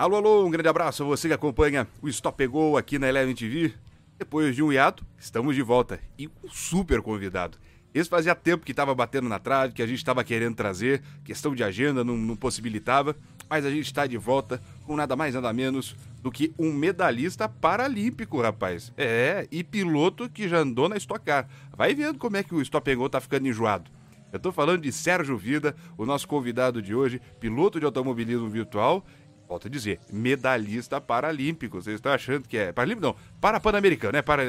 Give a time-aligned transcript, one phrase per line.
[0.00, 3.34] Alô, alô, um grande abraço a você que acompanha o Stop Pegou aqui na Eleven
[3.34, 3.74] TV.
[4.18, 7.58] Depois de um hiato, estamos de volta e um super convidado.
[7.92, 11.54] Esse fazia tempo que estava batendo na trave, que a gente estava querendo trazer, questão
[11.54, 13.14] de agenda não, não possibilitava,
[13.46, 17.46] mas a gente está de volta com nada mais nada menos do que um medalhista
[17.46, 18.94] paralímpico, rapaz.
[18.96, 21.46] É, e piloto que já andou na Stock Car.
[21.76, 23.90] Vai vendo como é que o Stop Go tá ficando enjoado.
[24.32, 29.04] Eu tô falando de Sérgio Vida, o nosso convidado de hoje, piloto de automobilismo virtual
[29.50, 31.82] volto a dizer, medalhista paralímpico.
[31.82, 32.72] Vocês estão achando que é.
[32.72, 34.22] Paralímpico não, para Pan-Americano, né?
[34.22, 34.44] Para,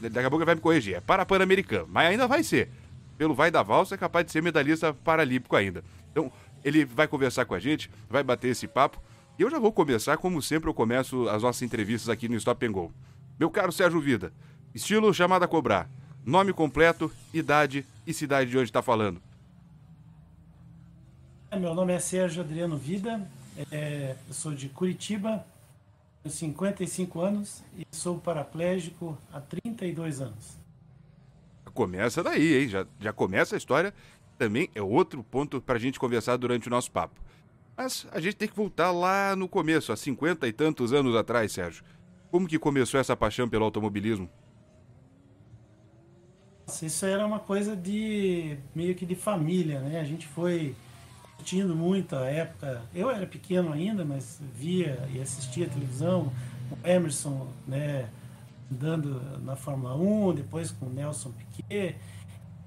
[0.00, 0.94] daqui a pouco ele vai me corrigir.
[0.94, 2.70] É para Pan-Americano, mas ainda vai ser.
[3.18, 5.84] Pelo vai da valsa, é capaz de ser medalhista paralímpico ainda.
[6.10, 6.32] Então,
[6.64, 9.02] ele vai conversar com a gente, vai bater esse papo.
[9.38, 12.64] E eu já vou começar, como sempre eu começo as nossas entrevistas aqui no Stop
[12.64, 12.90] and Go.
[13.38, 14.32] Meu caro Sérgio Vida,
[14.74, 15.90] estilo chamada a cobrar.
[16.24, 19.20] Nome completo, idade e cidade de onde está falando.
[21.52, 23.26] Meu nome é Sérgio Adriano Vida,
[23.70, 25.44] é, eu sou de Curitiba,
[26.22, 30.58] tenho 55 anos e sou paraplégico há 32 anos.
[31.74, 32.68] Começa daí, hein?
[32.68, 33.94] Já, já começa a história.
[34.36, 37.20] Também é outro ponto para a gente conversar durante o nosso papo.
[37.76, 41.52] Mas a gente tem que voltar lá no começo, há 50 e tantos anos atrás,
[41.52, 41.84] Sérgio.
[42.30, 44.28] Como que começou essa paixão pelo automobilismo?
[46.66, 50.00] Nossa, isso era uma coisa de meio que de família, né?
[50.00, 50.74] A gente foi
[51.38, 52.82] curtindo muito a época.
[52.92, 56.32] Eu era pequeno ainda, mas via e assistia a televisão.
[56.70, 58.08] O Emerson, né,
[58.70, 61.96] andando na Fórmula 1, depois com o Nelson Piquet.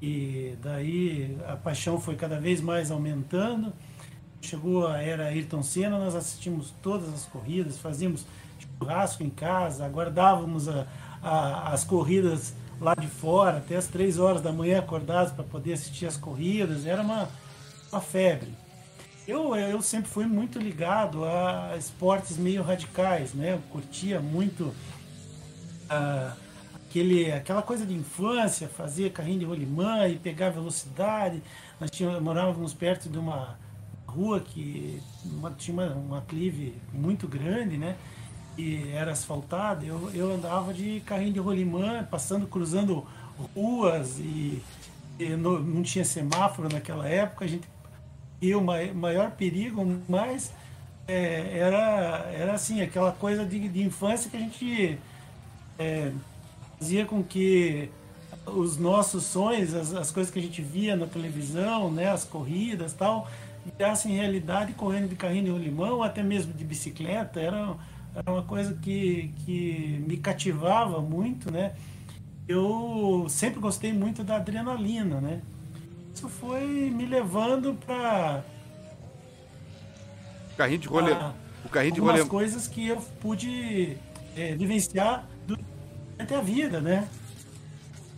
[0.01, 3.71] E daí a paixão foi cada vez mais aumentando.
[4.41, 8.25] Chegou a era Ayrton Senna, nós assistimos todas as corridas, fazíamos
[8.79, 10.87] churrasco em casa, aguardávamos a,
[11.21, 15.73] a, as corridas lá de fora, até as três horas da manhã acordados para poder
[15.73, 16.87] assistir as corridas.
[16.87, 17.29] Era uma,
[17.91, 18.60] uma febre.
[19.27, 23.53] Eu, eu sempre fui muito ligado a esportes meio radicais, né?
[23.53, 26.35] Eu curtia muito uh,
[26.73, 31.41] aquele, aquela coisa de infância, fazia carrinho de rolimã e pegar velocidade.
[31.79, 33.59] Nós tínhamos, morávamos perto de uma
[34.07, 37.95] rua que uma, tinha uma, uma clive muito grande, né?
[38.57, 39.85] E era asfaltada.
[39.85, 43.05] Eu, eu andava de carrinho de rolimã, passando, cruzando
[43.55, 44.61] ruas e,
[45.19, 47.45] e não, não tinha semáforo naquela época.
[47.45, 47.67] A gente
[48.41, 50.51] e o maior perigo, mas
[51.07, 54.97] é, era, era assim, aquela coisa de, de infância que a gente
[55.77, 56.11] é,
[56.79, 57.89] fazia com que
[58.45, 62.93] os nossos sonhos, as, as, coisas que a gente via na televisão, né, as corridas
[62.93, 63.29] tal,
[63.63, 67.75] virassem realidade correndo de carrinho de rolimão, ou até mesmo de bicicleta, era,
[68.15, 71.73] era uma coisa que, que me cativava muito, né?
[72.47, 75.41] Eu sempre gostei muito da adrenalina, né?
[76.13, 78.43] Isso foi me levando para
[80.53, 81.13] o carrinho de rolê,
[81.65, 83.97] o carrinho de rolê, coisas que eu pude
[84.35, 87.07] é, vivenciar durante a vida, né?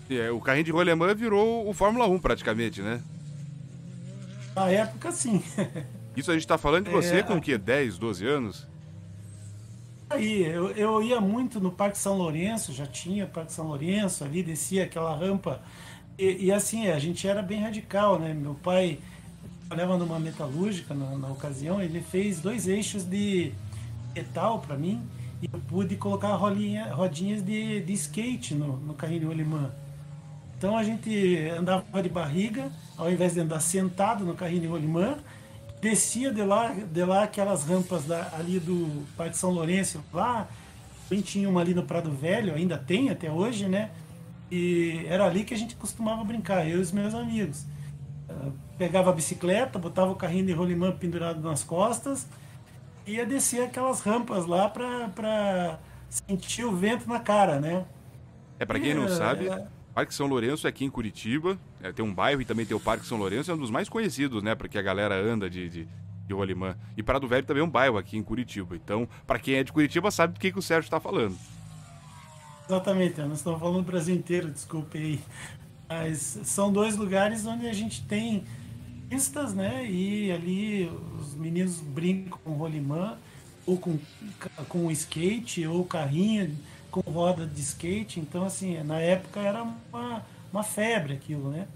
[0.10, 3.02] É, o carrinho de rolemã virou o Fórmula 1 praticamente, né?
[4.56, 5.42] Na época, sim.
[6.16, 7.58] Isso a gente está falando de você é, com o quê?
[7.58, 8.68] 10, 12 anos?
[10.10, 14.44] Aí, eu, eu ia muito no Parque São Lourenço, já tinha Parque São Lourenço, ali
[14.44, 15.62] descia aquela rampa
[16.18, 18.34] e, e, assim, a gente era bem radical, né?
[18.34, 19.00] Meu pai
[19.68, 23.52] trabalhava numa metalúrgica na, na ocasião, ele fez dois eixos de
[24.14, 25.02] metal para mim
[25.42, 29.72] e eu pude colocar rolinha, rodinhas de, de skate no, no carrinho rolimã.
[30.58, 35.18] Então a gente andava de barriga, ao invés de andar sentado no carrinho rolimã,
[35.82, 40.48] descia de lá, de lá aquelas rampas da, ali do Parque São Lourenço, lá,
[41.24, 43.92] tinha uma ali no Prado Velho, ainda tem até hoje, né?
[44.52, 47.66] E era ali que a gente costumava brincar, eu e os meus amigos.
[48.30, 52.28] Ah, pegava a bicicleta, botava o carrinho de rolimã pendurado nas costas
[53.06, 57.86] e ia descer aquelas rampas lá para sentir o vento na cara, né?
[58.60, 59.68] É, para quem não sabe, é...
[59.94, 62.80] Parque São Lourenço é aqui em Curitiba, é, tem um bairro e também tem o
[62.80, 64.56] Parque São Lourenço, é um dos mais conhecidos, né?
[64.56, 65.88] Porque a galera anda de, de,
[66.28, 66.76] de rolimã.
[66.96, 68.76] E Prado Velho também é um bairro aqui em Curitiba.
[68.76, 71.36] Então, para quem é de Curitiba, sabe do que, que o Sérgio está falando.
[72.68, 75.20] Exatamente, nós estamos falando do Brasil inteiro, desculpe aí.
[75.90, 78.46] Mas são dois lugares onde a gente tem
[79.10, 79.86] pistas, né?
[79.86, 80.90] E ali
[81.20, 83.18] os meninos brincam com rolimã,
[83.66, 84.00] ou com,
[84.70, 86.58] com skate, ou carrinho
[86.90, 88.20] com roda de skate.
[88.20, 91.68] Então, assim, na época era uma, uma febre aquilo, né?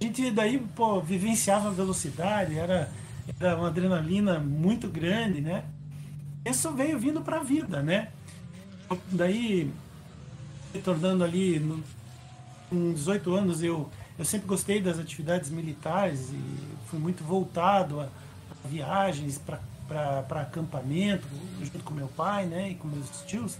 [0.00, 2.90] A gente daí, pô, vivenciava a velocidade, era,
[3.38, 5.64] era uma adrenalina muito grande, né?
[6.44, 8.08] Isso veio vindo para a vida, né?
[9.10, 9.72] Daí
[10.74, 11.82] retornando ali, no,
[12.68, 13.88] com 18 anos, eu,
[14.18, 16.40] eu sempre gostei das atividades militares e
[16.88, 19.40] fui muito voltado a, a viagens
[19.86, 21.26] para acampamento,
[21.60, 23.56] junto com meu pai, né, e com meus tios.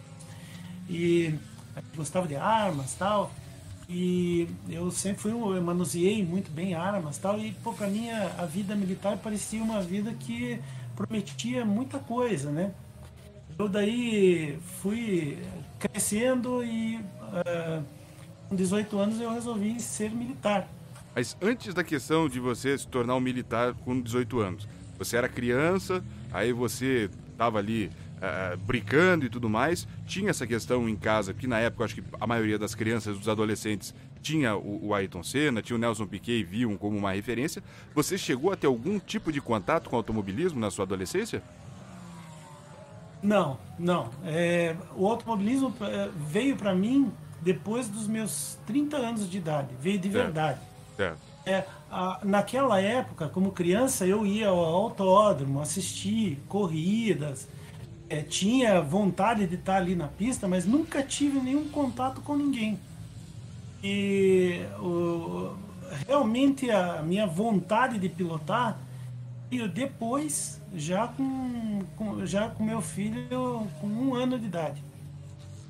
[0.89, 1.35] E
[1.97, 3.31] gostava de armas, tal.
[3.89, 7.39] E eu sempre fui, eu manuseei muito bem armas, tal.
[7.39, 10.59] E pô, para mim a, a vida militar parecia uma vida que
[10.97, 12.73] prometia muita coisa, né?
[13.59, 15.39] Eu daí fui
[15.79, 17.85] crescendo e uh,
[18.49, 20.69] com 18 anos eu resolvi ser militar.
[21.15, 24.69] Mas antes da questão de você se tornar um militar com 18 anos,
[24.99, 30.89] você era criança, aí você estava ali uh, brincando e tudo mais, tinha essa questão
[30.89, 34.89] em casa, que na época acho que a maioria das crianças, dos adolescentes, tinha o,
[34.89, 37.63] o Ayrton Senna, tinha o Nelson Piquet e viam como uma referência.
[37.95, 41.43] Você chegou a ter algum tipo de contato com automobilismo na sua adolescência?
[43.25, 44.11] Não, não.
[44.23, 47.11] É, o automobilismo é, veio para mim
[47.41, 50.61] depois dos meus 30 anos de idade, veio de verdade.
[50.95, 51.19] Certo.
[51.47, 57.49] É, a, naquela época, como criança, eu ia ao autódromo, assistir corridas,
[58.11, 62.79] é, tinha vontade de estar ali na pista, mas nunca tive nenhum contato com ninguém.
[63.83, 65.55] E o,
[66.07, 68.79] realmente a minha vontade de pilotar
[69.51, 74.83] veio depois, já com, com, já com meu filho com um ano de idade.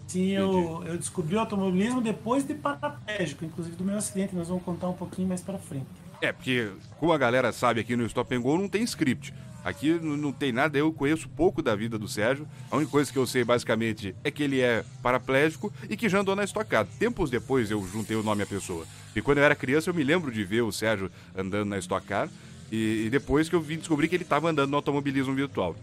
[0.06, 4.62] Sim, eu, eu descobri o automobilismo depois de paraplégico, inclusive do meu acidente, nós vamos
[4.62, 5.86] contar um pouquinho mais para frente.
[6.20, 9.34] É, porque como a galera sabe aqui no Stop and Go, não tem script.
[9.64, 12.46] Aqui não tem nada, eu conheço pouco da vida do Sérgio.
[12.70, 16.20] A única coisa que eu sei basicamente é que ele é paraplégico e que já
[16.20, 16.88] andou na estocada.
[16.98, 18.86] Tempos depois eu juntei o nome à pessoa.
[19.16, 22.30] E quando eu era criança eu me lembro de ver o Sérgio andando na estocada
[22.70, 25.76] e, e depois que eu vim descobrir que ele estava andando no automobilismo virtual.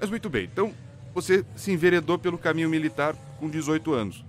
[0.00, 0.72] Mas muito bem, então
[1.14, 4.24] você se enveredou pelo caminho militar com 18 anos.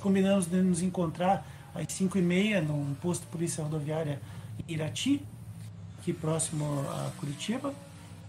[0.00, 4.20] Combinamos de nos encontrar às 5 e meia num posto de polícia rodoviária
[4.68, 5.22] em Irati,
[6.00, 7.74] aqui próximo a Curitiba.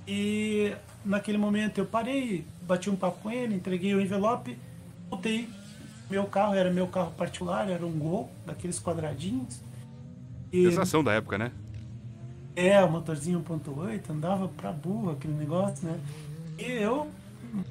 [0.05, 0.73] E
[1.05, 4.57] naquele momento eu parei, bati um papo com ele, entreguei o envelope,
[5.09, 5.49] voltei.
[6.09, 9.61] Meu carro era meu carro particular, era um Gol, daqueles quadradinhos.
[10.51, 10.69] E...
[10.69, 11.51] Sensação da época, né?
[12.53, 15.97] É, o motorzinho 1.8, andava pra burra aquele negócio, né?
[16.59, 17.09] E eu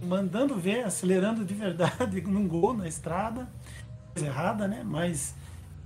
[0.03, 3.46] mandando ver, acelerando de verdade num Gol na estrada,
[4.15, 4.82] coisa errada, né?
[4.82, 5.34] Mas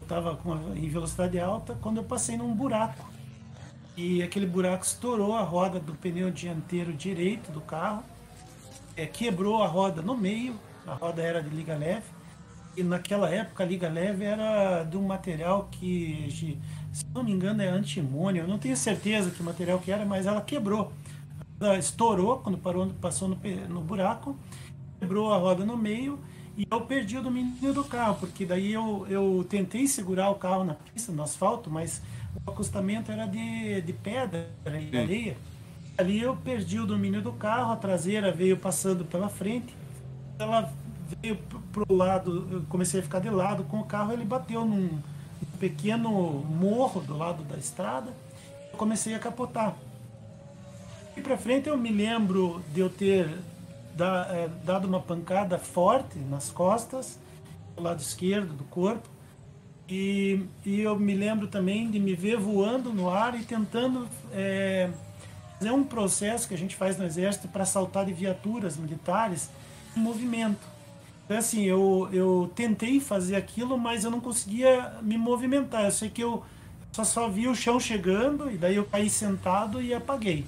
[0.01, 3.14] eu tava uma, em velocidade alta quando eu passei num buraco
[3.97, 8.03] e aquele buraco estourou a roda do pneu dianteiro direito do carro,
[8.97, 10.55] é, quebrou a roda no meio,
[10.87, 12.07] a roda era de liga leve,
[12.77, 16.29] e naquela época a liga leve era de um material que,
[16.93, 20.27] se não me engano, é antimônio, eu não tenho certeza que material que era, mas
[20.27, 20.93] ela quebrou.
[21.61, 24.37] Ela estourou quando parou, passou no, no buraco,
[24.99, 26.19] quebrou a roda no meio
[26.57, 30.65] e eu perdi o domínio do carro, porque daí eu, eu tentei segurar o carro
[30.65, 32.03] na pista, no asfalto, mas
[32.47, 34.97] o acostamento era de, de pedra e Sim.
[34.97, 35.37] areia.
[35.97, 39.75] Ali eu perdi o domínio do carro, a traseira veio passando pela frente,
[40.39, 40.73] ela
[41.23, 41.39] veio
[41.73, 45.59] pro lado, eu comecei a ficar de lado com o carro, ele bateu num, num
[45.61, 48.13] pequeno morro do lado da estrada,
[48.73, 49.77] eu comecei a capotar.
[51.17, 53.29] E para frente eu me lembro de eu ter
[53.95, 57.19] da, é, dado uma pancada forte nas costas,
[57.77, 59.09] do lado esquerdo do corpo,
[59.89, 64.89] e, e eu me lembro também de me ver voando no ar e tentando é,
[65.59, 69.51] fazer um processo que a gente faz no Exército para saltar de viaturas militares
[69.97, 70.75] em movimento.
[71.25, 75.85] Então, assim, eu, eu tentei fazer aquilo, mas eu não conseguia me movimentar.
[75.85, 76.43] Eu sei que eu
[76.93, 80.45] só, só vi o chão chegando e daí eu caí sentado e apaguei.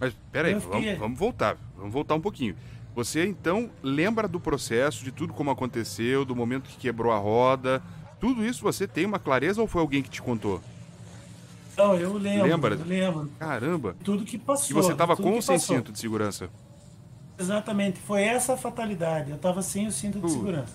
[0.00, 0.80] Mas peraí, fiquei...
[0.80, 1.56] vamos, vamos voltar.
[1.76, 2.56] vamos voltar um pouquinho.
[2.94, 7.82] Você então lembra do processo, de tudo como aconteceu, do momento que quebrou a roda,
[8.22, 10.60] tudo isso você tem uma clareza ou foi alguém que te contou?
[11.76, 12.46] Não, eu lembro.
[12.46, 12.74] Lembra?
[12.76, 13.30] Eu lembro.
[13.36, 13.96] Caramba.
[14.04, 14.70] Tudo que passou.
[14.70, 15.76] E você estava com ou sem passou.
[15.76, 16.48] cinto de segurança?
[17.36, 19.30] Exatamente, foi essa a fatalidade.
[19.30, 20.28] Eu estava sem o cinto de Uh.
[20.28, 20.72] segurança.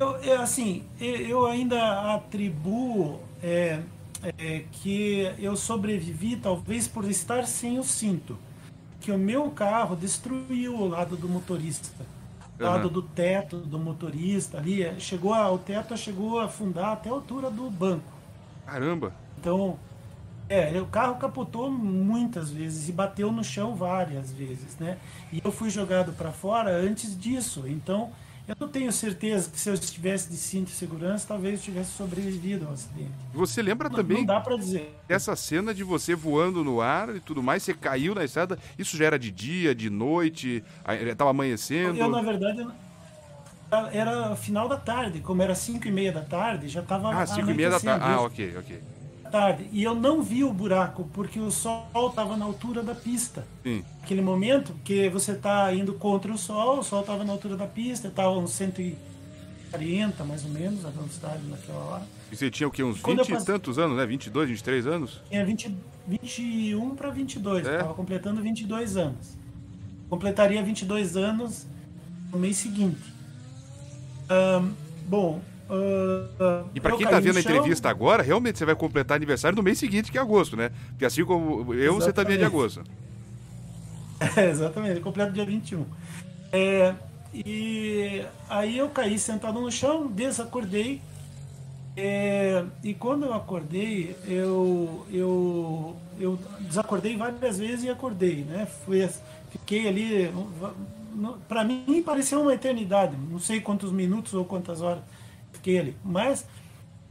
[0.00, 3.80] Eu, eu, assim, eu, eu ainda atribuo é,
[4.36, 8.36] é, que eu sobrevivi talvez por estar sem o cinto.
[9.00, 11.90] Que o meu carro destruiu o lado do motorista.
[12.60, 12.92] Lado Aham.
[12.92, 14.82] do teto do motorista ali.
[14.82, 18.12] é, Chegou a, o teto chegou a afundar até a altura do banco.
[18.66, 19.12] Caramba.
[19.38, 19.78] Então,
[20.48, 24.98] é, o carro capotou muitas vezes e bateu no chão várias vezes, né?
[25.32, 27.64] E eu fui jogado para fora antes disso.
[27.66, 28.10] Então,
[28.50, 31.92] eu não tenho certeza que se eu estivesse de cinto de segurança, talvez eu tivesse
[31.92, 33.10] sobrevivido ao acidente.
[33.32, 34.90] Você lembra Não, também não dá para dizer.
[35.06, 37.62] dessa cena de você voando no ar e tudo mais?
[37.62, 38.58] Você caiu na estrada?
[38.76, 40.64] Isso já era de dia, de noite?
[40.84, 41.98] Aí, Tava amanhecendo?
[41.98, 42.66] Eu, na verdade,
[43.92, 47.50] era final da tarde, como era 5 e meia da tarde, já estava Ah, 5
[47.50, 48.04] e meia da tarde.
[48.04, 48.99] Ah, ok, ok.
[49.30, 49.68] Tarde.
[49.72, 53.46] E eu não vi o buraco, porque o sol estava na altura da pista.
[53.62, 53.84] Sim.
[54.02, 57.66] aquele momento que você está indo contra o sol, o sol estava na altura da
[57.66, 62.02] pista, estava uns 140 mais ou menos a velocidade naquela hora.
[62.32, 62.82] E você tinha o quê?
[62.82, 64.04] Uns Quando eu 20 e passei- tantos anos, né?
[64.06, 65.20] 22, 23 anos?
[65.28, 65.74] Tinha 20,
[66.06, 67.72] 21 para 22, É?
[67.74, 69.36] estava completando 22 anos.
[70.08, 71.66] Completaria 22 anos
[72.32, 73.00] no mês seguinte.
[74.28, 74.70] Ahn,
[75.08, 75.40] bom.
[75.70, 79.56] Ah, E pra eu quem tá vendo a entrevista agora, realmente você vai completar aniversário
[79.56, 80.70] no mês seguinte, que é agosto, né?
[80.90, 82.44] Porque assim como eu, você também é de Exatamente.
[82.44, 82.84] agosto.
[84.36, 85.86] É, exatamente, completo dia 21.
[86.52, 86.94] É,
[87.32, 91.02] e aí eu caí sentado no chão, desacordei.
[91.96, 98.66] É, e quando eu acordei, eu, eu, eu desacordei várias vezes e acordei, né?
[98.66, 99.08] Fui,
[99.50, 100.32] fiquei ali.
[101.48, 105.02] Para mim pareceu uma eternidade, não sei quantos minutos ou quantas horas
[105.60, 105.96] fiquei ali.
[106.04, 106.46] Mas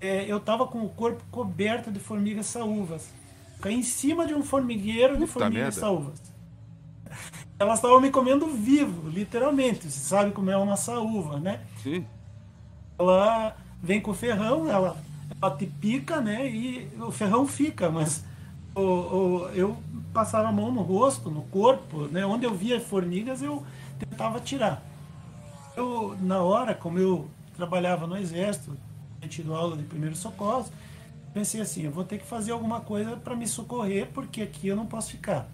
[0.01, 3.09] é, eu estava com o corpo coberto de formigas saúvas.
[3.61, 5.79] Caí em cima de um formigueiro de Puta formigas merda.
[5.79, 6.21] saúvas.
[7.59, 9.89] Elas estavam me comendo vivo, literalmente.
[9.89, 11.59] Você sabe como é uma saúva, né?
[11.83, 12.05] Sim.
[12.97, 14.97] Ela vem com o ferrão, ela,
[15.41, 16.49] ela te pica, né?
[16.49, 18.23] E o ferrão fica, mas
[18.75, 19.77] o, o- eu
[20.13, 22.25] passava a mão no rosto, no corpo, né?
[22.25, 23.63] Onde eu via formigas, eu
[23.99, 24.81] tentava tirar.
[25.75, 27.27] Eu, na hora, como eu
[27.59, 28.75] trabalhava no exército,
[29.19, 30.67] tinha tido aula de primeiros socorros,
[31.33, 34.77] pensei assim, eu vou ter que fazer alguma coisa para me socorrer, porque aqui eu
[34.77, 35.45] não posso ficar.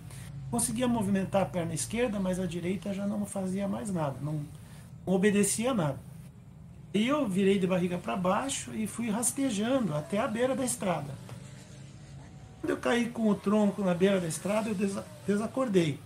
[0.52, 4.40] Conseguia movimentar a perna esquerda, mas a direita já não fazia mais nada, não,
[5.06, 5.98] não obedecia nada.
[6.94, 11.10] E eu virei de barriga para baixo e fui rastejando até a beira da estrada.
[12.62, 16.00] Quando eu caí com o tronco na beira da estrada, eu desa- desacordei.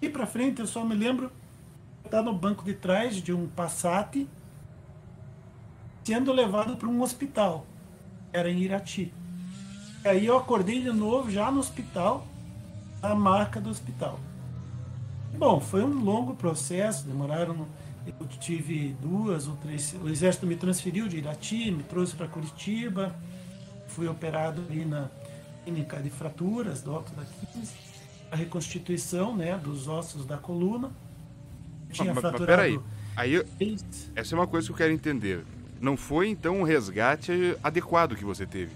[0.00, 1.32] E para frente eu só me lembro
[2.04, 4.26] estar no banco de trás de um Passat
[6.04, 7.66] sendo levado para um hospital.
[8.32, 9.12] Era em Irati.
[10.04, 12.26] E aí eu acordei de novo já no hospital,
[13.02, 14.18] a marca do hospital.
[15.36, 17.66] Bom, foi um longo processo, demoraram.
[18.06, 19.94] Eu tive duas ou três.
[20.02, 23.14] O exército me transferiu de Irati, me trouxe para Curitiba,
[23.88, 25.08] fui operado ali na
[25.64, 27.72] clínica de fraturas do Alto da 15,
[28.32, 30.90] a reconstituição né, dos ossos da coluna.
[31.92, 32.46] Tinha mas, mas fraturado.
[32.46, 32.80] peraí.
[33.16, 33.44] Aí, eu-
[34.16, 35.44] essa é uma coisa que eu quero entender.
[35.80, 38.72] Não foi, então, um resgate adequado que você teve.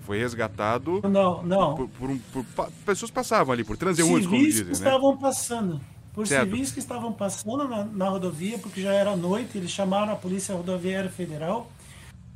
[0.00, 1.74] Foi resgatado Não, não.
[1.74, 4.72] por, por por pa- pessoas passavam ali, por transeuntes, como civis que dizem, né?
[4.72, 5.80] estavam passando.
[6.14, 6.50] Por Certo.
[6.50, 10.54] civis que estavam passando na, na rodovia, porque já era noite, eles chamaram a Polícia
[10.54, 11.70] Rodoviária Federal,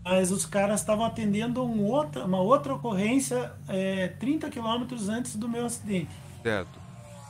[0.05, 5.49] mas os caras estavam atendendo um outra, uma outra ocorrência é, 30 quilômetros antes do
[5.49, 6.11] meu acidente.
[6.43, 6.81] Certo.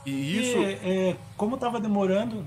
[0.05, 0.57] E E, isso...
[0.83, 2.45] é, como estava demorando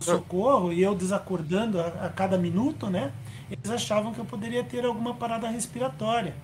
[0.00, 3.12] o socorro e eu desacordando a, a cada minuto, né?
[3.62, 6.34] Eles achavam que eu poderia ter alguma parada respiratória.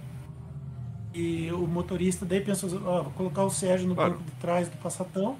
[1.12, 4.12] E o motorista daí pensou, ó, vou colocar o Sérgio no Claro.
[4.12, 5.36] banco de trás do passatão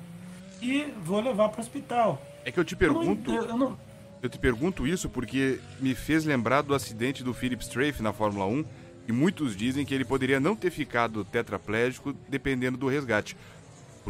[0.61, 2.21] e vou levar para o hospital.
[2.45, 3.31] É que eu te Eu não- pergunto...
[3.33, 3.79] eu não-
[4.23, 8.45] Eu te pergunto isso porque me fez lembrar do acidente do Philip Strafe na Fórmula
[8.47, 8.65] 1
[9.09, 13.35] e muitos dizem que ele poderia não ter ficado tetraplégico dependendo do resgate.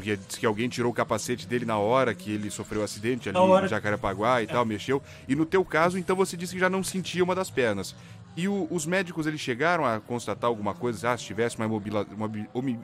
[0.01, 3.29] Porque diz que alguém tirou o capacete dele na hora que ele sofreu o acidente
[3.29, 5.03] ali em Jacarepaguá e tal, mexeu.
[5.29, 7.95] E no teu caso, então você disse que já não sentia uma das pernas.
[8.35, 11.11] E o- os médicos, eles chegaram a constatar alguma coisa?
[11.11, 12.31] Ah, se tivesse uma, uma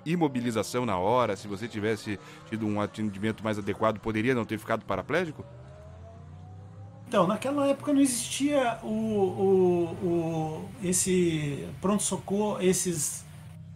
[0.04, 2.18] imobilização na hora, se você tivesse
[2.50, 5.42] tido um atendimento mais adequado, poderia não ter ficado paraplégico?
[7.08, 13.24] Então, naquela época não existia o, o, o esse pronto-socorro, esses.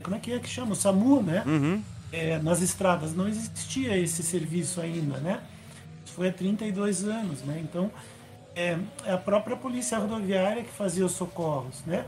[0.02, 0.72] Como é que é que chama?
[0.72, 1.42] O SAMU, né?
[1.46, 1.82] Uhum.
[2.12, 3.14] É, nas estradas.
[3.14, 5.40] Não existia esse serviço ainda, né?
[6.20, 7.58] foi há 32 anos, né?
[7.62, 7.90] Então,
[8.54, 8.76] é,
[9.06, 12.04] é a própria polícia rodoviária que fazia os socorros, né?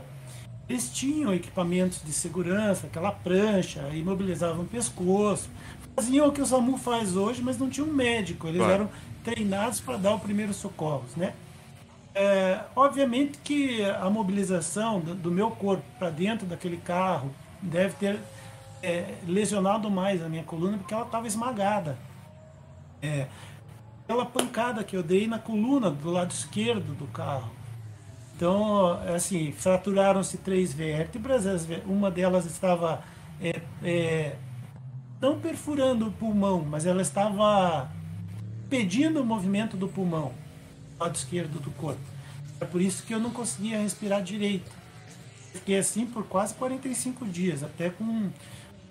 [0.69, 5.49] Eles tinham equipamentos de segurança, aquela prancha, imobilizavam o pescoço,
[5.95, 8.73] faziam o que o SAMU faz hoje, mas não tinha um médico, eles claro.
[8.73, 8.89] eram
[9.23, 11.33] treinados para dar o primeiro socorros, né?
[12.13, 18.19] É, obviamente que a mobilização do meu corpo para dentro daquele carro deve ter
[18.83, 21.97] é, lesionado mais a minha coluna porque ela estava esmagada.
[23.01, 23.27] É,
[24.05, 27.49] pela pancada que eu dei na coluna do lado esquerdo do carro.
[28.35, 31.45] Então, assim, fraturaram-se três vértebras,
[31.85, 33.01] uma delas estava
[33.39, 34.35] é, é,
[35.21, 37.89] não perfurando o pulmão, mas ela estava
[38.65, 40.33] impedindo o movimento do pulmão,
[40.97, 42.01] do lado esquerdo do corpo.
[42.59, 44.69] É por isso que eu não conseguia respirar direito.
[45.53, 48.29] Fiquei assim por quase 45 dias, até com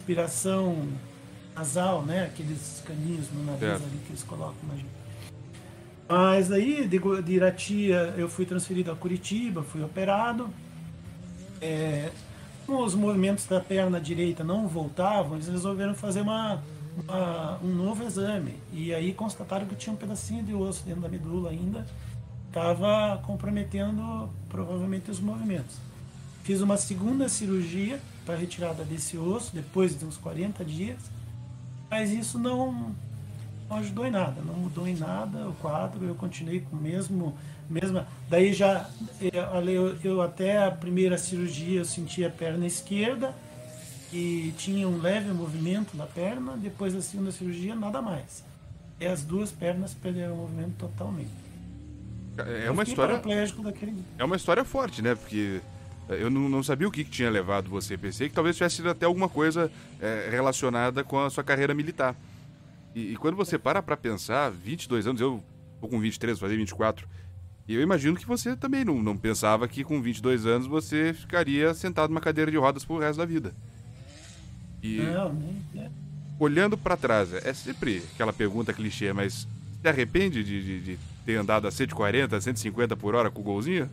[0.02, 0.88] respiração
[1.54, 2.24] nasal, né?
[2.24, 3.74] Aqueles caninhos no nariz é.
[3.74, 4.86] ali que eles colocam na gente.
[6.08, 10.50] Mas aí, de, de Irati, eu fui transferido a Curitiba, fui operado.
[11.60, 12.10] É,
[12.66, 16.62] como os movimentos da perna direita não voltavam, eles resolveram fazer uma,
[17.02, 18.56] uma, um novo exame.
[18.72, 21.86] E aí constataram que tinha um pedacinho de osso dentro da medula ainda,
[22.48, 25.76] estava comprometendo provavelmente os movimentos.
[26.42, 30.98] Fiz uma segunda cirurgia para retirada desse osso, depois de uns 40 dias,
[31.90, 32.94] mas isso não,
[33.68, 37.36] não ajudou em nada, não mudou em nada o quadro, eu continuei com o mesmo,
[37.68, 38.06] mesma.
[38.28, 38.88] Daí já,
[39.20, 43.34] eu, eu até a primeira cirurgia eu senti a perna esquerda
[44.12, 48.44] e tinha um leve movimento na perna, depois da segunda cirurgia nada mais.
[49.00, 51.30] E as duas pernas perderam o movimento totalmente.
[52.38, 53.20] É uma história.
[54.18, 55.14] É uma história forte, né?
[55.14, 55.60] Porque
[56.08, 57.96] eu não, não sabia o que, que, tinha levado você.
[57.96, 62.14] Pensei que talvez tivesse sido até alguma coisa é, relacionada com a sua carreira militar.
[62.94, 65.42] E, e quando você para para pensar, 22 anos, eu
[65.80, 67.06] tô com 23, fazer 24.
[67.66, 71.72] E eu imagino que você também não, não pensava que com 22 anos você ficaria
[71.74, 73.54] sentado numa cadeira de rodas pro resto da vida.
[74.82, 75.90] E não, nem,
[76.38, 79.46] olhando para trás, é sempre aquela pergunta clichê, mas
[79.80, 83.88] se arrepende de, de, de, ter andado a 140, 150 por hora com o golzinho?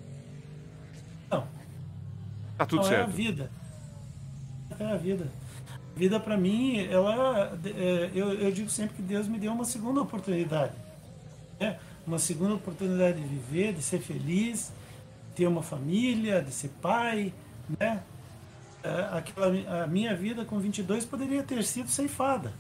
[2.60, 3.00] Tá tudo certo.
[3.00, 3.52] É a vida.
[4.80, 5.28] É a vida
[6.00, 10.02] vida para mim, ela, é, eu, eu, digo sempre que Deus me deu uma segunda
[10.02, 10.72] oportunidade,
[11.60, 11.78] né?
[12.08, 14.72] uma segunda oportunidade de viver, de ser feliz,
[15.36, 17.34] ter uma família, de ser pai,
[17.78, 18.02] né?
[18.82, 22.54] É, aquela, a minha vida com 22 poderia ter sido ceifada.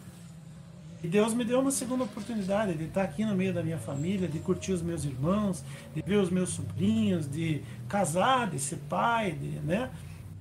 [1.03, 4.27] E Deus me deu uma segunda oportunidade de estar aqui no meio da minha família,
[4.27, 5.63] de curtir os meus irmãos,
[5.95, 9.89] de ver os meus sobrinhos, de casar, de ser pai, de né,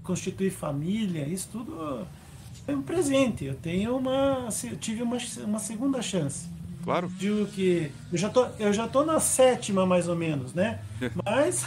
[0.02, 1.26] constituir família.
[1.28, 2.06] Isso tudo
[2.66, 3.44] é um presente.
[3.44, 6.48] Eu tenho uma, eu tive uma, uma segunda chance.
[6.82, 7.08] Claro.
[7.16, 10.80] Digo que eu já tô, eu já tô na sétima mais ou menos, né?
[11.24, 11.66] Mas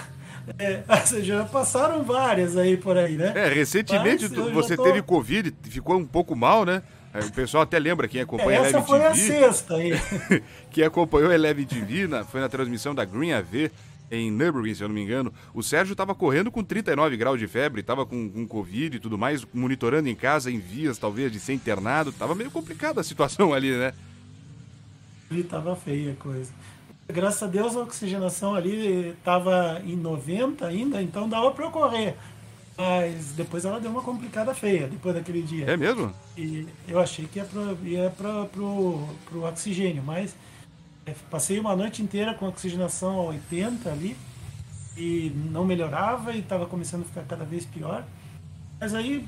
[0.58, 0.84] é,
[1.22, 3.32] já passaram várias aí por aí, né?
[3.36, 4.84] É, recentemente você tô...
[4.84, 6.82] teve Covid, ficou um pouco mal, né?
[7.14, 9.92] É, o pessoal até lembra quem acompanha essa foi a sexta aí.
[10.72, 13.70] quem acompanhou a Eleve TV na, foi na transmissão da Green AV
[14.12, 17.48] em Nürburgring, se eu não me engano, o Sérgio estava correndo com 39 graus de
[17.48, 21.40] febre, estava com, com Covid e tudo mais, monitorando em casa, em vias talvez de
[21.40, 22.12] ser internado.
[22.12, 23.94] Tava meio complicada a situação ali, né?
[25.30, 26.52] Ali tava feia a coisa.
[27.08, 32.16] Graças a Deus a oxigenação ali estava em 90 ainda, então dava para eu correr.
[32.78, 35.66] Mas depois ela deu uma complicada feia, depois daquele dia.
[35.66, 36.14] É mesmo?
[36.38, 40.36] E eu achei que ia para ia pro, pro, pro oxigênio, mas
[41.06, 44.16] é, passei uma noite inteira com oxigenação a 80 ali
[44.98, 48.06] e não melhorava e estava começando a ficar cada vez pior.
[48.80, 49.28] Mas aí,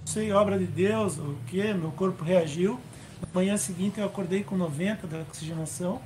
[0.00, 2.80] não sei, obra de Deus, o que, meu corpo reagiu.
[3.20, 6.00] Na manhã seguinte eu acordei com 90 da oxigenação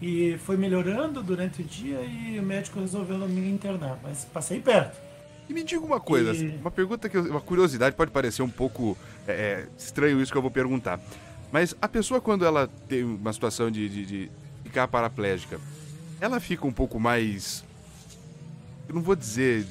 [0.00, 5.09] e foi melhorando durante o dia e o médico resolveu me internar, mas passei perto.
[5.50, 6.56] E me diga uma coisa, e...
[6.58, 10.42] uma pergunta que uma curiosidade pode parecer um pouco é, é estranho isso que eu
[10.42, 11.00] vou perguntar.
[11.50, 14.30] Mas a pessoa, quando ela tem uma situação de, de, de
[14.62, 15.60] ficar paraplégica,
[16.20, 17.64] ela fica um pouco mais.
[18.88, 19.66] Eu não vou dizer.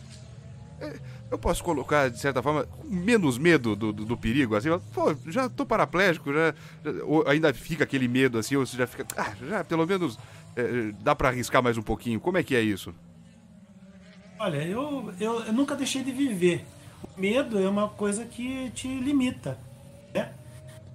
[0.82, 1.00] É,
[1.32, 5.48] eu posso colocar, de certa forma, menos medo do, do, do perigo, assim, pô, já
[5.48, 6.92] tô paraplégico, já, já,
[7.32, 10.18] ainda fica aquele medo, assim, ou você já fica, ah, já pelo menos
[10.58, 12.20] é, dá para arriscar mais um pouquinho.
[12.20, 12.94] Como é que é isso?
[14.40, 16.66] Olha, eu, eu, eu nunca deixei de viver.
[17.04, 19.60] O medo é uma coisa que te limita,
[20.14, 20.32] né?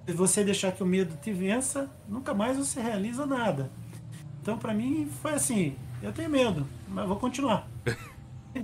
[0.07, 3.69] Se você deixar que o medo te vença, nunca mais você realiza nada.
[4.41, 7.67] Então, para mim, foi assim: eu tenho medo, mas vou continuar.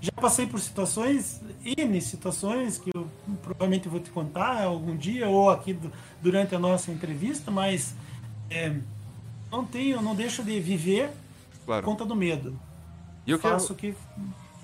[0.00, 3.08] Já passei por situações, N situações, que eu
[3.42, 5.90] provavelmente vou te contar algum dia ou aqui do,
[6.22, 7.96] durante a nossa entrevista, mas
[8.48, 8.76] é,
[9.50, 11.10] não tenho, não deixo de viver
[11.66, 11.82] claro.
[11.82, 12.56] por conta do medo.
[13.28, 13.98] E eu Faço quero, que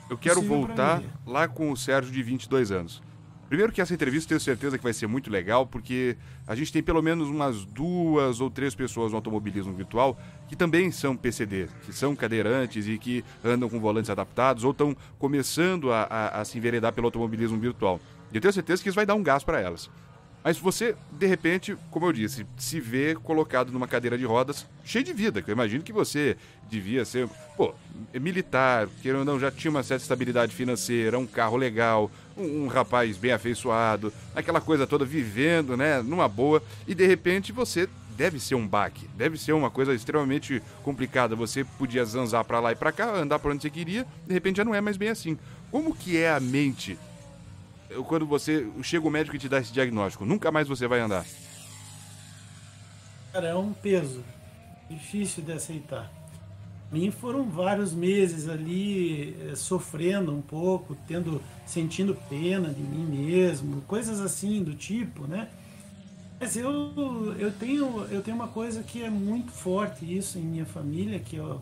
[0.08, 3.02] eu quero voltar lá com o Sérgio de 22 anos.
[3.46, 6.82] Primeiro que essa entrevista tenho certeza que vai ser muito legal, porque a gente tem
[6.82, 11.92] pelo menos umas duas ou três pessoas no automobilismo virtual que também são PCD, que
[11.92, 16.56] são cadeirantes e que andam com volantes adaptados ou estão começando a, a, a se
[16.56, 18.00] enveredar pelo automobilismo virtual.
[18.32, 19.90] E eu tenho certeza que isso vai dar um gás para elas.
[20.44, 25.02] Mas você, de repente, como eu disse, se vê colocado numa cadeira de rodas cheio
[25.02, 26.36] de vida, que eu imagino que você
[26.68, 27.26] devia ser,
[27.56, 27.74] pô,
[28.12, 33.16] militar, que não, já tinha uma certa estabilidade financeira, um carro legal, um, um, rapaz
[33.16, 38.54] bem afeiçoado, aquela coisa toda vivendo, né, numa boa, e de repente você deve ser
[38.54, 41.34] um baque, deve ser uma coisa extremamente complicada.
[41.34, 44.58] Você podia zanzar para lá e para cá, andar para onde você queria, de repente
[44.58, 45.38] já não é mais bem assim.
[45.70, 46.98] Como que é a mente
[48.06, 50.24] quando você chega o médico e te dá esse diagnóstico?
[50.24, 51.24] Nunca mais você vai andar.
[53.32, 54.22] Cara, é um peso
[54.88, 56.10] difícil de aceitar.
[56.92, 63.80] Mim foram vários meses ali eh, sofrendo um pouco, tendo, sentindo pena de mim mesmo,
[63.82, 65.48] coisas assim do tipo, né?
[66.38, 70.66] Mas eu, eu, tenho, eu tenho uma coisa que é muito forte isso em minha
[70.66, 71.56] família, que é a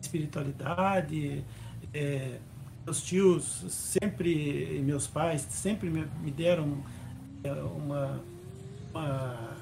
[0.00, 1.44] espiritualidade,
[1.92, 2.38] é,
[2.86, 6.78] meus tios sempre, meus pais sempre me, deram
[7.42, 8.22] é, uma,
[8.94, 9.56] uma,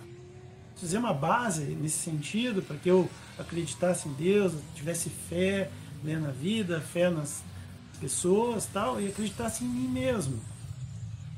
[0.78, 3.08] dizer, uma base nesse sentido, para que eu
[3.38, 5.70] acreditasse em Deus, tivesse fé
[6.02, 7.42] né, na vida, fé nas
[7.98, 10.38] pessoas tal, e acreditasse em mim mesmo.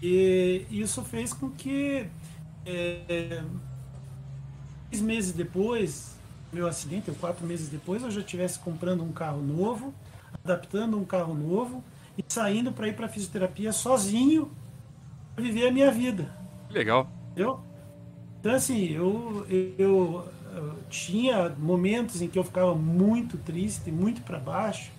[0.03, 2.09] E isso fez com que,
[2.67, 3.45] é,
[4.91, 6.17] seis meses depois,
[6.53, 9.95] meu acidente, ou quatro meses depois, eu já estivesse comprando um carro novo,
[10.47, 11.83] adaptando um carro novo
[12.17, 14.51] e saindo para ir para fisioterapia sozinho
[15.35, 16.31] para viver a minha vida.
[16.71, 17.09] Legal.
[17.33, 17.61] Entendeu?
[18.41, 24.39] Então, assim, eu, eu, eu, tinha momentos em que eu ficava muito triste, muito para
[24.39, 24.91] baixo,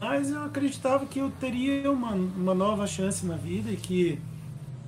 [0.00, 4.18] mas eu acreditava que eu teria uma, uma nova chance na vida e que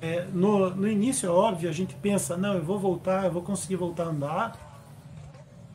[0.01, 3.41] é, no, no início, é óbvio, a gente pensa, não, eu vou voltar, eu vou
[3.41, 4.73] conseguir voltar a andar.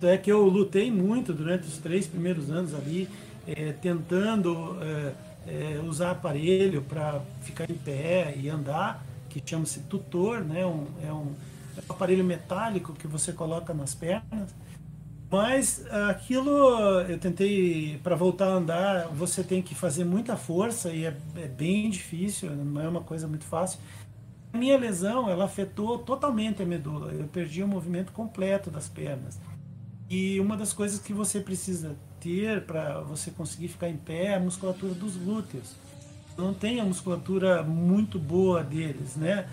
[0.03, 3.09] É que eu lutei muito durante os três primeiros anos ali,
[3.57, 5.13] é, tentando é,
[5.47, 10.67] é, usar aparelho para ficar em pé e andar, que chama-se tutor, né?
[10.67, 11.35] Um, é, um,
[11.79, 14.55] é um aparelho metálico que você coloca nas pernas.
[15.31, 16.51] Mas aquilo
[17.03, 21.47] eu tentei para voltar a andar, você tem que fazer muita força e é, é,
[21.47, 23.79] bem difícil, não é uma coisa muito fácil.
[24.51, 27.13] A minha lesão, ela afetou totalmente a medula.
[27.13, 29.39] Eu perdi o movimento completo das pernas.
[30.09, 34.35] E uma das coisas que você precisa ter para você conseguir ficar em pé é
[34.35, 35.75] a musculatura dos glúteos.
[36.37, 39.49] Não tem a musculatura muito boa deles, né?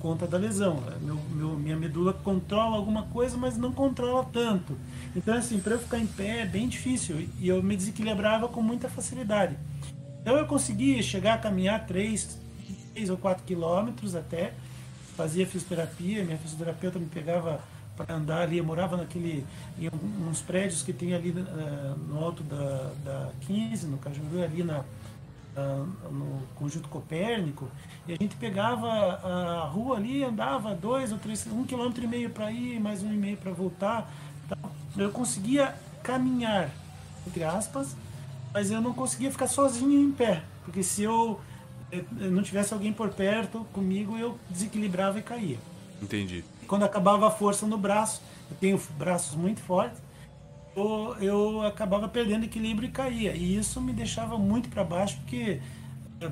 [0.00, 0.82] Conta da lesão.
[1.00, 4.76] Meu, meu, minha medula controla alguma coisa, mas não controla tanto.
[5.14, 8.62] Então, assim, para eu ficar em pé é bem difícil e eu me desequilibrava com
[8.62, 9.56] muita facilidade.
[10.20, 12.38] Então, eu consegui chegar a caminhar 3,
[12.94, 14.54] 3 ou 4 quilômetros até,
[15.16, 17.60] fazia fisioterapia, minha fisioterapeuta me pegava
[17.98, 18.58] para andar ali.
[18.58, 19.44] Eu morava naquele,
[19.78, 19.90] em
[20.28, 24.80] uns prédios que tem ali uh, no alto da, da 15, no Cajuru, ali na,
[24.80, 27.68] uh, no Conjunto Copérnico.
[28.06, 32.30] E a gente pegava a rua ali, andava dois ou três, um quilômetro e meio
[32.30, 34.10] para ir, mais um e meio para voltar.
[34.96, 36.70] Eu conseguia caminhar,
[37.26, 37.94] entre aspas,
[38.52, 41.38] mas eu não conseguia ficar sozinho em pé, porque se eu,
[41.92, 45.58] eu não tivesse alguém por perto comigo, eu desequilibrava e caía.
[46.00, 50.00] Entendi quando acabava a força no braço, eu tenho braços muito fortes,
[50.76, 53.34] eu, eu acabava perdendo equilíbrio e caía.
[53.34, 55.60] E isso me deixava muito para baixo, porque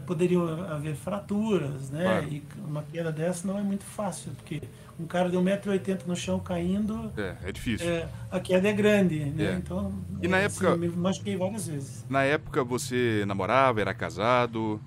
[0.06, 2.02] poderiam haver fraturas, né?
[2.02, 2.28] Claro.
[2.28, 4.62] E uma queda dessa não é muito fácil, porque
[4.98, 7.12] um cara de 1,80m no chão caindo.
[7.16, 7.88] É, é difícil.
[7.88, 9.52] É, a queda é grande, né?
[9.52, 9.54] É.
[9.54, 9.92] Então.
[10.22, 10.76] E na assim, época.
[10.76, 12.04] Me machuquei várias vezes.
[12.08, 14.80] Na época você namorava, era casado?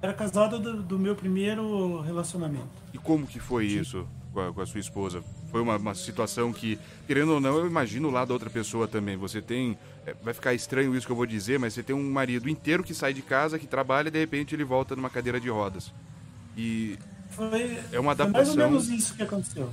[0.00, 2.68] Era casado do, do meu primeiro relacionamento.
[2.92, 5.22] E como que foi isso com a, com a sua esposa?
[5.50, 9.16] Foi uma, uma, situação que, querendo ou não, eu imagino lá da outra pessoa também.
[9.16, 9.78] Você tem.
[10.04, 12.84] É, vai ficar estranho isso que eu vou dizer, mas você tem um marido inteiro
[12.84, 15.92] que sai de casa, que trabalha e de repente ele volta numa cadeira de rodas.
[16.56, 16.98] E.
[17.30, 18.54] Foi, é uma adaptação.
[18.54, 19.72] Foi mais ou menos isso que aconteceu.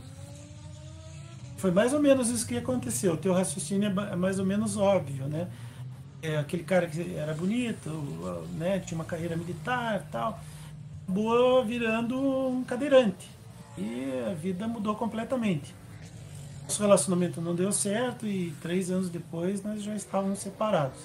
[1.57, 3.13] Foi mais ou menos isso que aconteceu.
[3.13, 5.47] O teu raciocínio é, é mais ou menos óbvio, né?
[6.23, 7.89] É, aquele cara que era bonito,
[8.53, 10.39] né, tinha uma carreira militar tal,
[11.03, 13.29] acabou virando um cadeirante.
[13.77, 15.75] E a vida mudou completamente.
[16.63, 20.99] Nosso relacionamento não deu certo e três anos depois nós já estávamos separados.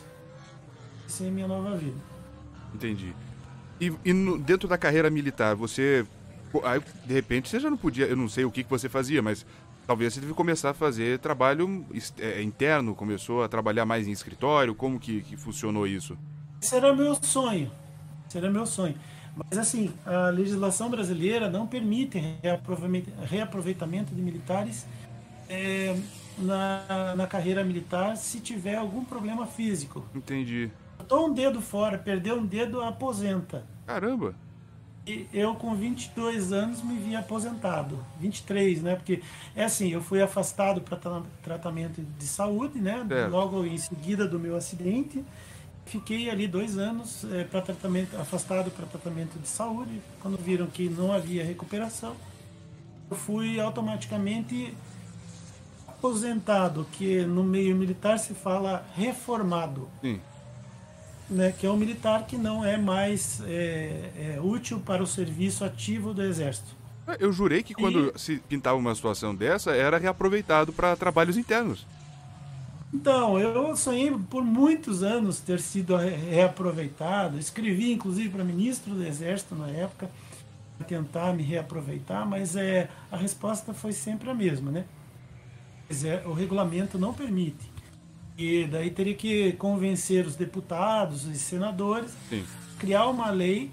[1.05, 1.97] Essa é a minha nova vida.
[2.73, 3.13] Entendi.
[3.81, 6.07] E, e no, dentro da carreira militar, você.
[6.65, 8.07] Aí, de repente, você já não podia.
[8.07, 9.45] Eu não sei o que, que você fazia, mas
[9.89, 11.87] talvez você deve começar a fazer trabalho
[12.19, 16.17] é, interno, começou a trabalhar mais em escritório, como que, que funcionou isso?
[16.71, 17.71] Era meu sonho,
[18.35, 18.95] era meu sonho.
[19.35, 22.23] Mas assim, a legislação brasileira não permite
[23.23, 24.85] reaproveitamento de militares
[25.49, 25.97] é,
[26.37, 30.05] na, na carreira militar se tiver algum problema físico.
[30.15, 30.71] Entendi.
[30.99, 33.65] Botou um dedo fora, perdeu um dedo, aposenta.
[33.87, 34.35] Caramba!
[35.09, 38.05] E eu, com 22 anos, me vi aposentado.
[38.21, 38.95] 23, né?
[38.95, 39.23] Porque,
[39.57, 40.99] é assim, eu fui afastado para
[41.43, 43.03] tratamento de saúde, né?
[43.09, 43.31] Certo.
[43.31, 45.25] Logo em seguida do meu acidente.
[45.87, 50.03] Fiquei ali dois anos é, para tratamento, afastado para tratamento de saúde.
[50.21, 52.15] Quando viram que não havia recuperação,
[53.11, 54.75] eu fui automaticamente
[55.87, 59.89] aposentado, que no meio militar se fala reformado.
[60.03, 60.21] Sim
[61.29, 65.65] né, que é um militar que não é mais é, é, útil para o serviço
[65.65, 66.77] ativo do Exército.
[67.07, 68.19] É, eu jurei que quando e...
[68.19, 71.87] se pintava uma situação dessa, era reaproveitado para trabalhos internos.
[72.93, 77.39] Então, eu sonhei por muitos anos ter sido reaproveitado.
[77.39, 80.11] Escrevi, inclusive, para ministro do Exército na época,
[80.79, 84.85] para tentar me reaproveitar, mas é, a resposta foi sempre a mesma, né?
[86.05, 87.71] É, o regulamento não permite.
[88.39, 92.45] E daí teria que convencer os deputados e senadores, Sim.
[92.79, 93.73] criar uma lei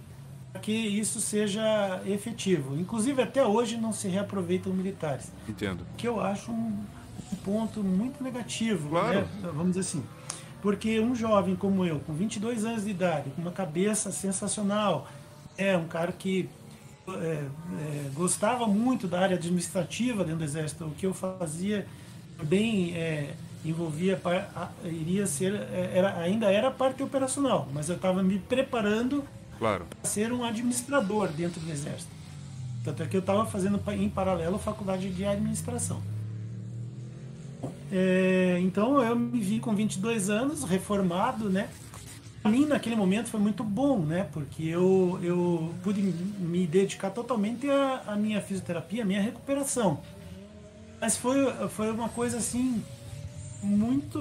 [0.51, 2.75] para que isso seja efetivo.
[2.75, 5.31] Inclusive, até hoje não se reaproveitam militares.
[5.47, 5.85] Entendo.
[5.95, 6.83] Que eu acho um,
[7.31, 9.19] um ponto muito negativo, claro.
[9.19, 9.27] né?
[9.43, 10.03] vamos dizer assim.
[10.63, 15.07] Porque um jovem como eu, com 22 anos de idade, com uma cabeça sensacional,
[15.55, 16.49] é um cara que
[17.07, 21.85] é, é, gostava muito da área administrativa dentro do Exército, o que eu fazia
[22.43, 23.35] bem é,
[23.69, 24.19] envolvia
[24.83, 29.23] iria ser é, era ainda era parte operacional, mas eu estava me preparando
[29.57, 29.85] claro.
[29.85, 32.13] para ser um administrador dentro do exército.
[32.83, 36.01] Tanto é que eu estava fazendo em paralelo a faculdade de administração.
[37.91, 41.69] É, então eu me vi com 22 anos, reformado, né?
[42.41, 44.27] Para mim, naquele momento, foi muito bom, né?
[44.31, 49.99] Porque eu, eu pude me dedicar totalmente à, à minha fisioterapia, à minha recuperação.
[51.01, 52.83] Mas foi, foi uma coisa assim
[53.65, 54.19] muito.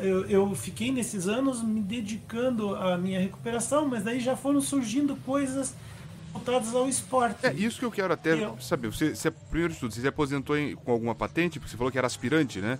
[0.00, 5.14] Eu, eu, fiquei nesses anos me dedicando à minha recuperação, mas daí já foram surgindo
[5.16, 5.74] coisas
[6.32, 7.46] voltadas ao esporte.
[7.46, 8.58] É isso que eu quero até eu...
[8.60, 8.88] saber.
[8.88, 11.58] Você, você, primeiro de tudo, você se aposentou em, com alguma patente?
[11.58, 12.78] Porque você falou que era aspirante, né?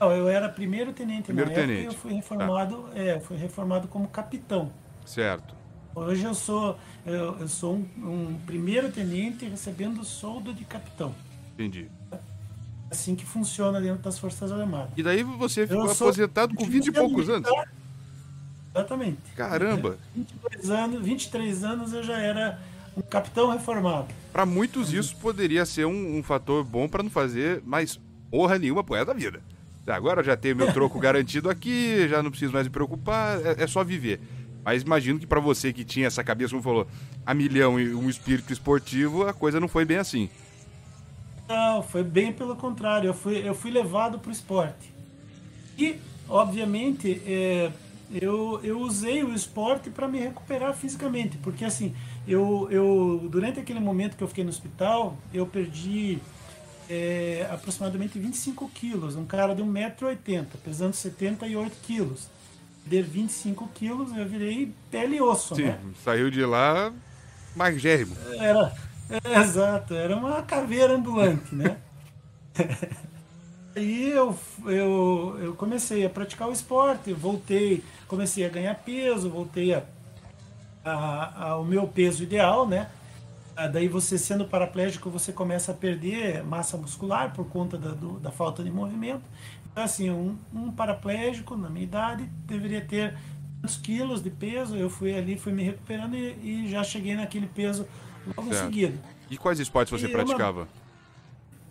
[0.00, 1.86] Não, eu era primeiro tenente primeiro na tenente.
[1.86, 2.98] eu fui reformado, tá.
[2.98, 4.72] é, fui reformado como capitão.
[5.06, 5.54] Certo.
[5.94, 11.14] Hoje eu sou, eu, eu sou um, um primeiro tenente recebendo soldo de capitão.
[11.54, 11.88] Entendi
[12.92, 14.90] assim que funciona dentro das Forças Armadas.
[14.96, 17.50] E daí você ficou aposentado com 20 e poucos anos?
[18.74, 19.18] Exatamente.
[19.34, 19.98] Caramba!
[20.14, 22.58] 22 anos, 23 anos eu já era
[22.96, 24.08] um capitão reformado.
[24.32, 27.98] Para muitos isso poderia ser um, um fator bom para não fazer mais
[28.30, 29.40] porra nenhuma pro da vida.
[29.86, 33.66] Agora já tenho meu troco garantido aqui, já não preciso mais me preocupar, é, é
[33.66, 34.20] só viver.
[34.64, 36.86] Mas imagino que para você que tinha essa cabeça, como falou,
[37.26, 40.30] a milhão e um espírito esportivo, a coisa não foi bem assim.
[41.48, 43.08] Não, foi bem pelo contrário.
[43.08, 44.92] Eu fui, eu fui levado para o esporte.
[45.78, 45.96] E,
[46.28, 47.70] obviamente, é,
[48.12, 51.36] eu, eu usei o esporte para me recuperar fisicamente.
[51.38, 51.94] Porque, assim,
[52.26, 56.18] eu, eu durante aquele momento que eu fiquei no hospital, eu perdi
[56.88, 59.16] é, aproximadamente 25 quilos.
[59.16, 62.28] Um cara de 1,80m, pesando 78 quilos.
[62.84, 65.78] De 25 quilos, eu virei pele e osso, Sim, né?
[66.02, 66.92] saiu de lá
[67.54, 68.16] magérrimo.
[68.40, 68.74] Era
[69.40, 71.76] exato, era uma caveira ambulante, né?
[73.74, 79.74] Aí eu, eu, eu comecei a praticar o esporte, voltei, comecei a ganhar peso, voltei
[79.74, 79.82] a,
[80.84, 82.88] a, ao meu peso ideal, né?
[83.56, 88.18] Ah, daí você sendo paraplégico, você começa a perder massa muscular por conta da, do,
[88.18, 89.22] da falta de movimento.
[89.70, 93.16] Então, assim, um, um paraplégico, na minha idade, deveria ter
[93.60, 94.76] tantos quilos de peso.
[94.76, 97.86] Eu fui ali, fui me recuperando e, e já cheguei naquele peso
[98.26, 98.62] logo certo.
[98.62, 98.98] em seguida.
[99.30, 100.62] E quais esportes você e praticava?
[100.62, 100.82] Uma...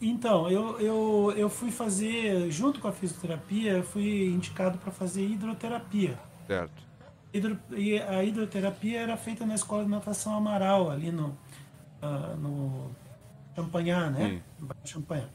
[0.01, 5.23] Então, eu, eu, eu fui fazer, junto com a fisioterapia, eu fui indicado para fazer
[5.23, 6.17] hidroterapia.
[6.47, 6.91] Certo.
[7.31, 11.37] Hidro, e a hidroterapia era feita na escola de natação Amaral, ali no,
[12.01, 12.91] uh, no
[13.55, 14.41] Champagnat, né?
[14.83, 15.29] Champagnat.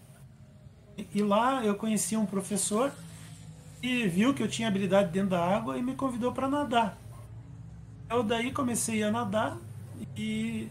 [0.99, 2.93] E, e lá eu conheci um professor
[3.81, 6.99] e viu que eu tinha habilidade dentro da água e me convidou para nadar.
[8.11, 9.57] Eu daí comecei a nadar
[10.17, 10.69] e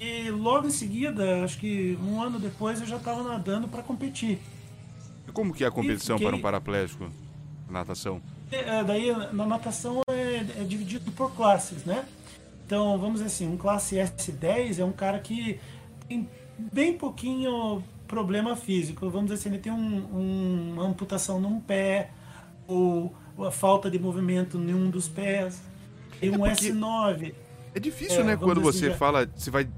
[0.00, 4.38] e logo em seguida, acho que um ano depois, eu já estava nadando para competir.
[5.26, 6.28] E como que é a competição fiquei...
[6.28, 7.10] para um paraplégico?
[7.68, 8.22] Natação?
[8.50, 12.04] É, daí, na natação é, é, dividido por classes, né?
[12.64, 15.58] Então, vamos dizer assim, um classe S10 é um cara que
[16.08, 16.28] tem
[16.72, 22.10] bem pouquinho problema físico, vamos dizer assim, ele tem um, um, uma amputação num pé,
[22.66, 25.62] ou, a falta de movimento em um dos pés,
[26.18, 27.34] tem um é S9.
[27.74, 29.68] É difícil, é, né, quando você assim, fala, você vai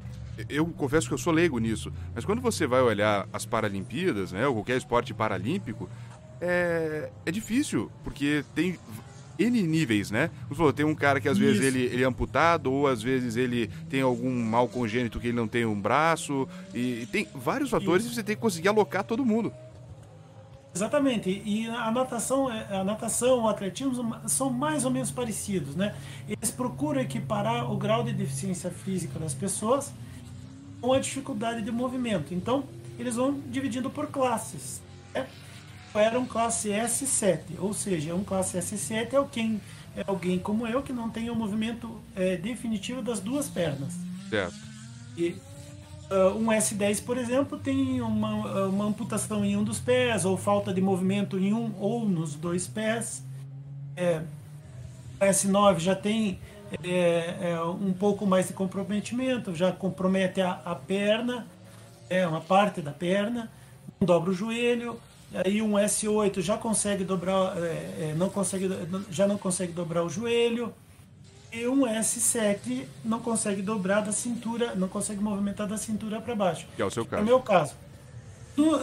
[0.49, 4.47] eu confesso que eu sou leigo nisso, mas quando você vai olhar as Paralimpíadas, né,
[4.47, 5.89] ou qualquer esporte paralímpico,
[6.41, 8.79] é, é difícil, porque tem
[9.39, 10.31] N níveis, né?
[10.49, 11.47] Você falou, tem um cara que às Isso.
[11.47, 15.37] vezes ele, ele é amputado, ou às vezes ele tem algum mal congênito que ele
[15.37, 18.13] não tem um braço, e, e tem vários fatores Isso.
[18.13, 19.53] e você tem que conseguir alocar todo mundo.
[20.73, 25.97] Exatamente, e a natação, a natação, o atletismo são mais ou menos parecidos, né?
[26.29, 29.93] Eles procuram equiparar o grau de deficiência física das pessoas
[30.81, 32.35] com a dificuldade de movimento.
[32.35, 32.65] Então,
[32.99, 34.81] eles vão dividindo por classes.
[35.15, 35.27] Né?
[35.95, 39.61] Era um classe S7, ou seja, um classe S7 é alguém,
[39.97, 43.95] é alguém como eu que não tem o movimento é, definitivo das duas pernas.
[44.29, 44.55] Certo.
[45.17, 45.37] E
[46.11, 50.73] uh, um S10, por exemplo, tem uma, uma amputação em um dos pés, ou falta
[50.73, 53.25] de movimento em um ou nos dois pés.
[53.97, 54.23] É,
[55.21, 56.39] o S9 já tem
[56.83, 61.47] é, é, um pouco mais de comprometimento, já compromete a, a, perna,
[62.09, 63.51] é uma parte da perna,
[64.01, 65.01] não dobra o joelho,
[65.35, 68.69] aí um S8 já consegue dobrar, é, é, não consegue,
[69.11, 70.73] já não consegue dobrar o joelho,
[71.53, 76.67] e um S7 não consegue dobrar da cintura, não consegue movimentar da cintura para baixo.
[76.77, 77.21] Que é o seu caso.
[77.21, 77.75] É o meu caso.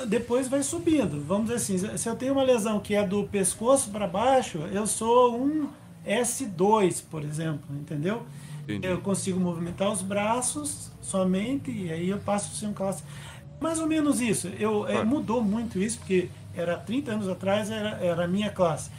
[0.08, 1.24] Depois vai subindo.
[1.24, 4.86] Vamos dizer assim, se eu tenho uma lesão que é do pescoço para baixo, eu
[4.86, 5.70] sou um
[6.08, 8.24] S2, por exemplo, entendeu?
[8.64, 8.88] Entendi.
[8.88, 13.04] Eu consigo movimentar os braços somente e aí eu passo a ser um classe.
[13.60, 14.48] Mais ou menos isso.
[14.60, 18.92] Eu, é, mudou muito isso, porque era 30 anos atrás era, era a minha classe.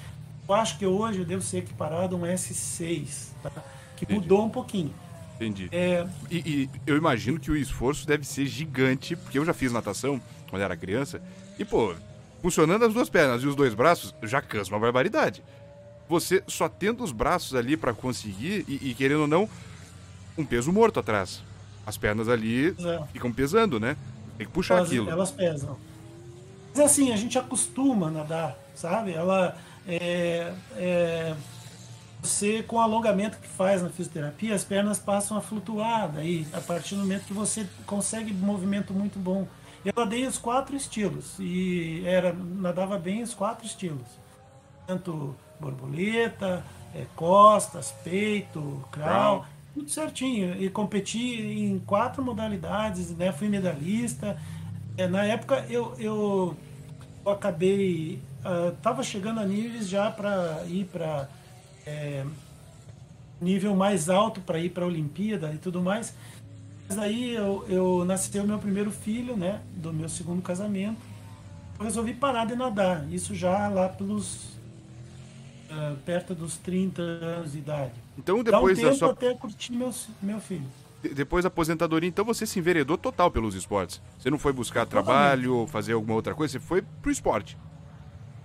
[0.48, 3.50] Eu acho que hoje eu devo ser equiparado a um S6, tá?
[3.96, 4.20] que Entendi.
[4.20, 4.92] mudou um pouquinho.
[5.36, 5.68] Entendi.
[5.70, 6.06] É...
[6.30, 10.20] E, e, eu imagino que o esforço deve ser gigante, porque eu já fiz natação
[10.48, 11.20] quando era criança,
[11.58, 11.94] e pô,
[12.40, 15.42] funcionando as duas pernas e os dois braços, já cansa uma barbaridade
[16.08, 19.48] você só tendo os braços ali para conseguir e, e, querendo ou não,
[20.36, 21.42] um peso morto atrás.
[21.86, 23.02] As pernas ali é.
[23.12, 23.96] ficam pesando, né?
[24.36, 25.10] Tem que puxar elas, aquilo.
[25.10, 25.76] Elas pesam.
[26.74, 29.12] Mas assim, a gente acostuma a nadar, sabe?
[29.12, 31.34] Ela é, é,
[32.22, 36.60] você com o alongamento que faz na fisioterapia, as pernas passam a flutuar daí, a
[36.60, 39.46] partir do momento que você consegue movimento muito bom.
[39.84, 44.06] Eu nadei os quatro estilos e era nadava bem os quatro estilos.
[44.86, 49.44] Tanto borboleta, é, costas, peito, crawl,
[49.74, 50.60] tudo certinho.
[50.60, 53.32] E competi em quatro modalidades, né?
[53.32, 54.38] Fui medalhista.
[54.96, 56.56] É, na época eu, eu,
[57.24, 58.20] eu acabei.
[58.74, 61.28] Estava uh, chegando a níveis já para ir para
[61.86, 62.24] é,
[63.40, 66.14] nível mais alto para ir para a Olimpíada e tudo mais.
[66.88, 69.60] Mas aí eu, eu nasceu meu primeiro filho, né?
[69.74, 70.98] Do meu segundo casamento.
[71.78, 73.06] Eu resolvi parar de nadar.
[73.12, 74.57] Isso já lá pelos
[75.70, 77.92] uh, perto dos 30 anos de idade.
[78.16, 79.12] Então depois Dá um tempo da sua...
[79.12, 80.66] até curtir meu, meu filho.
[81.02, 84.00] De depois da aposentadoria, então você se enveredou total pelos esportes.
[84.18, 87.56] Você não foi buscar trabalho ou fazer alguma outra coisa, você foi pro esporte.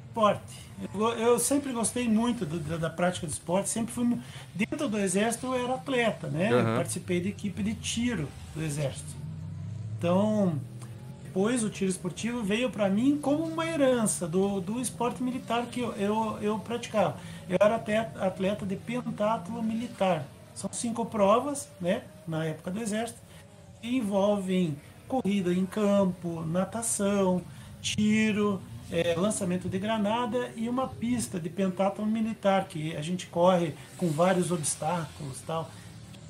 [0.09, 0.63] Esporte.
[0.93, 4.17] Eu, eu sempre gostei muito do, da, da, prática do esporte, sempre fui.
[4.53, 6.53] Dentro do exército eu era atleta, né?
[6.53, 6.59] Uhum.
[6.59, 9.23] Eu participei da equipe de tiro do exército.
[9.97, 10.59] Então,
[11.33, 15.79] depois o tiro esportivo veio para mim como uma herança do, do esporte militar que
[15.79, 17.17] eu, eu, eu praticava.
[17.49, 20.27] Eu era atleta, atleta de pentatlo militar.
[20.53, 23.17] São cinco provas, né, na época do exército,
[23.81, 27.41] que envolvem corrida em campo, natação,
[27.81, 33.73] tiro, é, lançamento de granada e uma pista de pentatlo militar que a gente corre
[33.97, 35.67] com vários obstáculos, tal.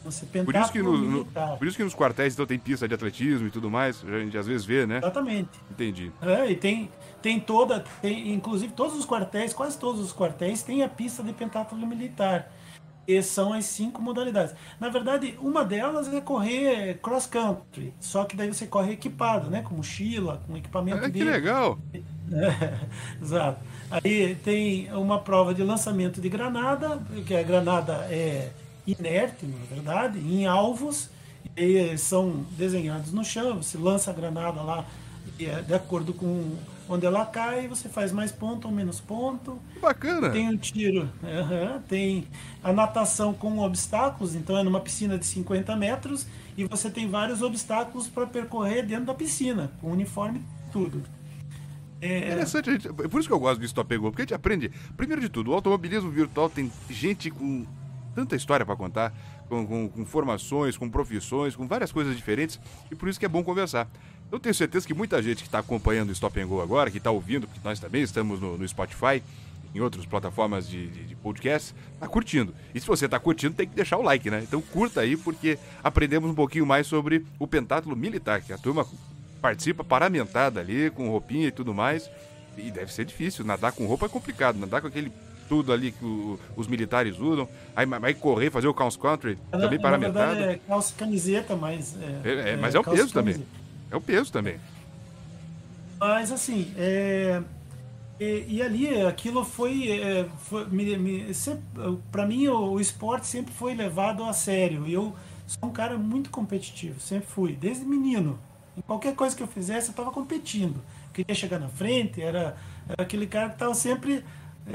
[0.04, 2.94] Você por isso, que no, no, por isso que nos quartéis então tem pista de
[2.94, 4.98] atletismo e tudo mais, a gente às vezes vê, né?
[4.98, 5.50] Exatamente.
[5.72, 6.12] Entendi.
[6.22, 6.90] É, e tem,
[7.22, 11.32] tem toda, tem, inclusive todos os quartéis, quase todos os quartéis, tem a pista de
[11.32, 12.52] pentatlo militar.
[13.06, 14.56] E são as cinco modalidades.
[14.80, 19.62] Na verdade, uma delas é correr cross country, só que daí você corre equipado, né?
[19.62, 21.04] Com mochila, com equipamento.
[21.04, 21.78] É, que legal!
[21.94, 22.80] É,
[23.22, 23.60] exato.
[23.92, 28.52] Aí tem uma prova de lançamento de granada, que a granada é
[28.86, 31.10] inerte, na verdade, em alvos,
[31.56, 34.86] e são desenhados no chão, você lança a granada lá
[35.40, 36.58] é de acordo com
[36.88, 39.58] onde ela cai, você faz mais ponto ou menos ponto.
[39.82, 40.30] Bacana!
[40.30, 42.28] Tem um tiro, uhum, tem
[42.64, 46.28] a natação com obstáculos, então é numa piscina de 50 metros
[46.58, 51.02] e você tem vários obstáculos para percorrer dentro da piscina, com uniforme e tudo.
[52.02, 52.18] É...
[52.20, 55.22] Interessante, gente, por isso que eu gosto do Stop Pegou, porque a gente aprende, primeiro
[55.22, 57.66] de tudo, o automobilismo virtual tem gente com
[58.14, 59.14] tanta história para contar,
[59.50, 62.60] com, com, com, formações, com profissões, com várias coisas diferentes,
[62.92, 63.88] e por isso que é bom conversar.
[64.32, 66.98] Eu tenho certeza que muita gente que está acompanhando o Stop and Go agora, que
[66.98, 69.22] está ouvindo, porque nós também estamos no, no Spotify,
[69.76, 72.54] em outras plataformas de, de, de podcast, tá curtindo.
[72.74, 74.42] E se você tá curtindo, tem que deixar o like, né?
[74.44, 78.86] Então curta aí, porque aprendemos um pouquinho mais sobre o pentátulo militar, que a turma
[79.42, 82.10] participa paramentada ali, com roupinha e tudo mais.
[82.56, 85.12] E deve ser difícil, nadar com roupa é complicado, nadar com aquele
[85.48, 89.58] tudo ali que o, os militares usam, aí vai correr, fazer o cross country, é,
[89.58, 90.44] também paramentado.
[90.44, 91.96] é calça camiseta, mas...
[92.24, 93.46] É, é, é mas é, o peso também.
[93.92, 94.58] É o peso também.
[96.00, 97.42] Mas assim, é,
[98.20, 100.66] e, e, ali aquilo foi, é, foi
[102.12, 104.88] para mim o, o, esporte sempre foi levado a sério.
[104.88, 105.16] Eu
[105.48, 108.40] sou um cara muito competitivo, sempre fui, desde menino.
[108.78, 110.82] Em qualquer coisa que eu fizesse, eu estava competindo.
[111.14, 114.24] Queria chegar na frente, era, era aquele cara que estava sempre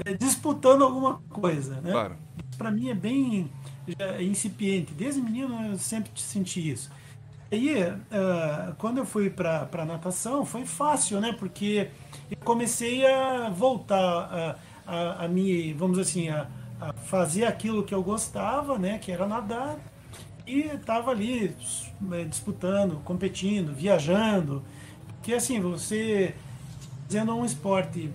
[0.05, 1.81] é, disputando alguma coisa.
[1.81, 1.93] Né?
[1.93, 2.17] Claro.
[2.57, 3.51] Para mim é bem
[3.87, 4.93] já, incipiente.
[4.93, 6.91] Desde menino eu sempre senti isso.
[7.51, 11.35] E uh, quando eu fui para natação foi fácil, né?
[11.39, 11.89] Porque
[12.31, 16.47] eu comecei a voltar a, a, a me, vamos assim, a,
[16.79, 18.99] a, fazer aquilo que eu gostava, né?
[18.99, 19.79] Que era nadar.
[20.47, 21.55] E estava ali
[22.13, 24.63] eh, disputando, competindo, viajando.
[25.07, 26.35] Porque assim, você
[27.07, 28.11] fazendo um esporte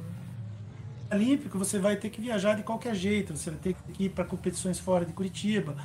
[1.14, 3.36] olímpico, você vai ter que viajar de qualquer jeito.
[3.36, 5.76] Você vai ter que ir para competições fora de Curitiba,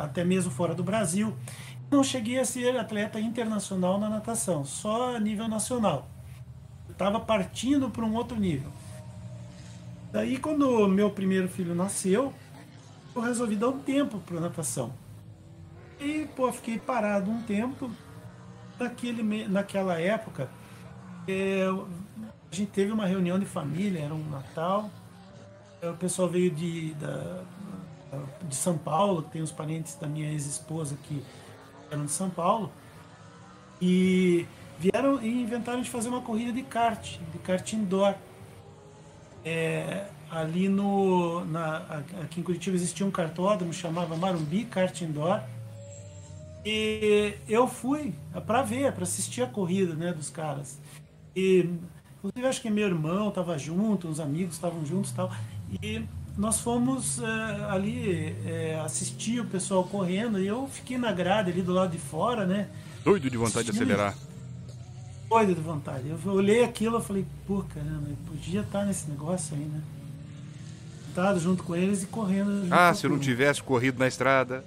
[0.00, 1.34] até mesmo fora do Brasil.
[1.90, 6.08] Não cheguei a ser atleta internacional na natação, só a nível nacional.
[6.88, 8.70] Estava partindo para um outro nível.
[10.12, 12.32] Daí, quando meu primeiro filho nasceu,
[13.14, 14.92] eu resolvi dar um tempo para natação.
[16.00, 17.90] E, pô, fiquei parado um tempo.
[18.78, 20.48] Naquele, naquela época,
[21.26, 21.66] é,
[22.50, 24.90] a gente teve uma reunião de família, era um Natal.
[25.82, 27.42] O pessoal veio de, da,
[28.42, 31.22] de São Paulo, tem os parentes da minha ex-esposa que
[31.90, 32.72] eram de São Paulo,
[33.80, 34.46] e
[34.78, 38.14] vieram e inventaram de fazer uma corrida de kart, de kart indoor.
[39.44, 41.78] É, ali no, na,
[42.22, 45.40] aqui em Curitiba existia um kartódromo, chamava Marumbi Kart Indoor,
[46.64, 48.14] e eu fui
[48.46, 50.78] para ver, para assistir a corrida né, dos caras.
[51.34, 51.70] E,
[52.18, 55.32] inclusive, acho que meu irmão estava junto, os amigos estavam juntos e tal.
[55.82, 56.02] E
[56.36, 61.62] nós fomos é, ali é, assistir o pessoal correndo e eu fiquei na grade ali
[61.62, 62.68] do lado de fora, né?
[63.04, 64.14] Doido de vontade de acelerar.
[65.28, 66.08] Doido de vontade.
[66.08, 69.80] Eu olhei aquilo e falei, pô, caramba, eu podia estar nesse negócio aí, né?
[71.06, 72.68] Sentado junto com eles e correndo.
[72.70, 74.64] Ah, se eu não tivesse corrido na estrada.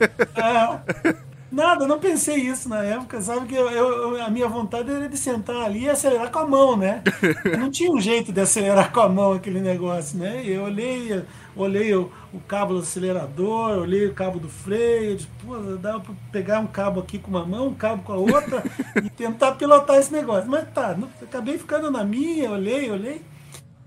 [0.00, 1.16] É.
[1.50, 5.16] Nada, não pensei isso na época, sabe que eu, eu, a minha vontade era de
[5.16, 7.04] sentar ali e acelerar com a mão, né?
[7.56, 10.42] Não tinha um jeito de acelerar com a mão aquele negócio, né?
[10.44, 11.24] E eu olhei,
[11.54, 16.14] olhei o, o, cabo do acelerador, olhei o cabo do freio, disse, pô, dá pra
[16.32, 18.64] pegar um cabo aqui com uma mão, um cabo com a outra
[19.02, 20.50] e tentar pilotar esse negócio.
[20.50, 23.22] Mas tá, não, acabei ficando na minha, olhei, olhei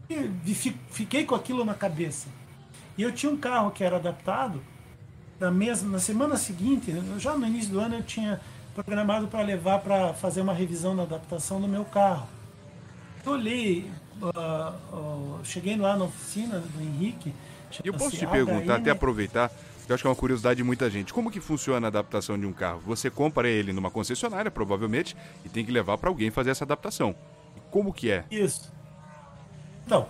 [0.09, 2.27] e fiquei com aquilo na cabeça.
[2.97, 4.61] E eu tinha um carro que era adaptado
[5.39, 8.39] na mesma na semana seguinte, já no início do ano eu tinha
[8.75, 12.27] programado para levar para fazer uma revisão na adaptação do meu carro.
[13.25, 17.33] Eu olhei, uh, uh, cheguei lá na oficina do Henrique.
[17.83, 19.51] Eu posso te perguntar, até aproveitar,
[19.87, 21.13] eu acho que é uma curiosidade de muita gente.
[21.13, 22.79] Como que funciona a adaptação de um carro?
[22.85, 25.15] Você compra ele numa concessionária, provavelmente,
[25.45, 27.15] e tem que levar para alguém fazer essa adaptação.
[27.55, 28.25] E como que é?
[28.31, 28.71] Isso.
[29.85, 30.07] Então,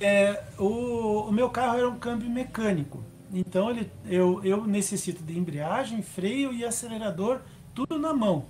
[0.00, 3.04] é, o, o meu carro era um câmbio mecânico.
[3.32, 7.40] Então ele, eu, eu necessito de embreagem, freio e acelerador,
[7.74, 8.44] tudo na mão.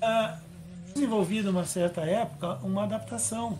[0.00, 0.38] Ah,
[0.94, 3.58] desenvolvido uma certa época uma adaptação.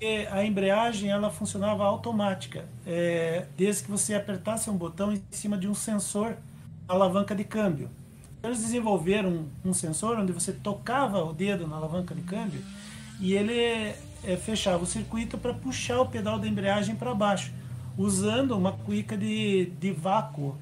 [0.00, 5.56] E a embreagem ela funcionava automática, é, desde que você apertasse um botão em cima
[5.56, 6.36] de um sensor,
[6.86, 7.88] alavanca de câmbio.
[8.38, 12.60] Então, eles desenvolveram um, sensor onde você tocava o dedo na alavanca de câmbio
[13.18, 17.50] e ele é, fechava o circuito para puxar o pedal da embreagem para baixo
[17.96, 20.56] usando uma cuíca de, de vácuo.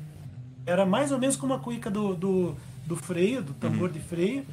[0.66, 2.56] Era mais ou menos como a cuíca do, do,
[2.86, 3.92] do freio, do tambor uhum.
[3.94, 4.46] de freio,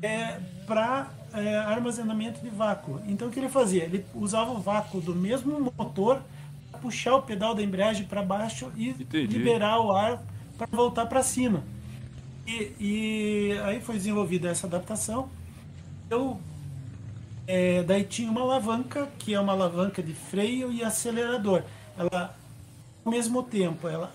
[0.00, 3.00] é, para é, armazenamento de vácuo.
[3.06, 3.84] Então o que ele fazia?
[3.84, 6.22] Ele usava o vácuo do mesmo motor
[6.70, 9.36] para puxar o pedal da embreagem para baixo e Entendi.
[9.36, 10.22] liberar o ar
[10.56, 11.62] para voltar para cima.
[12.46, 15.28] E, e, aí foi desenvolvida essa adaptação.
[16.08, 16.38] Eu
[17.46, 21.62] é, daí tinha uma alavanca, que é uma alavanca de freio e acelerador
[21.96, 22.34] ela
[23.04, 24.12] ao mesmo tempo, ela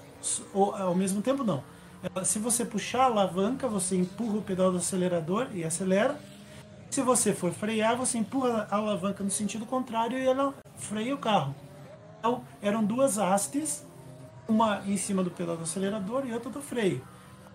[0.53, 1.63] ou, ao mesmo tempo não.
[2.03, 6.19] Ela, se você puxar a alavanca, você empurra o pedal do acelerador e acelera.
[6.89, 11.17] Se você for frear, você empurra a alavanca no sentido contrário e ela freia o
[11.17, 11.55] carro.
[12.19, 13.85] Então, eram duas hastes,
[14.47, 17.01] uma em cima do pedal do acelerador e outra do freio.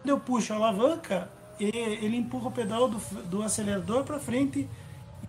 [0.00, 4.68] Quando eu puxo a alavanca, ele empurra o pedal do, do acelerador para frente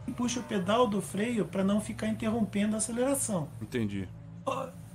[0.08, 3.48] e puxa o pedal do freio para não ficar interrompendo a aceleração.
[3.62, 4.08] Entendi.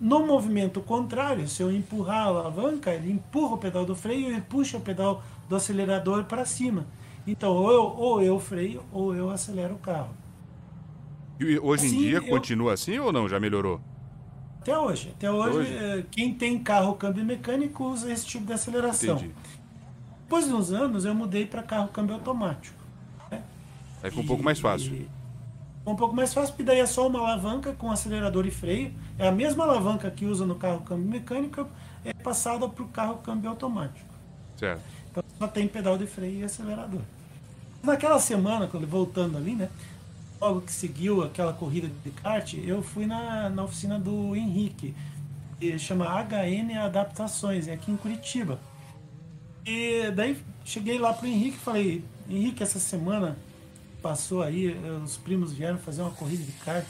[0.01, 4.41] No movimento contrário, se eu empurrar a alavanca, ele empurra o pedal do freio e
[4.41, 6.87] puxa o pedal do acelerador para cima.
[7.25, 10.11] Então, ou eu, ou eu freio ou eu acelero o carro.
[11.39, 12.27] E hoje assim, em dia eu...
[12.27, 13.29] continua assim ou não?
[13.29, 13.81] Já melhorou?
[14.61, 15.11] Até hoje.
[15.17, 19.17] Até hoje, hoje, eh, quem tem carro câmbio mecânico usa esse tipo de aceleração.
[19.17, 19.35] Entendi.
[20.23, 22.77] Depois de uns anos, eu mudei para carro câmbio automático.
[23.31, 23.43] Né?
[24.03, 24.95] Aí ficou um pouco mais fácil.
[24.95, 25.22] E...
[25.85, 28.93] Um pouco mais fácil, porque daí é só uma alavanca com acelerador e freio.
[29.19, 31.67] É a mesma alavanca que usa no carro câmbio mecânico,
[32.05, 34.13] é passada para o carro câmbio automático.
[34.57, 34.83] Certo.
[35.11, 37.01] Então só tem pedal de freio e acelerador.
[37.83, 39.69] Naquela semana, quando voltando ali, né?
[40.43, 44.93] logo que seguiu aquela corrida de kart, eu fui na, na oficina do Henrique,
[45.61, 48.59] que chama HN Adaptações, é aqui em Curitiba.
[49.65, 53.39] E daí cheguei lá pro Henrique e falei, Henrique, essa semana
[54.03, 56.87] passou aí, os primos vieram fazer uma corrida de kart,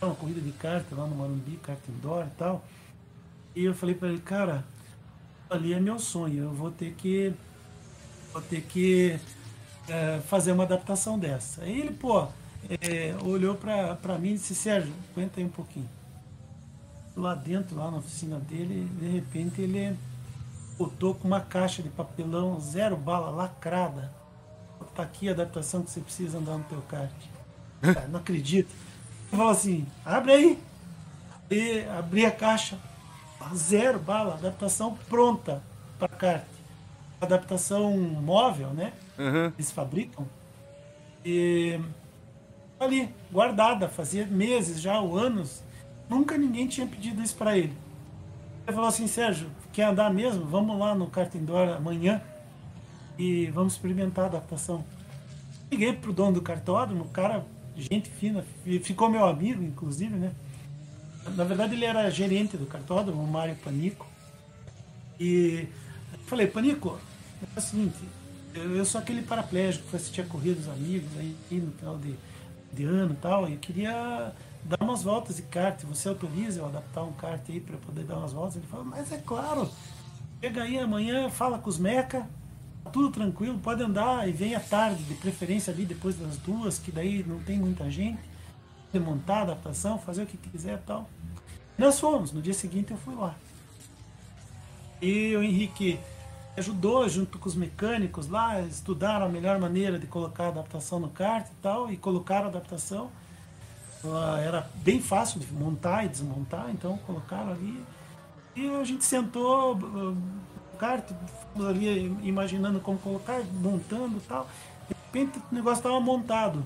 [0.00, 2.64] uma corrida de kart lá no Morumbi, kart indoor e tal.
[3.56, 4.64] E eu falei para ele, cara,
[5.48, 7.32] ali é meu sonho, eu vou ter que
[8.32, 9.18] vou ter que
[9.88, 11.62] é, fazer uma adaptação dessa.
[11.62, 12.26] Aí ele, pô,
[12.80, 15.88] é, olhou para mim e disse, Sérgio, aguenta aí um pouquinho.
[17.16, 19.96] Lá dentro, lá na oficina dele, de repente ele
[20.76, 24.12] botou com uma caixa de papelão, zero bala, lacrada.
[24.94, 27.10] Tá aqui a adaptação que você precisa andar no teu kart.
[27.80, 28.70] Cara, não acredito.
[28.70, 30.58] Ele falou assim, abre aí.
[31.50, 32.78] E abri a caixa,
[33.54, 35.62] zero bala, adaptação pronta
[35.98, 36.44] para kart.
[37.20, 38.92] Adaptação móvel, né?
[39.18, 39.52] Uhum.
[39.56, 40.26] Eles fabricam.
[41.24, 41.78] E
[42.80, 45.62] ali, guardada, fazia meses já, ou anos.
[46.08, 47.76] Nunca ninguém tinha pedido isso para ele.
[48.66, 50.44] Ele falou assim, Sérgio, quer andar mesmo?
[50.46, 52.22] Vamos lá no Cartindor amanhã
[53.18, 54.84] e vamos experimentar a adaptação.
[55.70, 57.44] Liguei pro dono do cartódromo, o cara,
[57.76, 58.44] gente fina,
[58.82, 60.32] ficou meu amigo, inclusive, né?
[61.36, 64.06] Na verdade, ele era gerente do cartódromo, o Mário Panico.
[65.18, 65.66] E
[66.26, 66.98] falei, Panico,
[67.54, 67.96] é o seguinte,
[68.54, 72.14] eu sou aquele paraplégico que foi assistir a corrida dos amigos aí no final de
[72.74, 74.32] de ano e tal, e eu queria
[74.64, 75.80] dar umas voltas de kart.
[75.84, 78.56] Você autoriza eu adaptar um kart aí para poder dar umas voltas?
[78.56, 79.70] Ele falou, mas é claro,
[80.40, 82.28] chega aí amanhã, fala com os meca,
[82.92, 86.92] tudo tranquilo, pode andar e vem à tarde, de preferência ali depois das duas, que
[86.92, 88.20] daí não tem muita gente,
[88.94, 91.10] montar a adaptação, fazer o que quiser tal.
[91.76, 93.34] Nós fomos, no dia seguinte eu fui lá.
[95.02, 95.98] E o Henrique
[96.56, 101.08] ajudou junto com os mecânicos lá, estudaram a melhor maneira de colocar a adaptação no
[101.08, 103.10] kart e tal, e colocaram a adaptação.
[104.44, 107.82] Era bem fácil de montar e desmontar, então colocaram ali.
[108.54, 109.76] E a gente sentou
[110.74, 111.04] kart,
[111.58, 114.48] ali imaginando como colocar, montando e tal.
[114.88, 116.64] De repente o negócio estava montado.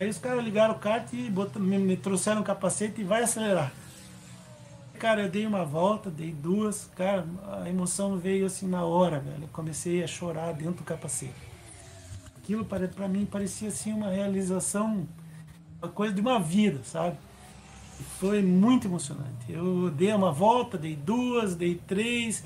[0.00, 3.22] Aí os caras ligaram o kart e botam, me, me trouxeram o capacete e vai
[3.22, 3.72] acelerar.
[4.98, 7.26] Cara, eu dei uma volta, dei duas, cara,
[7.60, 9.42] a emoção veio assim na hora, velho.
[9.42, 11.34] Eu comecei a chorar dentro do capacete.
[12.38, 15.06] Aquilo para mim parecia assim uma realização,
[15.80, 17.16] uma coisa de uma vida, sabe?
[18.00, 19.50] E foi muito emocionante.
[19.50, 22.44] Eu dei uma volta, dei duas, dei três.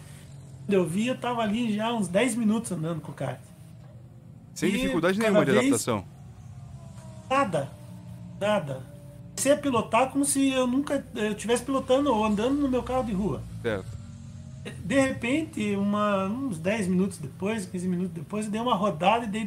[0.69, 3.41] Quando eu vi, eu tava ali já uns 10 minutos andando com o kart.
[4.55, 6.05] Sem e dificuldade nenhuma de adaptação?
[7.29, 7.69] Nada,
[8.41, 8.99] nada
[9.39, 13.13] comecei a pilotar como se eu nunca estivesse pilotando ou andando no meu carro de
[13.13, 13.41] rua.
[13.63, 13.87] Certo.
[14.85, 19.29] De repente, uma, uns 10 minutos depois, 15 minutos depois, eu dei uma rodada e
[19.29, 19.45] dei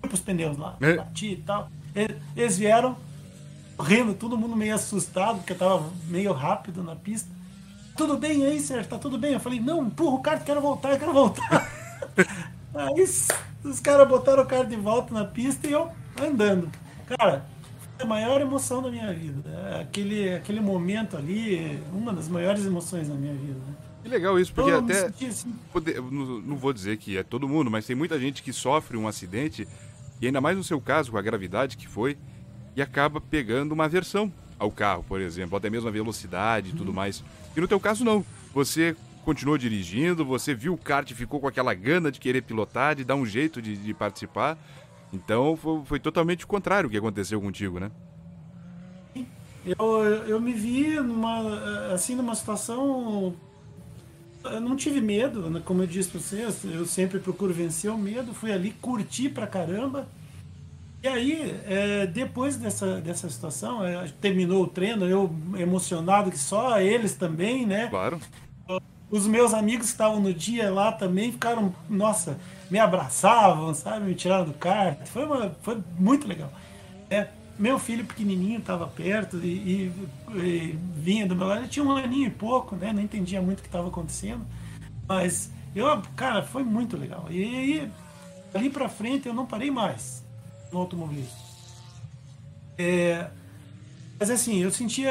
[0.00, 0.76] fui pros pneus lá.
[0.80, 0.96] É.
[0.96, 1.70] Bati e tal.
[2.34, 2.96] Eles vieram
[3.76, 7.30] correndo, todo mundo meio assustado, porque eu tava meio rápido na pista.
[7.96, 8.88] Tudo bem aí, Sérgio?
[8.88, 9.32] Tá tudo bem?
[9.32, 11.70] Eu falei, não, empurra o kart, quero voltar, eu quero voltar.
[12.74, 13.04] aí
[13.64, 15.90] os caras botaram o carro de volta na pista e eu
[16.20, 16.70] andando.
[17.06, 17.44] Cara,
[17.98, 19.48] a maior emoção da minha vida.
[19.72, 23.58] É aquele, aquele momento ali, uma das maiores emoções da minha vida.
[23.66, 23.74] Né?
[24.02, 25.06] Que legal isso, porque até.
[25.26, 25.52] Assim.
[25.72, 28.96] Poder, não, não vou dizer que é todo mundo, mas tem muita gente que sofre
[28.96, 29.66] um acidente,
[30.20, 32.16] e ainda mais no seu caso, com a gravidade que foi,
[32.76, 36.88] e acaba pegando uma aversão ao carro, por exemplo, até mesmo a velocidade e tudo
[36.88, 36.94] uhum.
[36.94, 37.24] mais.
[37.56, 38.24] E no teu caso, não.
[38.52, 38.94] Você
[39.24, 43.02] continuou dirigindo, você viu o kart e ficou com aquela gana de querer pilotar, de
[43.02, 44.56] dar um jeito de, de participar.
[45.12, 47.90] Então foi, foi totalmente o contrário que aconteceu contigo, né?
[49.66, 53.34] Eu, eu me vi numa, assim, numa situação.
[54.44, 55.60] Eu não tive medo, né?
[55.64, 58.32] como eu disse para vocês, eu sempre procuro vencer o medo.
[58.32, 60.06] Fui ali, curti pra caramba.
[61.02, 66.80] E aí, é, depois dessa, dessa situação, é, terminou o treino, eu emocionado que só
[66.80, 67.88] eles também, né?
[67.88, 68.20] Claro.
[69.10, 72.38] os meus amigos que estavam no dia lá também ficaram, nossa,
[72.70, 74.06] me abraçavam, sabe?
[74.06, 74.98] Me tiraram do kart.
[75.06, 76.50] Foi, uma, foi muito legal.
[77.08, 77.28] É,
[77.58, 79.92] meu filho pequenininho estava perto e, e,
[80.34, 81.60] e, vinha do meu lado.
[81.60, 82.92] Ele tinha um aninho e pouco, né?
[82.92, 84.44] Não entendia muito o que estava acontecendo.
[85.06, 85.86] Mas, eu,
[86.16, 87.26] cara, foi muito legal.
[87.30, 87.92] E aí,
[88.52, 90.25] ali para frente, eu não parei mais
[90.72, 91.46] no automobilismo.
[92.78, 93.28] É,
[94.18, 95.10] mas assim, eu sentia,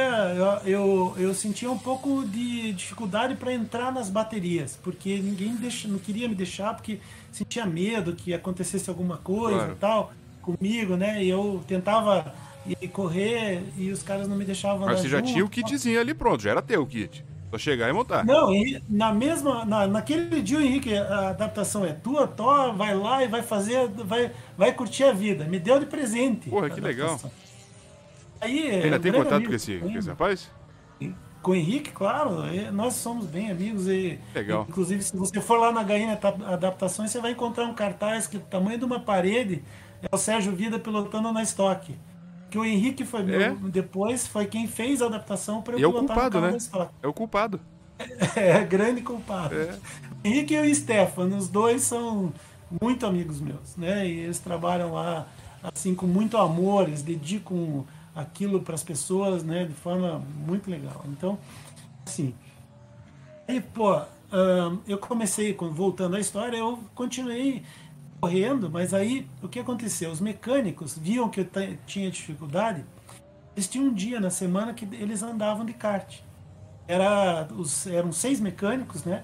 [0.64, 5.88] eu, eu, eu sentia um pouco de dificuldade para entrar nas baterias, porque ninguém deixa,
[5.88, 7.00] não queria me deixar, porque
[7.32, 9.74] sentia medo que acontecesse alguma coisa claro.
[9.74, 10.14] e tal
[10.46, 11.24] comigo, né?
[11.24, 12.34] E eu tentava
[12.68, 14.86] ir correr e os caras não me deixavam.
[14.86, 17.26] Mas você já junto, tinha o kitzinho ali pronto, já era teu o kit.
[17.56, 18.26] Só chegar e montar.
[18.26, 23.24] Não, e na mesma, na, naquele dia, Henrique, a adaptação é tua, Tó, vai lá
[23.24, 25.46] e vai fazer, vai, vai curtir a vida.
[25.46, 26.50] Me deu de presente.
[26.50, 27.20] Porra, que legal.
[28.42, 30.52] Aí, Ainda tem contato com esse, com esse rapaz?
[31.42, 32.44] Com o Henrique, claro.
[32.74, 33.88] Nós somos bem amigos.
[33.88, 34.66] E, Legal.
[34.68, 38.42] Inclusive, se você for lá na Gaína Adaptações, você vai encontrar um cartaz que o
[38.42, 39.64] tamanho de uma parede
[40.02, 41.96] é o Sérgio Vida pilotando na estoque.
[42.50, 43.56] Que o Henrique foi é?
[43.64, 46.90] depois foi quem fez a adaptação para eu e pilotar é o culpado, né?
[47.02, 47.60] É o culpado.
[48.36, 49.56] É, é grande culpado.
[49.56, 49.78] É.
[50.24, 52.34] Henrique e o Stefano, os dois são
[52.82, 54.08] muito amigos meus, né?
[54.08, 55.28] E eles trabalham lá
[55.64, 57.86] assim com muito amor, eles dedicam
[58.16, 61.04] aquilo para as pessoas, né, de forma muito legal.
[61.08, 61.38] Então,
[62.06, 62.34] assim,
[63.48, 64.00] aí, pô,
[64.88, 67.64] eu comecei, voltando à história, eu continuei
[68.20, 70.12] correndo, mas aí o que aconteceu?
[70.12, 71.48] Os mecânicos viam que eu
[71.86, 72.84] tinha dificuldade,
[73.56, 76.20] eles tinham um dia na semana que eles andavam de kart.
[76.88, 79.24] Era, os, eram seis mecânicos, né?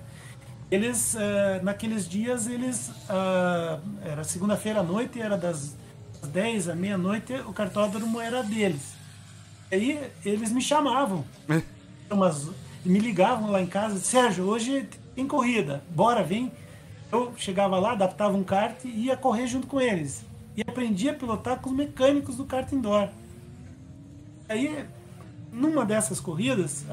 [0.69, 2.89] Eles, uh, naqueles dias, eles.
[2.89, 5.75] Uh, era segunda-feira à noite, era das
[6.27, 8.93] 10 à meia-noite, o cartódromo era deles.
[9.71, 11.25] Aí eles me chamavam.
[11.49, 11.61] É.
[12.09, 12.49] Umas,
[12.85, 16.51] me ligavam lá em casa, Sérgio, hoje tem corrida, bora, vem.
[17.11, 20.23] Eu chegava lá, adaptava um kart e ia correr junto com eles.
[20.55, 23.09] E aprendia a pilotar com os mecânicos do kart indoor.
[24.47, 24.85] Aí,
[25.51, 26.85] numa dessas corridas,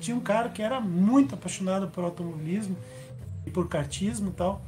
[0.00, 2.76] tinha um cara que era muito apaixonado por automobilismo
[3.46, 4.62] e por kartismo e tal.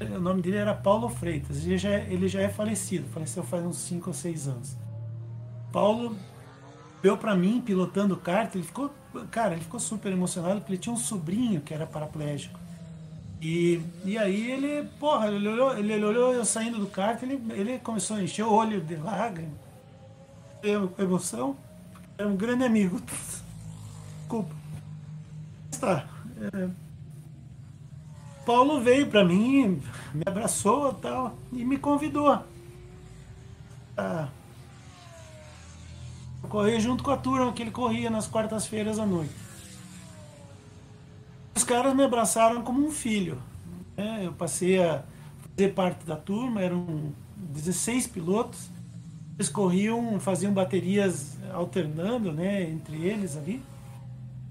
[0.00, 1.64] O nome dele era Paulo Freitas.
[1.64, 4.76] Ele já, ele já é falecido, faleceu faz uns 5 ou 6 anos.
[5.72, 6.16] Paulo
[7.02, 8.92] deu para mim pilotando kart, ele ficou,
[9.30, 12.61] cara, ele ficou super emocionado porque ele tinha um sobrinho que era paraplégico.
[13.42, 17.76] E, e aí ele, porra, ele olhou, ele olhou eu saindo do kart, ele, ele
[17.80, 19.52] começou a encher o olho de lágrimas,
[20.96, 21.56] emoção,
[22.16, 23.02] era um grande amigo.
[24.20, 24.54] Desculpa.
[25.80, 26.06] Tá.
[26.54, 26.68] É,
[28.46, 29.82] Paulo veio para mim,
[30.14, 32.28] me abraçou tal, e me convidou
[33.96, 34.28] a
[36.48, 39.41] correr junto com a turma que ele corria nas quartas-feiras à noite.
[41.54, 43.38] Os caras me abraçaram como um filho.
[43.96, 44.22] Né?
[44.24, 45.02] Eu passei a
[45.56, 48.70] fazer parte da turma, eram 16 pilotos.
[49.38, 53.62] Eles corriam, faziam baterias alternando né, entre eles ali.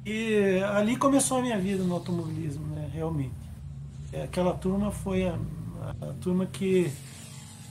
[0.06, 3.34] E ali começou a minha vida no automobilismo, né, realmente.
[4.12, 5.38] É, aquela turma foi a,
[6.02, 6.92] a turma que,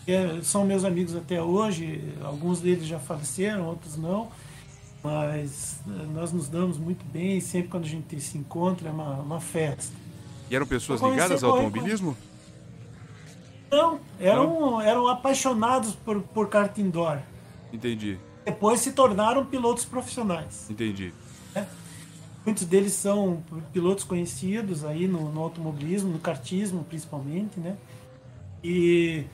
[0.04, 2.14] que é, são meus amigos até hoje.
[2.22, 4.28] Alguns deles já faleceram, outros não.
[5.02, 7.40] Mas é, nós nos damos muito bem.
[7.40, 9.94] Sempre quando a gente se encontra é uma, uma festa.
[10.50, 12.16] E eram pessoas ligadas ao automobilismo?
[13.70, 14.80] Não, eram, não?
[14.80, 17.18] eram apaixonados por, por kart indoor.
[17.72, 18.18] Entendi.
[18.44, 20.68] Depois se tornaram pilotos profissionais.
[20.68, 21.12] Entendi.
[21.54, 21.64] É.
[22.44, 23.42] Muitos deles são
[23.72, 27.76] pilotos conhecidos aí no, no automobilismo, no kartismo principalmente, né?
[28.64, 29.24] E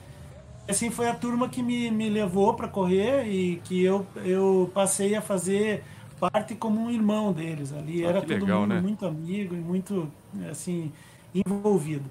[0.67, 5.15] assim foi a turma que me, me levou para correr e que eu, eu passei
[5.15, 5.83] a fazer
[6.19, 8.05] parte como um irmão deles ali.
[8.05, 8.81] Ah, Era todo legal, mundo né?
[8.81, 10.11] muito amigo e muito
[10.49, 10.91] assim
[11.33, 12.09] envolvido.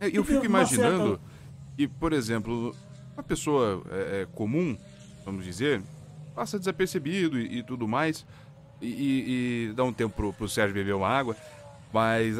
[0.00, 1.20] É, eu fico imaginando certa...
[1.76, 2.74] e, por exemplo,
[3.14, 4.76] uma pessoa é, é, comum,
[5.24, 5.82] vamos dizer,
[6.34, 8.24] passa desapercebido e, e tudo mais
[8.80, 11.36] e, e, e dá um tempo pro, pro Sérgio beber uma água.
[11.92, 12.36] Mas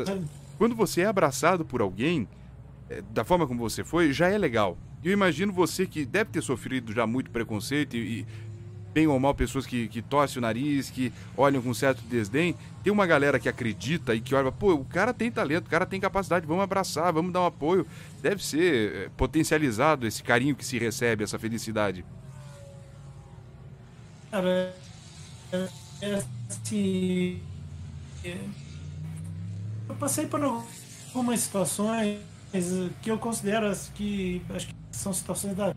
[0.56, 2.28] quando você é abraçado por alguém,
[2.88, 4.76] é, da forma como você foi, já é legal.
[5.04, 8.26] Eu imagino você que deve ter sofrido já muito preconceito e, e
[8.92, 12.56] bem ou mal, pessoas que, que torcem o nariz, que olham com certo desdém.
[12.82, 15.86] Tem uma galera que acredita e que olha, pô, o cara tem talento, o cara
[15.86, 17.86] tem capacidade, vamos abraçar, vamos dar um apoio.
[18.20, 22.04] Deve ser é, potencializado esse carinho que se recebe, essa felicidade.
[24.30, 24.74] Cara,
[25.52, 25.68] é
[26.00, 27.40] é assim,
[28.24, 28.36] é,
[29.88, 32.20] eu passei por algumas situações
[33.02, 35.74] que eu considero que acho que são situações da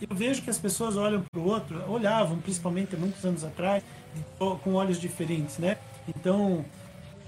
[0.00, 3.82] eu vejo que as pessoas olham para o outro, olhavam principalmente há muitos anos atrás
[4.62, 5.78] com olhos diferentes, né?
[6.06, 6.64] Então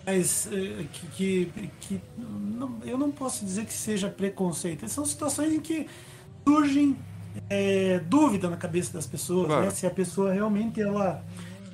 [0.05, 4.89] mas eh, que, que, que não, eu não posso dizer que seja preconceito.
[4.89, 5.87] São situações em que
[6.47, 6.97] surgem
[7.51, 9.67] é, dúvida na cabeça das pessoas, claro.
[9.67, 9.71] né?
[9.71, 11.23] se a pessoa realmente ela,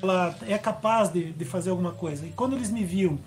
[0.03, 2.26] ela é capaz de, de fazer alguma coisa.
[2.26, 3.20] E quando eles me viam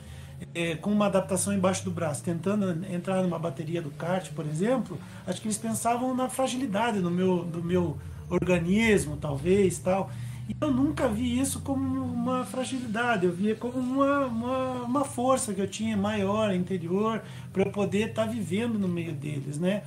[0.57, 4.97] é, com uma adaptação embaixo do braço, tentando entrar numa bateria do kart, por exemplo,
[5.27, 7.95] acho que eles pensavam na fragilidade do meu, do meu
[8.27, 10.09] organismo, talvez, tal.
[10.49, 15.53] E eu nunca vi isso como uma fragilidade, eu via como uma, uma, uma força
[15.53, 17.21] que eu tinha maior, interior,
[17.53, 19.83] para eu poder estar tá vivendo no meio deles, né?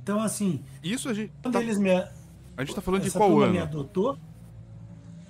[0.00, 0.60] Então, assim.
[0.80, 1.32] Isso a gente.
[1.42, 1.60] Quando tá...
[1.60, 1.90] eles me.
[1.90, 3.52] A gente está falando de qual ano?
[3.52, 4.16] me adotou.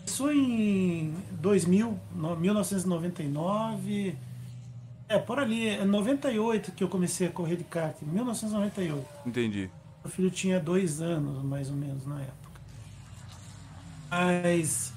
[0.05, 1.99] Isso em 2000,
[2.39, 4.26] 1999.
[5.09, 9.07] É, por ali, é 98 que eu comecei a correr de kart, 1998.
[9.25, 9.71] Entendi.
[10.03, 12.61] Meu filho tinha dois anos, mais ou menos, na época.
[14.11, 14.93] Mas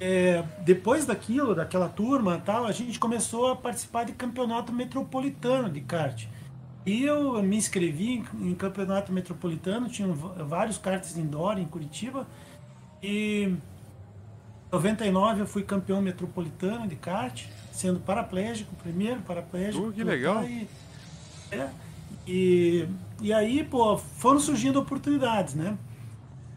[0.00, 5.80] é, depois daquilo, daquela turma tal, a gente começou a participar de campeonato metropolitano de
[5.80, 6.26] kart.
[6.84, 12.26] E eu me inscrevi em campeonato metropolitano, tinha vários karts indoor em Curitiba.
[13.00, 13.62] E em
[14.72, 19.88] 99 eu fui campeão metropolitano de kart, sendo paraplégico, primeiro paraplégico.
[19.88, 20.44] Uh, que legal!
[20.44, 20.68] E,
[21.50, 21.68] é,
[22.26, 22.86] e,
[23.20, 25.76] e aí, pô, foram surgindo oportunidades, né?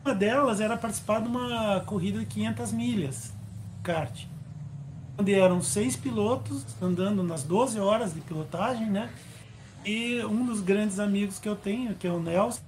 [0.03, 3.33] Uma delas era participar de uma corrida de 500 milhas,
[3.81, 4.25] kart.
[5.17, 9.09] Onde eram seis pilotos andando nas 12 horas de pilotagem, né?
[9.83, 12.61] E um dos grandes amigos que eu tenho, que é o Nelson,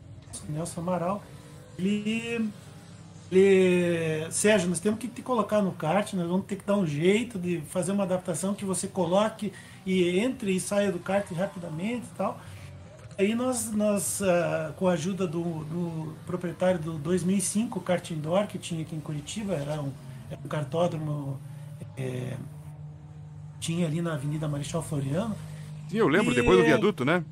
[0.50, 1.22] Nelson Amaral,
[1.78, 2.50] ele,
[3.32, 4.32] ele.
[4.32, 7.38] Sérgio, nós temos que te colocar no kart, nós vamos ter que dar um jeito
[7.38, 9.52] de fazer uma adaptação que você coloque
[9.86, 12.40] e entre e saia do kart rapidamente e tal.
[13.18, 18.60] Aí nós, nós uh, com a ajuda do, do, proprietário do 2005 Kart Indoor, que
[18.60, 19.92] tinha aqui em Curitiba, era um,
[20.30, 21.40] era um kartódromo,
[21.98, 22.36] é,
[23.60, 25.36] tinha ali na Avenida Marechal Floriano,
[25.88, 26.36] Sim, eu lembro, e...
[26.36, 27.24] depois do viaduto, né?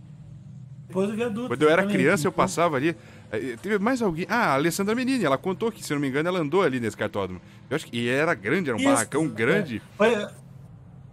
[0.88, 1.48] Depois do viaduto.
[1.50, 2.96] Quando eu era criança, eu passava ali.
[3.32, 4.26] Eh, teve mais alguém.
[4.30, 6.98] Ah, a Alessandra Menini, ela contou que, se não me engano, ela andou ali nesse
[6.98, 7.42] cartódromo.
[7.70, 7.98] Eu acho que.
[7.98, 9.82] E era grande, era um Isso, barracão grande.
[10.00, 10.30] É.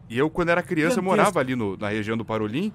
[0.08, 2.72] E eu, quando era criança, morava ali no, na região do Parolim.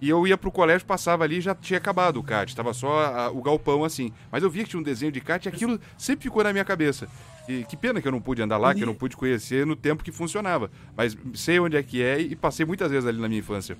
[0.00, 2.52] E eu ia pro colégio, passava ali e já tinha acabado o kart.
[2.52, 4.12] Tava só a, o galpão assim.
[4.30, 6.64] Mas eu via que tinha um desenho de kart e aquilo sempre ficou na minha
[6.64, 7.08] cabeça.
[7.48, 9.74] E que pena que eu não pude andar lá, que eu não pude conhecer no
[9.74, 10.70] tempo que funcionava.
[10.94, 13.78] Mas sei onde é que é e passei muitas vezes ali na minha infância.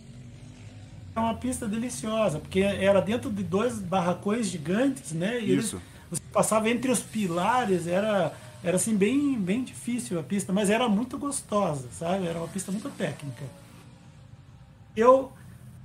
[1.15, 5.41] É uma pista deliciosa, porque era dentro de dois barracões gigantes, né?
[5.41, 5.77] E Isso.
[5.77, 10.71] Eles, você passava entre os pilares, era, era assim bem, bem difícil a pista, mas
[10.71, 12.27] era muito gostosa, sabe?
[12.27, 13.45] Era uma pista muito técnica.
[14.97, 15.33] Eu,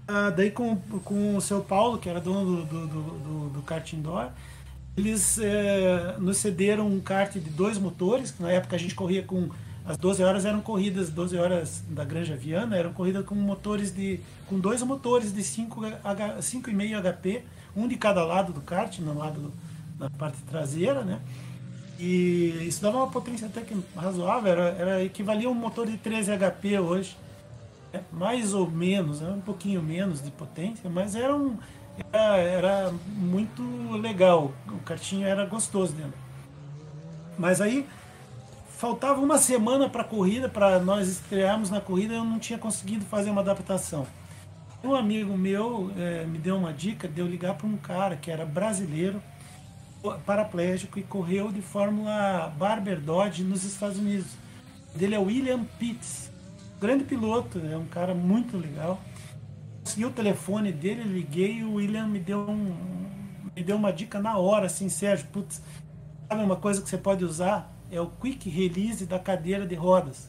[0.07, 3.93] ah, daí com, com o seu Paulo, que era dono do, do, do, do kart
[3.93, 4.29] indoor,
[4.97, 9.23] eles eh, nos cederam um kart de dois motores, que na época a gente corria
[9.23, 9.49] com
[9.89, 14.19] as 12 horas eram corridas, 12 horas da Granja Viana, eram corridas com motores de.
[14.47, 17.43] com dois motores de 5,5 HP,
[17.75, 19.51] um de cada lado do kart, no lado
[19.97, 21.19] da parte traseira, né?
[21.97, 25.97] E isso dava uma potência até que razoável, era, era equivalia a um motor de
[25.97, 27.17] 13 HP hoje.
[27.91, 28.01] Né?
[28.13, 31.57] Mais ou menos, era um pouquinho menos de potência, mas era, um,
[32.13, 33.63] era, era muito
[33.97, 34.53] legal.
[34.67, 36.19] O kartinho era gostoso dentro.
[37.39, 37.87] Mas aí
[38.79, 43.03] faltava uma semana para a corrida, para nós estrearmos na corrida, eu não tinha conseguido
[43.03, 44.07] fazer uma adaptação.
[44.81, 48.31] Um amigo meu é, me deu uma dica de eu ligar para um cara que
[48.31, 49.21] era brasileiro,
[50.25, 54.27] paraplégico e correu de Fórmula Barber Dodge nos Estados Unidos.
[54.97, 56.31] Ele é William Pitts,
[56.79, 58.97] grande piloto, é um cara muito legal.
[59.83, 62.73] Consegui o telefone dele, liguei e o William me deu, um,
[63.53, 65.61] me deu uma dica na hora, assim, Sérgio, putz,
[66.29, 67.75] sabe uma coisa que você pode usar?
[67.91, 70.27] É o quick release da cadeira de rodas.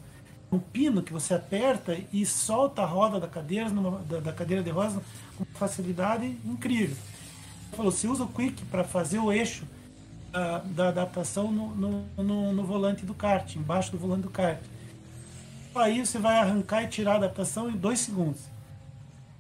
[0.51, 4.63] Um pino que você aperta e solta a roda da cadeira, numa, da, da, cadeira
[4.63, 4.95] de rodas
[5.37, 6.97] com facilidade incrível.
[6.97, 9.65] Ele falou, você usa o quick para fazer o eixo
[10.33, 14.61] da, da adaptação no, no, no, no, volante do kart, embaixo do volante do kart.
[15.75, 18.41] Aí você vai arrancar e tirar a adaptação em dois segundos.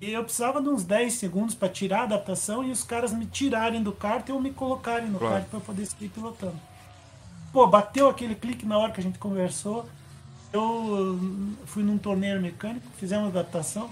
[0.00, 3.26] E eu precisava de uns 10 segundos para tirar a adaptação e os caras me
[3.26, 5.34] tirarem do kart ou me colocarem no claro.
[5.34, 6.69] kart para poder seguir pilotando.
[7.52, 9.86] Pô, bateu aquele clique na hora que a gente conversou.
[10.52, 11.18] Eu
[11.66, 13.90] fui num torneio mecânico, fizemos adaptação.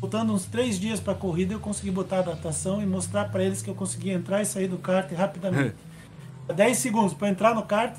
[0.00, 3.44] Voltando uns três dias para a corrida, eu consegui botar a adaptação e mostrar para
[3.44, 5.76] eles que eu conseguia entrar e sair do kart rapidamente.
[6.52, 7.94] 10 segundos para entrar no kart,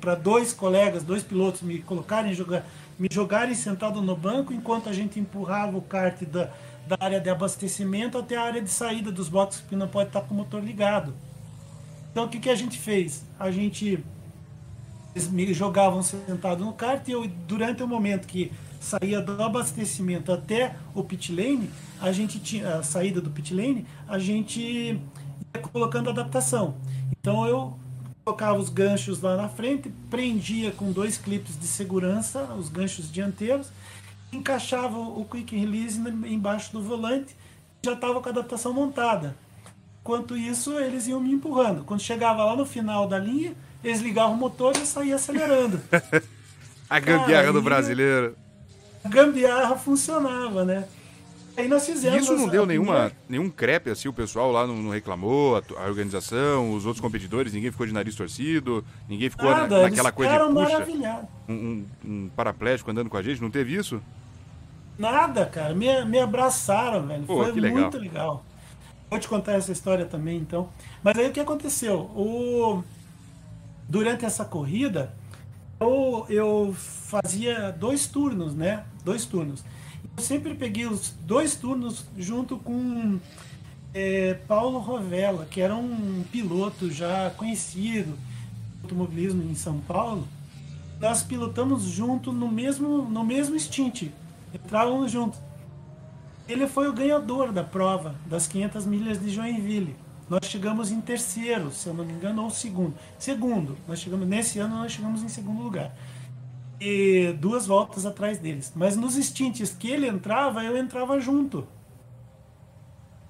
[0.00, 2.64] para dois colegas, dois pilotos me colocarem, jogar,
[2.96, 6.50] me jogarem sentado no banco enquanto a gente empurrava o kart da,
[6.86, 10.20] da área de abastecimento até a área de saída dos boxes, que não pode estar
[10.20, 11.14] com o motor ligado.
[12.16, 13.26] Então o que, que a gente fez?
[13.38, 14.02] A gente
[15.14, 18.50] eles me jogavam sentado no kart e eu, durante o momento que
[18.80, 21.68] saía do abastecimento até o pit lane,
[22.00, 26.76] a gente tinha a saída do pit lane, a gente ia colocando adaptação.
[27.20, 27.78] Então eu
[28.24, 33.70] colocava os ganchos lá na frente, prendia com dois clipes de segurança os ganchos dianteiros,
[34.32, 37.36] encaixava o quick release embaixo do volante,
[37.84, 39.36] já estava com a adaptação montada.
[40.06, 41.82] Enquanto isso, eles iam me empurrando.
[41.82, 45.80] Quando chegava lá no final da linha, eles ligavam o motor e eu saía acelerando.
[46.88, 48.36] a gambiarra do brasileiro.
[49.02, 50.86] A gambiarra funcionava, né?
[51.56, 52.22] Aí nós fizemos.
[52.22, 53.16] Isso não deu nenhuma, primeira...
[53.28, 57.52] nenhum crepe assim, o pessoal lá não, não reclamou, a, a, organização, os outros competidores,
[57.52, 61.86] ninguém ficou de nariz torcido, ninguém ficou Nada, na, naquela coisa de puxa, um, um,
[62.04, 64.00] um paraplégico andando com a gente, não teve isso?
[64.96, 67.24] Nada, cara, me, me abraçaram, velho.
[67.24, 67.80] Pô, Foi legal.
[67.80, 68.44] muito legal.
[69.08, 70.68] Vou te contar essa história também, então.
[71.02, 72.00] Mas aí o que aconteceu?
[72.00, 72.82] O...
[73.88, 75.14] Durante essa corrida,
[75.78, 78.84] eu, eu fazia dois turnos, né?
[79.04, 79.64] Dois turnos.
[80.16, 83.20] Eu sempre peguei os dois turnos junto com
[83.94, 88.18] é, Paulo Rovella, que era um piloto já conhecido
[88.82, 90.26] automobilismo em São Paulo.
[91.00, 94.10] Nós pilotamos junto no mesmo no mesmo stint,
[94.54, 95.38] entrávamos juntos.
[96.48, 99.96] Ele foi o ganhador da prova das 500 milhas de Joinville.
[100.28, 102.94] Nós chegamos em terceiro, se eu não me engano, ou segundo.
[103.18, 105.92] Segundo, nós chegamos nesse ano nós chegamos em segundo lugar
[106.80, 108.72] e duas voltas atrás deles.
[108.74, 111.66] Mas nos instintos que ele entrava, eu entrava junto.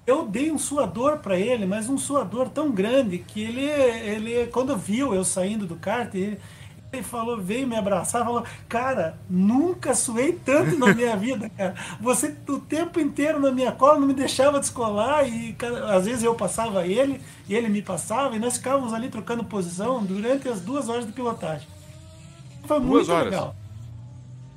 [0.05, 4.75] Eu dei um suador para ele, mas um suador tão grande que ele, ele quando
[4.77, 6.39] viu eu saindo do kart, ele,
[6.97, 11.75] ele falou, veio me abraçar, falou, cara, nunca suei tanto na minha vida, cara.
[11.99, 16.23] Você o tempo inteiro na minha cola não me deixava descolar e cara, às vezes
[16.23, 20.61] eu passava ele e ele me passava e nós ficávamos ali trocando posição durante as
[20.61, 21.67] duas horas de pilotagem.
[22.65, 23.31] Foi Duas muito horas.
[23.31, 23.55] legal.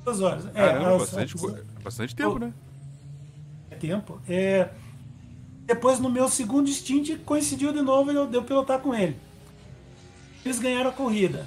[0.05, 0.47] Duas horas.
[0.47, 1.35] É, Caramba, bastante,
[1.85, 2.53] bastante tempo, né?
[3.71, 4.21] É tempo.
[4.29, 4.69] É,
[5.67, 9.17] depois, no meu segundo stint, coincidiu de novo e eu deu pilotar com ele.
[10.45, 11.47] Eles ganharam a corrida.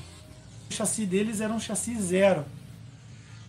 [0.70, 2.46] O chassi deles era um chassi zero.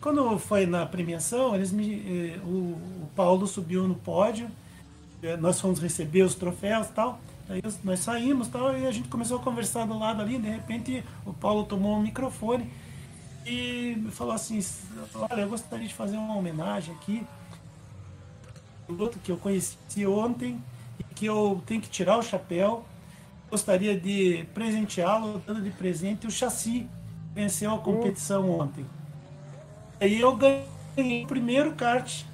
[0.01, 4.51] Quando foi na premiação, eles me, eh, o, o Paulo subiu no pódio,
[5.23, 7.21] eh, nós fomos receber os troféus e tal.
[7.49, 10.39] Aí nós saímos tal, e a gente começou a conversar do lado ali.
[10.39, 12.71] De repente, o Paulo tomou um microfone
[13.47, 14.59] e falou assim:
[15.15, 17.27] Olha, eu gostaria de fazer uma homenagem aqui.
[18.87, 20.63] Piloto que eu conheci ontem
[20.99, 22.85] e que eu tenho que tirar o chapéu.
[23.51, 26.89] Gostaria de presenteá-lo, dando de presente o chassi.
[27.35, 28.87] Venceu a competição ontem.
[30.01, 32.25] Aí eu ganhei o primeiro kart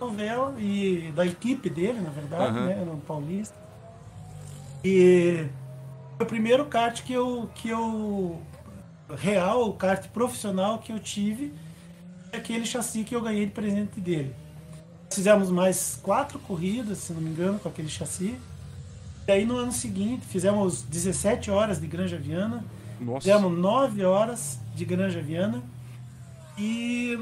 [0.00, 2.66] novela e da equipe dele, na verdade, uhum.
[2.66, 3.54] né, no Paulista.
[4.84, 5.46] E
[6.16, 8.40] foi o primeiro kart que eu, que eu
[9.16, 11.52] real, o kart profissional que eu tive,
[12.32, 14.34] é aquele chassi que eu ganhei de presente dele.
[15.10, 18.38] Fizemos mais quatro corridas, se não me engano, com aquele chassi.
[19.26, 22.64] E aí no ano seguinte fizemos 17 horas de Granja Viana.
[23.00, 23.20] Nossa.
[23.20, 25.62] Fizemos 9 horas de Granja Viana.
[26.56, 27.18] E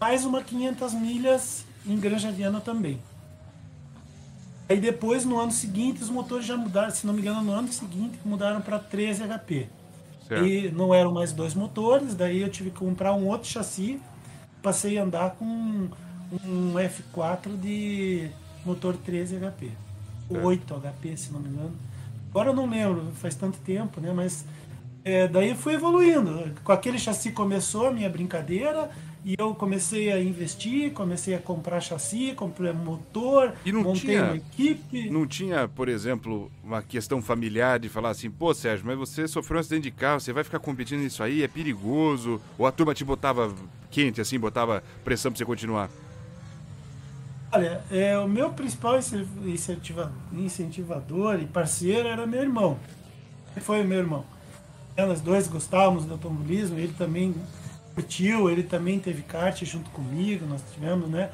[0.00, 3.00] mais uma 500 milhas em Granja Viana também.
[4.68, 7.72] Aí depois, no ano seguinte, os motores já mudaram, se não me engano, no ano
[7.72, 9.68] seguinte mudaram para 13 HP.
[10.26, 10.44] Certo.
[10.44, 14.00] E não eram mais dois motores, daí eu tive que comprar um outro chassi.
[14.60, 18.28] Passei a andar com um F4 de
[18.64, 19.70] motor 13 HP.
[20.28, 20.44] Certo.
[20.44, 21.76] 8 HP, se não me engano.
[22.30, 24.12] Agora eu não lembro, faz tanto tempo, né?
[24.12, 24.44] Mas
[25.06, 26.50] é, daí fui evoluindo.
[26.64, 28.90] Com aquele chassi começou a minha brincadeira.
[29.24, 34.24] E eu comecei a investir, comecei a comprar chassi, comprei motor, e não montei tinha,
[34.24, 35.10] uma equipe.
[35.10, 39.56] Não tinha, por exemplo, uma questão familiar de falar assim, pô, Sérgio, mas você sofreu
[39.56, 42.40] um acidente de carro, você vai ficar competindo nisso aí, é perigoso.
[42.56, 43.52] Ou a turma te botava
[43.90, 45.90] quente, assim, botava pressão pra você continuar?
[47.50, 48.96] Olha, é, o meu principal
[49.44, 52.78] incentiva, incentivador e parceiro era meu irmão.
[53.60, 54.35] Foi o meu irmão.
[54.96, 57.34] Nós dois gostávamos do automobilismo, ele também
[57.94, 61.30] curtiu, ele também teve kart junto comigo, nós tivemos, né?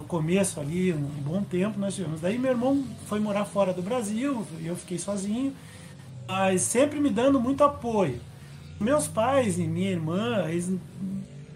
[0.00, 2.20] No começo ali, um bom tempo nós tivemos.
[2.20, 5.52] Daí meu irmão foi morar fora do Brasil, eu fiquei sozinho,
[6.26, 8.20] mas sempre me dando muito apoio.
[8.80, 10.72] Meus pais e minha irmã, eles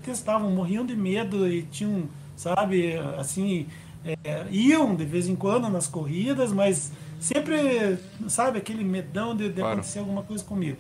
[0.03, 3.66] testavam, morriam de medo e tinham, sabe, assim,
[4.05, 9.55] é, iam de vez em quando nas corridas, mas sempre, sabe, aquele medão de, de
[9.55, 9.72] claro.
[9.72, 10.76] acontecer alguma coisa comigo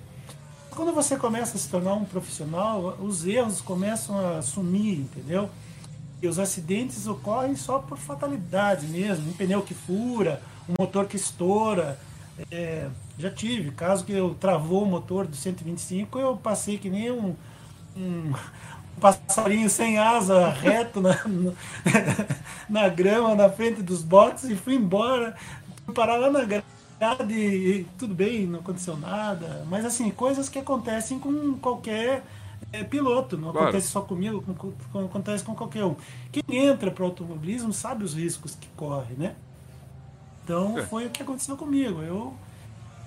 [0.78, 5.50] quando você começa a se tornar um profissional, os erros começam a sumir, entendeu?
[6.22, 11.16] E os acidentes ocorrem só por fatalidade mesmo, um pneu que fura, um motor que
[11.16, 11.98] estoura.
[12.48, 12.86] É,
[13.18, 17.34] já tive, caso que eu travou o motor do 125, eu passei que nem um,
[17.96, 18.32] um,
[19.00, 21.18] passarinho sem asa, reto na,
[22.70, 25.36] na grama, na frente dos boxes, e fui embora.
[25.84, 26.44] Fui parar lá na
[26.98, 29.64] grade e, tudo bem, não aconteceu nada.
[29.68, 32.24] Mas assim, coisas que acontecem com qualquer
[32.72, 33.68] é, piloto, não claro.
[33.68, 35.96] acontece só comigo, com, com, acontece com qualquer um.
[36.32, 39.34] Quem entra para o automobilismo sabe os riscos que corre, né?
[40.44, 40.82] Então é.
[40.82, 42.02] foi o que aconteceu comigo.
[42.02, 42.34] Eu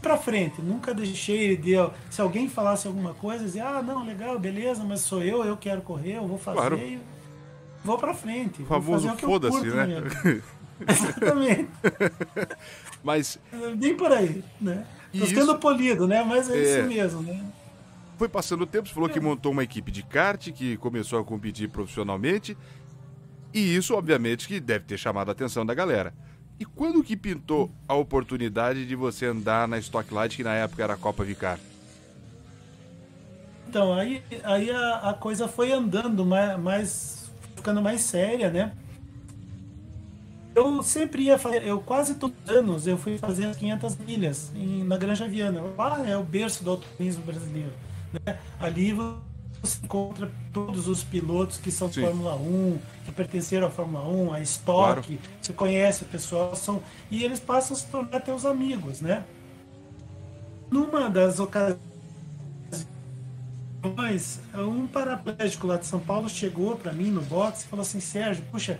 [0.02, 1.74] para frente, nunca deixei de
[2.10, 5.82] se alguém falasse alguma coisa, dizer, ah, não, legal, beleza, mas sou eu, eu quero
[5.84, 6.80] correr, eu vou fazer, claro.
[7.84, 8.64] vou para frente.
[8.64, 10.42] O famoso foda-se, né?
[10.88, 11.70] Exatamente.
[13.04, 13.40] mas
[13.78, 14.86] bem por aí, né?
[15.18, 16.24] Tô ficando polido, né?
[16.24, 17.46] Mas é, é, isso mesmo, né?
[18.18, 19.14] Foi passando o tempo, você falou é.
[19.14, 22.56] que montou uma equipe de kart, que começou a competir profissionalmente.
[23.54, 26.14] E isso, obviamente, que deve ter chamado a atenção da galera.
[26.60, 30.94] E quando que pintou a oportunidade de você andar na Stocklight, que na época era
[30.94, 31.60] a Copa Vicar?
[33.68, 38.74] Então, aí, aí a, a coisa foi andando mais, mais, ficando mais séria, né?
[40.54, 44.52] Eu sempre ia fazer, eu quase todos os anos eu fui fazer as 500 milhas
[44.54, 45.62] em, na Granja Viana.
[45.78, 47.72] Lá é o berço do automobilismo brasileiro.
[48.14, 48.38] Né?
[48.60, 48.91] Ali
[49.62, 52.02] você encontra todos os pilotos que são Sim.
[52.02, 55.20] Fórmula 1, que pertenceram à Fórmula 1, à Stock, claro.
[55.41, 59.24] você conhece o pessoal, são, e eles passam a se tornar teus amigos, né?
[60.70, 61.80] Numa das ocasiões,
[64.56, 68.43] um paraplégico lá de São Paulo chegou para mim no box e falou assim, Sérgio,
[68.52, 68.80] puxa,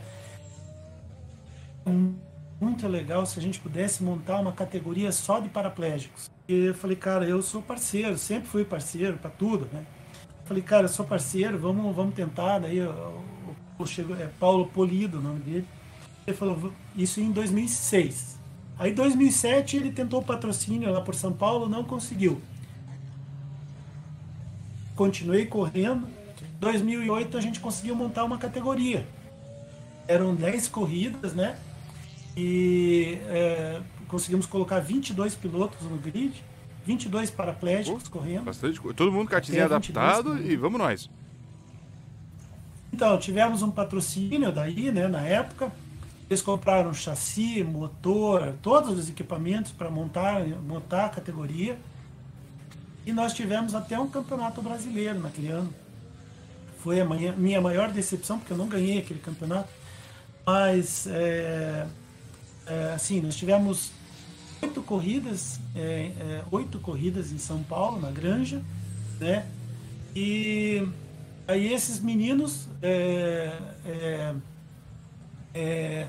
[2.60, 6.30] muito legal se a gente pudesse montar uma categoria só de paraplégicos.
[6.48, 9.84] E eu falei, cara, eu sou parceiro, sempre fui parceiro para tudo, né?
[10.46, 12.60] Falei, cara, sou parceiro, vamos, vamos tentar.
[12.60, 15.68] Daí o, chegou, é Paulo Polido o nome dele.
[16.28, 18.40] Ele falou, isso em 2006.
[18.78, 22.42] Aí em 2007 ele tentou patrocínio lá por São Paulo, não conseguiu.
[24.96, 26.08] Continuei correndo.
[26.60, 29.08] 2008 a gente conseguiu montar uma categoria.
[30.08, 31.58] Eram 10 corridas, né?
[32.36, 36.44] E é, conseguimos colocar 22 pilotos no grid.
[36.86, 38.46] 22 paraplégicos Pô, correndo.
[38.46, 41.10] Bastante Todo mundo cartezinha adaptado e vamos nós.
[42.92, 45.72] Então, tivemos um patrocínio daí, né, na época.
[46.30, 51.78] Eles compraram chassi, motor, todos os equipamentos para montar, montar a categoria.
[53.06, 55.74] E nós tivemos até um campeonato brasileiro naquele ano.
[56.80, 59.70] Foi a minha, minha maior decepção, porque eu não ganhei aquele campeonato.
[60.46, 61.86] Mas, é,
[62.66, 63.92] é, assim, nós tivemos
[64.62, 68.62] oito corridas, é, é, oito corridas em São Paulo, na Granja,
[69.20, 69.46] né?
[70.16, 70.88] E
[71.48, 74.36] aí esses meninos é, é,
[75.54, 76.08] é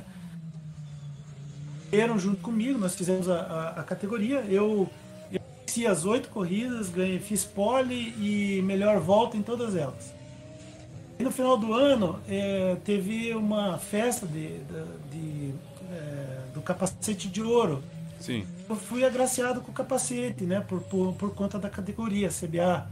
[2.19, 4.45] junto comigo, nós fizemos a, a, a categoria.
[4.49, 4.89] Eu,
[5.31, 5.41] eu
[5.91, 10.13] as oito corridas, ganhei, fiz pole e melhor volta em todas elas.
[11.19, 15.55] E no final do ano é, teve uma festa de, de, de
[16.63, 17.83] do capacete de ouro
[18.23, 18.47] Sim.
[18.69, 20.61] Eu fui agraciado com o capacete, né?
[20.61, 22.29] Por, por, por conta da categoria.
[22.29, 22.89] A CBA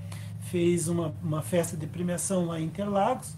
[0.51, 3.37] fez uma, uma festa de premiação lá em Interlagos.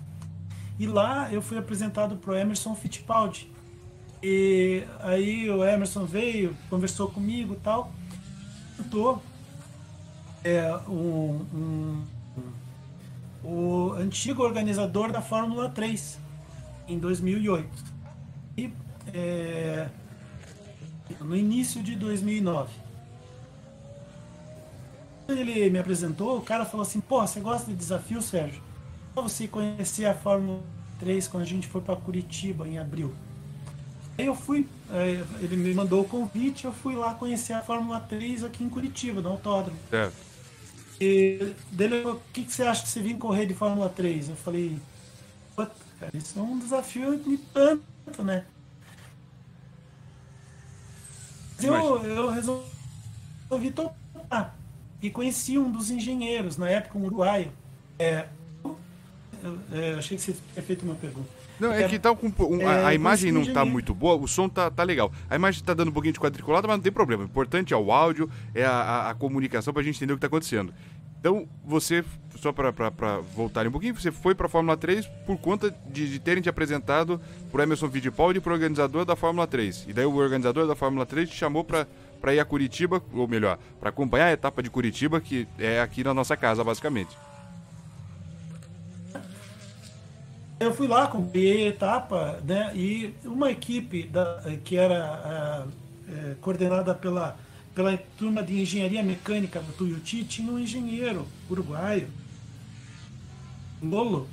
[0.78, 3.52] E lá eu fui apresentado para o Emerson Fittipaldi.
[4.22, 7.92] E aí o Emerson veio, conversou comigo e tal.
[8.78, 9.22] Contou
[10.42, 12.04] é, um, um,
[13.44, 16.18] um, o antigo organizador da Fórmula 3
[16.88, 17.68] em 2008.
[18.56, 18.72] E
[19.12, 19.90] é,
[21.20, 22.70] no início de 2009.
[25.26, 28.62] Quando ele me apresentou, o cara falou assim: pô, você gosta de desafio, Sérgio?
[29.14, 30.60] Pra você conhecer a Fórmula
[30.98, 33.12] 3 quando a gente foi para Curitiba em abril.
[34.18, 38.00] Aí eu fui, é, ele me mandou o convite, eu fui lá conhecer a Fórmula
[38.00, 39.78] 3 aqui em Curitiba, no autódromo.
[39.90, 40.10] É.
[41.00, 44.28] E dele o que, que você acha que você vir correr de Fórmula 3?
[44.28, 44.78] Eu falei,
[45.56, 45.72] cara,
[46.14, 48.44] isso é um desafio de tanto, né?
[51.64, 54.54] Eu, eu resolvi topar.
[55.02, 57.50] E conheci um dos engenheiros, na época um uruguaio.
[57.98, 58.26] É,
[58.64, 61.28] eu, é, eu achei que você tinha feito uma pergunta.
[61.58, 64.16] Não, é, é que tá com, um, é, a, a imagem não tá muito boa,
[64.16, 65.12] o som tá, tá legal.
[65.28, 67.22] A imagem tá dando um pouquinho de quadriculada, mas não tem problema.
[67.22, 70.20] O importante é o áudio, é a, a, a comunicação pra gente entender o que
[70.20, 70.72] tá acontecendo.
[71.22, 72.04] Então, você,
[72.40, 76.18] só para voltar um pouquinho, você foi para a Fórmula 3 por conta de, de
[76.18, 79.84] terem te apresentado por Emerson Fittipaldi para o organizador da Fórmula 3.
[79.86, 83.56] E daí o organizador da Fórmula 3 te chamou para ir a Curitiba, ou melhor,
[83.78, 87.16] para acompanhar a etapa de Curitiba, que é aqui na nossa casa, basicamente.
[90.58, 92.72] Eu fui lá, comprei a etapa, né?
[92.74, 95.66] E uma equipe da, que era a,
[96.12, 97.36] é, coordenada pela
[97.74, 102.08] pela turma de engenharia mecânica do Tuiuti, tinha um engenheiro uruguaio,
[103.82, 104.28] Lolo,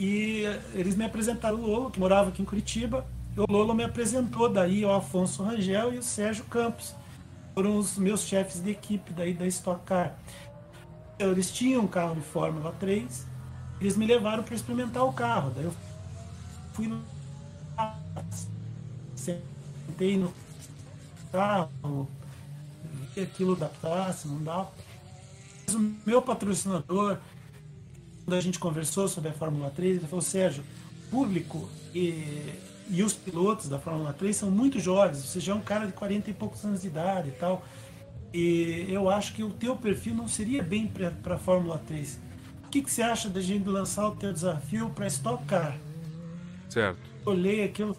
[0.00, 3.04] E eles me apresentaram o Lolo, que morava aqui em Curitiba.
[3.36, 6.94] E o Lolo me apresentou daí o Afonso Rangel e o Sérgio Campos.
[7.54, 10.16] Foram os meus chefes de equipe daí da Stock Car.
[11.18, 13.26] Eles tinham um carro de Fórmula 3.
[13.80, 15.52] Eles me levaram para experimentar o carro.
[15.54, 15.74] Daí eu
[16.72, 17.02] fui no
[19.16, 20.32] sentei no
[21.32, 22.08] carro,
[23.14, 24.66] vi aquilo adaptasse, não dá.
[25.66, 27.18] Mas o meu patrocinador,
[28.24, 30.64] quando a gente conversou sobre a Fórmula 3, ele falou, Sérgio,
[31.06, 32.52] o público e,
[32.88, 35.92] e os pilotos da Fórmula 3 são muito jovens, você já é um cara de
[35.92, 37.64] 40 e poucos anos de idade e tal.
[38.32, 42.18] E eu acho que o teu perfil não seria bem para a Fórmula 3.
[42.64, 45.78] O que, que você acha da gente lançar o teu desafio para Stock Car?
[46.68, 47.00] Certo.
[47.24, 47.96] Olhei aquilo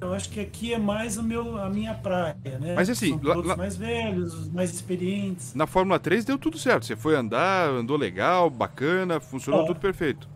[0.00, 2.74] eu acho que aqui é mais o meu, a minha praia, né?
[2.74, 3.56] Mas assim, São lá, lá...
[3.56, 5.54] mais velhos, mais experientes.
[5.54, 6.86] Na Fórmula 3 deu tudo certo.
[6.86, 10.28] Você foi andar, andou legal, bacana, funcionou tudo perfeito.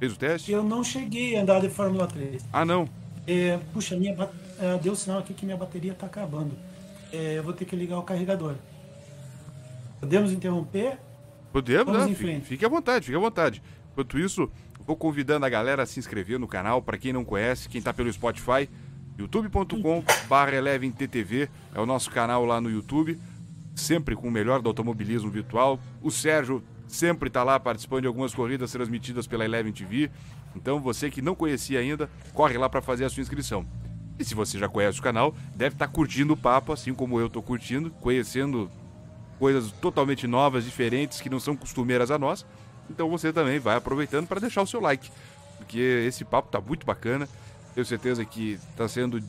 [0.00, 0.50] Fez o teste?
[0.50, 2.44] Eu não cheguei a andar de Fórmula 3.
[2.52, 2.88] Ah, não?
[3.26, 4.16] É, puxa, minha,
[4.58, 6.52] é, deu sinal aqui que minha bateria está acabando.
[7.12, 8.54] É, eu vou ter que ligar o carregador.
[10.00, 10.98] Podemos interromper?
[11.52, 12.12] Podemos, Vamos né?
[12.12, 12.46] em frente.
[12.46, 13.62] Fique à vontade, fique à vontade.
[13.92, 14.50] Enquanto isso,
[14.90, 17.94] Vou convidando a galera a se inscrever no canal, para quem não conhece, quem está
[17.94, 18.68] pelo Spotify,
[19.16, 23.16] youtube.com/eleventtv é o nosso canal lá no YouTube,
[23.72, 25.78] sempre com o melhor do automobilismo virtual.
[26.02, 30.10] O Sérgio sempre está lá participando de algumas corridas transmitidas pela Eleven TV.
[30.56, 33.64] Então você que não conhecia ainda, corre lá para fazer a sua inscrição.
[34.18, 37.20] E se você já conhece o canal, deve estar tá curtindo o papo, assim como
[37.20, 38.68] eu estou curtindo, conhecendo
[39.38, 42.44] coisas totalmente novas, diferentes, que não são costumeiras a nós.
[42.90, 45.10] Então você também vai aproveitando para deixar o seu like,
[45.58, 47.28] porque esse papo tá muito bacana.
[47.74, 49.22] Tenho certeza que está sendo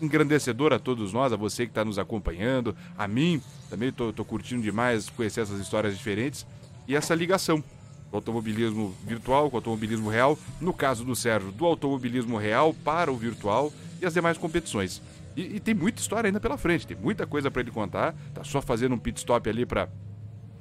[0.00, 3.40] engrandecedor a todos nós, a você que está nos acompanhando, a mim
[3.70, 6.46] também estou curtindo demais conhecer essas histórias diferentes
[6.86, 7.62] e essa ligação
[8.10, 13.10] do automobilismo virtual com o automobilismo real, no caso do Sérgio, do automobilismo real para
[13.10, 15.00] o virtual e as demais competições.
[15.34, 18.14] E, e tem muita história ainda pela frente, tem muita coisa para ele contar.
[18.34, 19.88] Tá só fazendo um pit stop ali para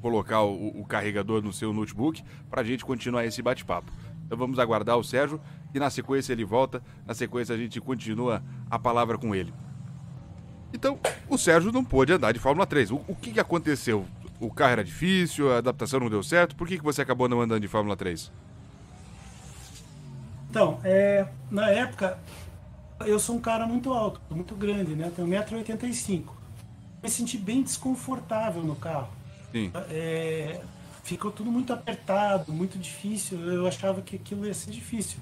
[0.01, 3.91] colocar o, o carregador no seu notebook para a gente continuar esse bate-papo.
[4.25, 5.39] Então vamos aguardar o Sérgio
[5.73, 9.53] e na sequência ele volta, na sequência a gente continua a palavra com ele.
[10.73, 12.91] Então, o Sérgio não pôde andar de Fórmula 3.
[12.91, 14.05] O, o que, que aconteceu?
[14.39, 16.55] O carro era difícil, a adaptação não deu certo?
[16.55, 18.31] Por que, que você acabou não andando de Fórmula 3?
[20.49, 22.17] Então, é, na época,
[23.05, 25.11] eu sou um cara muito alto, muito grande, né?
[25.15, 26.25] Tenho 1,85m.
[27.03, 29.09] Me senti bem desconfortável no carro.
[29.89, 30.61] É,
[31.03, 33.39] ficou tudo muito apertado, muito difícil.
[33.39, 35.19] Eu achava que aquilo ia ser difícil.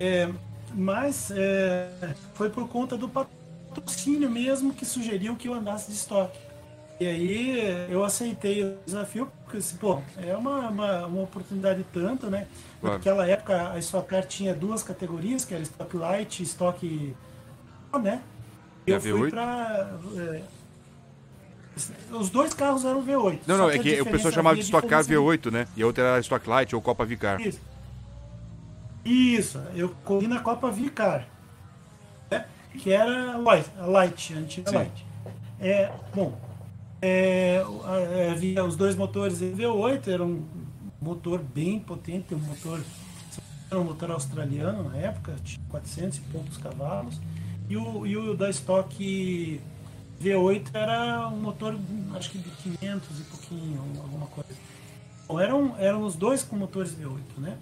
[0.00, 0.28] É,
[0.74, 6.38] mas é, foi por conta do patrocínio mesmo que sugeriu que eu andasse de estoque.
[7.00, 12.30] E aí eu aceitei o desafio, porque assim, pô, é uma, uma, uma oportunidade tanto,
[12.30, 12.46] né?
[12.80, 12.96] Claro.
[12.96, 17.14] Naquela época a Stock Car tinha duas categorias, que era Stock Light e Stock
[18.00, 18.22] né?
[18.86, 20.42] Eu fui para é,
[22.10, 23.40] os dois carros eram V8.
[23.46, 25.66] Não, não, é que o pessoal chamava de Stock Car V8, né?
[25.76, 27.40] E a outra era Stock Light ou Copa Vicar.
[27.40, 27.60] Isso.
[29.04, 31.26] Isso, eu corri na Copa Vicar.
[32.30, 32.44] Né?
[32.78, 34.76] Que era Light, a Light, a antiga Sim.
[34.76, 35.06] Light.
[35.60, 36.38] É, bom,
[37.00, 37.64] é,
[38.30, 40.44] havia os dois motores V8, era um
[41.00, 42.80] motor bem potente, um motor,
[43.70, 47.20] era um motor australiano na época, tinha 400 e poucos cavalos.
[47.68, 49.60] E o, e o da Stock
[50.22, 51.76] V8 era um motor,
[52.14, 54.50] acho que de 500 e pouquinho, alguma coisa.
[55.26, 57.58] Bom, eram, eram os dois com motores V8, né?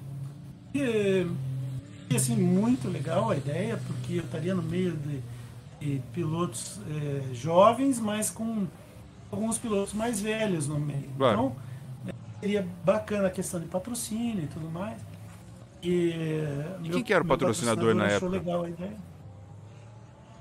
[0.74, 1.26] E,
[2.10, 5.20] e assim, muito legal a ideia, porque eu estaria no meio de,
[5.80, 8.66] de pilotos é, jovens, mas com
[9.30, 11.08] alguns pilotos mais velhos no meio.
[11.16, 11.32] Claro.
[11.32, 11.56] Então,
[12.08, 15.00] é, seria bacana a questão de patrocínio e tudo mais.
[15.82, 16.10] E,
[16.82, 18.30] e meu, quem que era o patrocinador, patrocinador na época?
[18.30, 18.96] legal a ideia.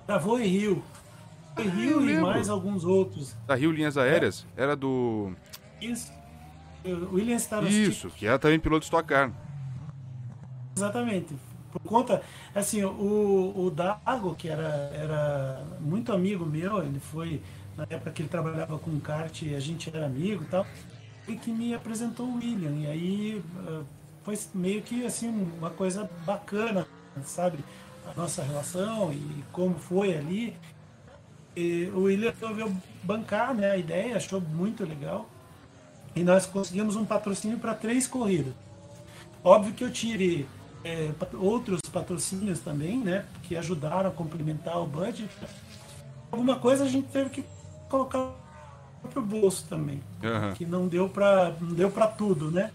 [0.05, 0.83] Da Voe Rio.
[1.61, 3.35] Rio e mais alguns outros.
[3.45, 4.45] Da Rio Linhas Aéreas?
[4.55, 4.63] É.
[4.63, 5.33] Era do.
[5.81, 6.11] Isso.
[6.83, 9.31] O Williams estava Isso, que era também piloto de Stock Car.
[10.77, 11.35] Exatamente.
[11.71, 12.21] Por conta,
[12.55, 17.41] assim, o, o Dago, que era, era muito amigo meu, ele foi,
[17.77, 20.65] na época que ele trabalhava com kart, a gente era amigo e tal,
[21.27, 22.71] e que me apresentou o William.
[22.71, 23.81] E aí eh,
[24.23, 25.27] foi meio que assim,
[25.59, 26.87] uma coisa bacana,
[27.23, 27.59] sabe?
[28.07, 30.55] A nossa relação e como foi ali.
[31.59, 32.73] E o William resolveu
[33.03, 35.29] bancar né, a ideia, achou muito legal.
[36.15, 38.53] E nós conseguimos um patrocínio para três corridas.
[39.43, 40.47] Óbvio que eu tive
[40.85, 43.25] é, outros patrocínios também, né?
[43.43, 45.29] Que ajudaram a complementar o budget.
[46.31, 47.43] Alguma coisa a gente teve que
[47.89, 48.33] colocar
[49.11, 50.01] pro bolso também.
[50.23, 50.53] Uhum.
[50.53, 52.71] Que não deu para não deu para tudo, né?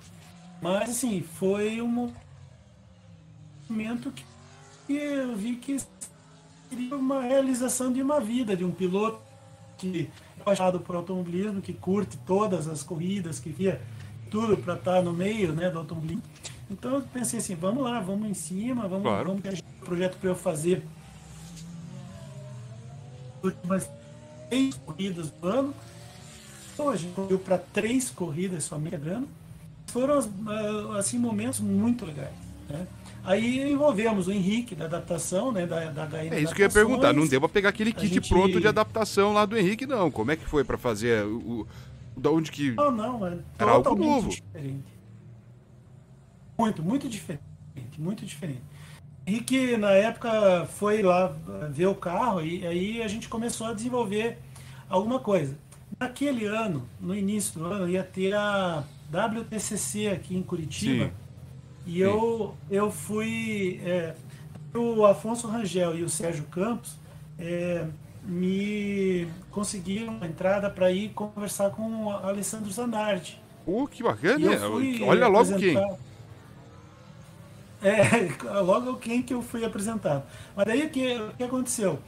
[0.61, 2.13] Mas assim, foi um
[3.69, 4.25] momento que
[4.89, 5.79] eu vi que
[6.75, 9.21] seria uma realização de uma vida, de um piloto
[9.79, 13.81] que é apaixonado por automobilismo, que curte todas as corridas, que via
[14.31, 16.23] tudo para estar no meio né, do automobilismo.
[16.71, 19.29] Então eu pensei assim, vamos lá, vamos em cima, vamos, claro.
[19.29, 20.85] vamos ter um projeto para eu fazer
[23.43, 23.89] últimas
[24.49, 25.75] três corridas do ano.
[26.73, 29.29] Então a gente correu para três corridas somente ano.
[29.87, 30.19] Foram
[30.49, 32.33] ah, assim momentos muito legais.
[32.69, 32.87] Né?
[33.25, 35.67] Aí envolvemos o Henrique da adaptação, né?
[35.67, 37.13] Da, da HM É isso que eu ia perguntar.
[37.15, 38.29] Não deu para pegar aquele kit gente...
[38.29, 40.11] pronto de adaptação lá do Henrique, não.
[40.11, 41.67] Como é que foi para fazer o,
[42.15, 42.73] da onde que.
[42.73, 44.29] Não, não, é era algo novo.
[44.29, 44.85] Diferente.
[46.59, 47.43] Muito, muito diferente.
[47.99, 48.63] Muito diferente.
[49.27, 51.35] Henrique, na época, foi lá
[51.71, 54.37] ver o carro e aí a gente começou a desenvolver
[54.89, 55.57] alguma coisa.
[55.99, 61.07] Naquele ano, no início do ano, ia ter a WTCC aqui em Curitiba.
[61.07, 61.24] Sim.
[61.87, 61.99] E Sim.
[61.99, 63.81] eu, eu fui.
[63.85, 64.15] É,
[64.75, 66.97] o Afonso Rangel e o Sérgio Campos
[67.39, 67.87] é,
[68.25, 73.41] me conseguiram uma entrada para ir conversar com o Alessandro Zanardi.
[73.67, 74.47] Uh, que bacana!
[75.07, 75.77] Olha logo quem.
[77.83, 78.29] É,
[78.61, 80.25] logo quem que eu fui apresentado.
[80.57, 81.99] Mas daí o que, o que aconteceu?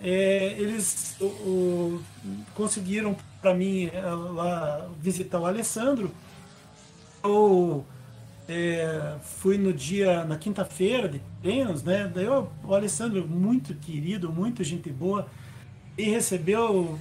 [0.00, 2.02] É, eles o, o,
[2.54, 6.10] conseguiram para mim é, lá visitar o Alessandro.
[7.24, 7.84] Eu
[8.48, 12.10] é, fui no dia, na quinta-feira de treinos, né?
[12.12, 15.28] Daí eu, o Alessandro, muito querido, muito gente boa,
[15.98, 16.98] e recebeu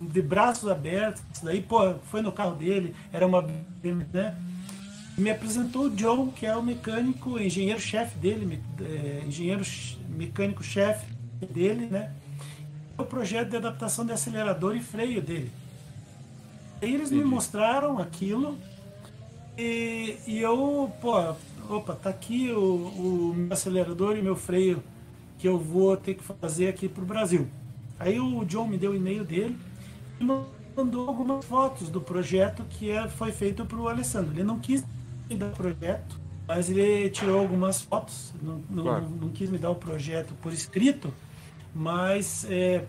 [0.00, 1.22] de braços abertos.
[1.42, 3.42] Daí, pô, foi no carro dele, era uma.
[3.42, 4.34] Né?
[5.18, 9.62] Me apresentou o John, que é o mecânico, engenheiro-chefe dele, é, engenheiro
[10.08, 11.06] mecânico-chefe
[11.50, 12.10] dele, né?
[12.96, 15.50] O projeto de adaptação de acelerador e freio dele.
[16.80, 17.24] Aí eles Entendi.
[17.24, 18.58] me mostraram aquilo
[19.56, 21.14] e, e eu, pô,
[21.68, 24.82] opa, tá aqui o, o meu acelerador e meu freio
[25.38, 27.46] que eu vou ter que fazer aqui pro Brasil.
[27.98, 29.56] Aí o John me deu o e-mail dele
[30.20, 30.24] e
[30.76, 34.32] mandou algumas fotos do projeto que é, foi feito para o Alessandro.
[34.32, 34.84] Ele não quis
[35.28, 39.08] me dar o projeto, mas ele tirou algumas fotos, não, não, claro.
[39.20, 41.12] não quis me dar o projeto por escrito,
[41.74, 42.84] mas é, mas,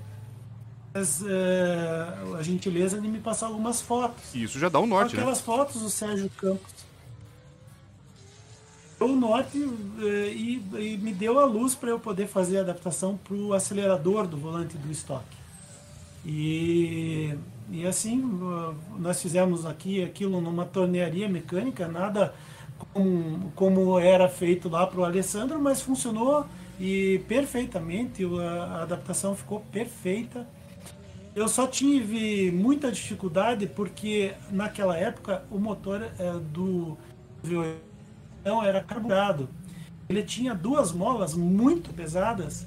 [1.26, 4.24] é, a gentileza de me passar algumas fotos.
[4.34, 5.22] Isso já dá um norte, né?
[5.22, 5.45] Aquelas né?
[5.45, 6.88] fotos do Sérgio Campos.
[8.99, 9.57] O norte
[10.02, 13.53] é, e, e, me deu a luz para eu poder fazer a adaptação para o
[13.53, 15.38] acelerador do volante do estoque.
[16.26, 17.36] E,
[17.69, 18.18] e assim,
[18.98, 22.34] nós fizemos aqui aquilo numa tornearia mecânica, nada
[22.94, 26.45] como, como era feito lá para o Alessandro, mas funcionou
[26.80, 30.48] e perfeitamente, a adaptação ficou perfeita
[31.38, 36.97] eu só tive muita dificuldade porque naquela época o motor é, do
[38.43, 39.47] não era carburado.
[40.09, 42.65] Ele tinha duas molas muito pesadas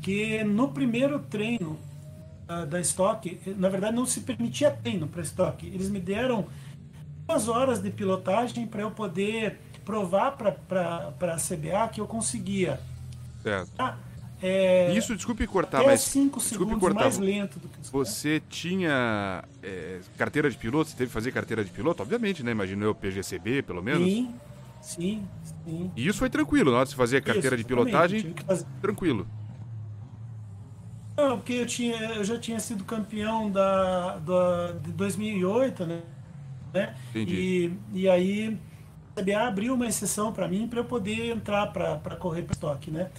[0.00, 1.78] que no primeiro treino
[2.48, 5.68] uh, da estoque, na verdade não se permitia treino para estoque.
[5.68, 6.46] Eles me deram
[7.28, 12.80] duas horas de pilotagem para eu poder provar para a CBA que eu conseguia.
[13.44, 13.70] Certo.
[13.78, 13.96] Ah,
[14.42, 16.00] é, Isso, desculpe cortar, mas.
[16.00, 17.04] cinco desculpe cortar.
[17.04, 20.90] mais lento do que Você tinha é, carteira de piloto?
[20.90, 22.02] Você teve que fazer carteira de piloto?
[22.02, 22.50] Obviamente, né?
[22.50, 24.02] Imagino eu, PGCB, pelo menos.
[24.02, 24.34] Sim,
[24.80, 25.28] sim,
[25.64, 25.92] sim.
[25.96, 28.34] E isso foi tranquilo, na hora de fazer carteira isso, de pilotagem?
[28.80, 29.28] Tranquilo.
[31.16, 36.02] Não, porque eu, tinha, eu já tinha sido campeão da, da, de 2008, né?
[37.10, 37.70] Entendi.
[37.92, 38.58] E, e aí
[39.14, 42.90] a CBA abriu uma exceção para mim para eu poder entrar para correr para estoque,
[42.90, 43.10] né?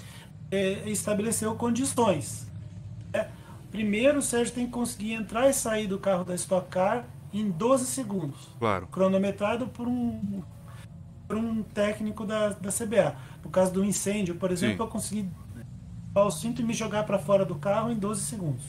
[0.53, 2.45] É, estabeleceu condições.
[3.11, 3.27] É,
[3.71, 7.49] primeiro, o Sérgio tem que conseguir entrar e sair do carro da Stock Car em
[7.49, 8.49] 12 segundos.
[8.59, 8.85] Claro.
[8.87, 10.43] Cronometrado por um,
[11.27, 13.15] por um técnico da, da CBA.
[13.43, 14.83] No caso do incêndio, por exemplo, Sim.
[14.83, 15.29] eu consegui
[16.15, 18.63] o cinto e me jogar para fora do carro em 12 segundos.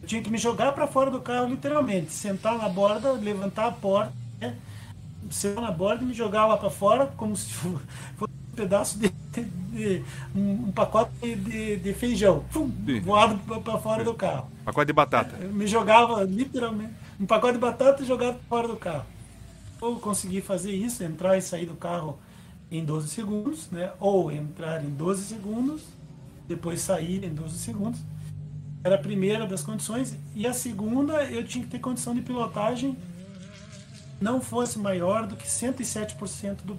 [0.00, 2.12] Eu tinha que me jogar para fora do carro, literalmente.
[2.12, 4.56] Sentar na borda, levantar a porta, né?
[5.28, 7.50] sentar na borda e me jogar lá para fora, como se
[8.16, 8.25] fosse
[8.56, 9.12] pedaço de
[9.76, 10.02] de,
[10.34, 12.70] um, pacote de, de feijão, pum,
[13.02, 14.50] voado para fora do carro.
[14.64, 15.36] Pacote de batata.
[15.40, 19.04] Eu me jogava literalmente um pacote de batata e jogava fora do carro.
[19.80, 22.18] Ou consegui fazer isso, entrar e sair do carro
[22.70, 23.92] em 12 segundos, né?
[24.00, 25.82] Ou entrar em 12 segundos,
[26.48, 28.00] depois sair em 12 segundos.
[28.82, 30.16] Era a primeira das condições.
[30.34, 32.96] E a segunda, eu tinha que ter condição de pilotagem
[34.18, 36.78] não fosse maior do que 107% do,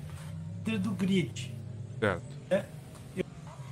[0.79, 1.56] do grid.
[1.99, 2.23] Certo.
[2.49, 2.63] É,
[3.15, 3.25] eu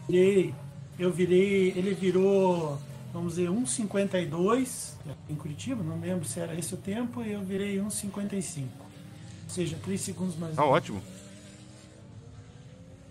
[0.08, 0.54] virei,
[0.98, 2.80] eu virei, ele virou,
[3.14, 4.94] vamos dizer, 1,52
[5.30, 8.64] em Curitiba, não lembro se era esse o tempo, e eu virei 1,55.
[8.64, 10.56] Ou seja, 3 segundos mais.
[10.56, 11.02] Tá ótimo.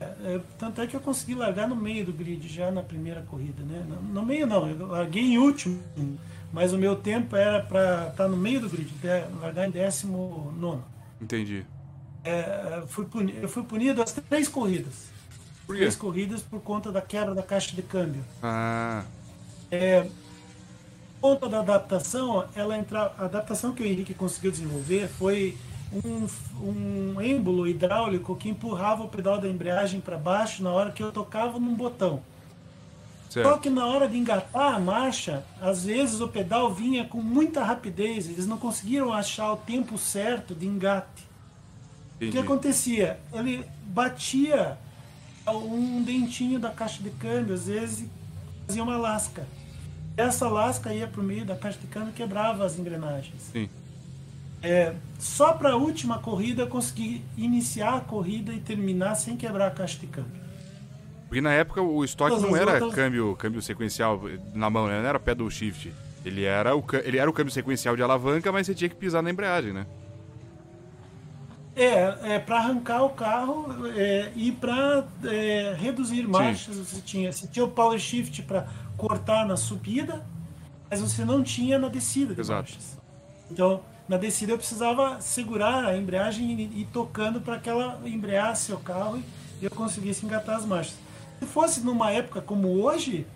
[0.00, 3.22] É, é, tanto é que eu consegui largar no meio do grid já na primeira
[3.22, 3.84] corrida, né?
[3.88, 5.80] No, no meio não, eu larguei em último,
[6.52, 8.92] mas o meu tempo era para estar tá no meio do grid,
[9.40, 10.82] largar em 19.
[11.20, 11.64] Entendi.
[12.24, 15.12] É, fui punido, eu fui punido as três corridas.
[15.66, 15.82] Por quê?
[15.82, 18.24] Três corridas por conta da quebra da caixa de câmbio.
[18.42, 19.04] Ah,
[19.70, 20.10] É,
[21.20, 25.58] conta da adaptação, ela entra, a adaptação que o Henrique conseguiu desenvolver foi
[25.92, 26.26] um,
[26.60, 31.12] um êmbolo hidráulico que empurrava o pedal da embreagem para baixo na hora que eu
[31.12, 32.22] tocava num botão.
[33.42, 33.60] Só certo.
[33.60, 38.28] que na hora de engatar a marcha, às vezes o pedal vinha com muita rapidez,
[38.28, 41.28] eles não conseguiram achar o tempo certo de engate.
[42.28, 42.52] O que Entendi.
[42.52, 43.18] acontecia?
[43.32, 44.76] Ele batia
[45.46, 48.08] um dentinho da caixa de câmbio, às vezes
[48.66, 49.46] fazia uma lasca.
[50.16, 53.50] Essa lasca ia para o meio da caixa de câmbio e quebrava as engrenagens.
[53.52, 53.68] Sim.
[54.62, 59.66] É, só para a última corrida eu consegui iniciar a corrida e terminar sem quebrar
[59.66, 60.40] a caixa de câmbio.
[61.28, 64.22] Porque na época o estoque Todas não era outras- câmbio, câmbio sequencial
[64.54, 65.00] na mão, né?
[65.02, 65.92] Não era pedal shift.
[66.24, 69.22] Ele era, o, ele era o câmbio sequencial de alavanca, mas você tinha que pisar
[69.22, 69.84] na embreagem, né?
[71.76, 75.04] É, é para arrancar o carro é, e para
[75.76, 80.24] reduzir marchas, você tinha, você tinha o power shift para cortar na subida,
[80.88, 82.60] mas você não tinha na descida de Exato.
[82.60, 82.98] marchas.
[83.50, 88.72] Então, na descida eu precisava segurar a embreagem e ir tocando para que ela embreasse
[88.72, 89.20] o carro
[89.60, 90.96] e eu conseguisse engatar as marchas.
[91.40, 93.26] Se fosse numa época como hoje,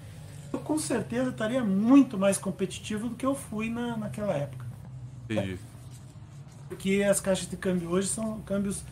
[0.52, 4.68] eu com certeza estaria muito mais competitivo do que eu fui na, naquela época
[5.28, 5.58] Entendi.
[6.68, 8.82] Porque as caixas de câmbio hoje são câmbios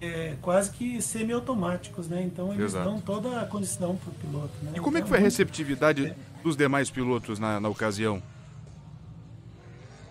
[0.00, 2.22] é, quase que semi-automáticos, né?
[2.22, 2.84] Então eles Exato.
[2.90, 4.52] dão toda a condição para o piloto.
[4.62, 4.72] Né?
[4.74, 8.22] E como é que Então, foi a muito- receptividade dos demais pilotos na, na ocasião?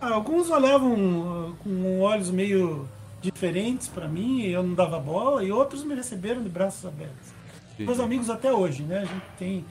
[0.00, 2.88] Ah, alguns olhavam ah, com olhos meio
[3.22, 7.32] diferentes para mim, eu não dava bola, e outros me receberam de braços abertos.
[7.74, 7.84] Entendi.
[7.86, 8.98] Meus amigos até hoje, né?
[8.98, 9.64] A gente tem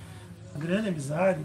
[0.56, 1.42] uma grande amizade.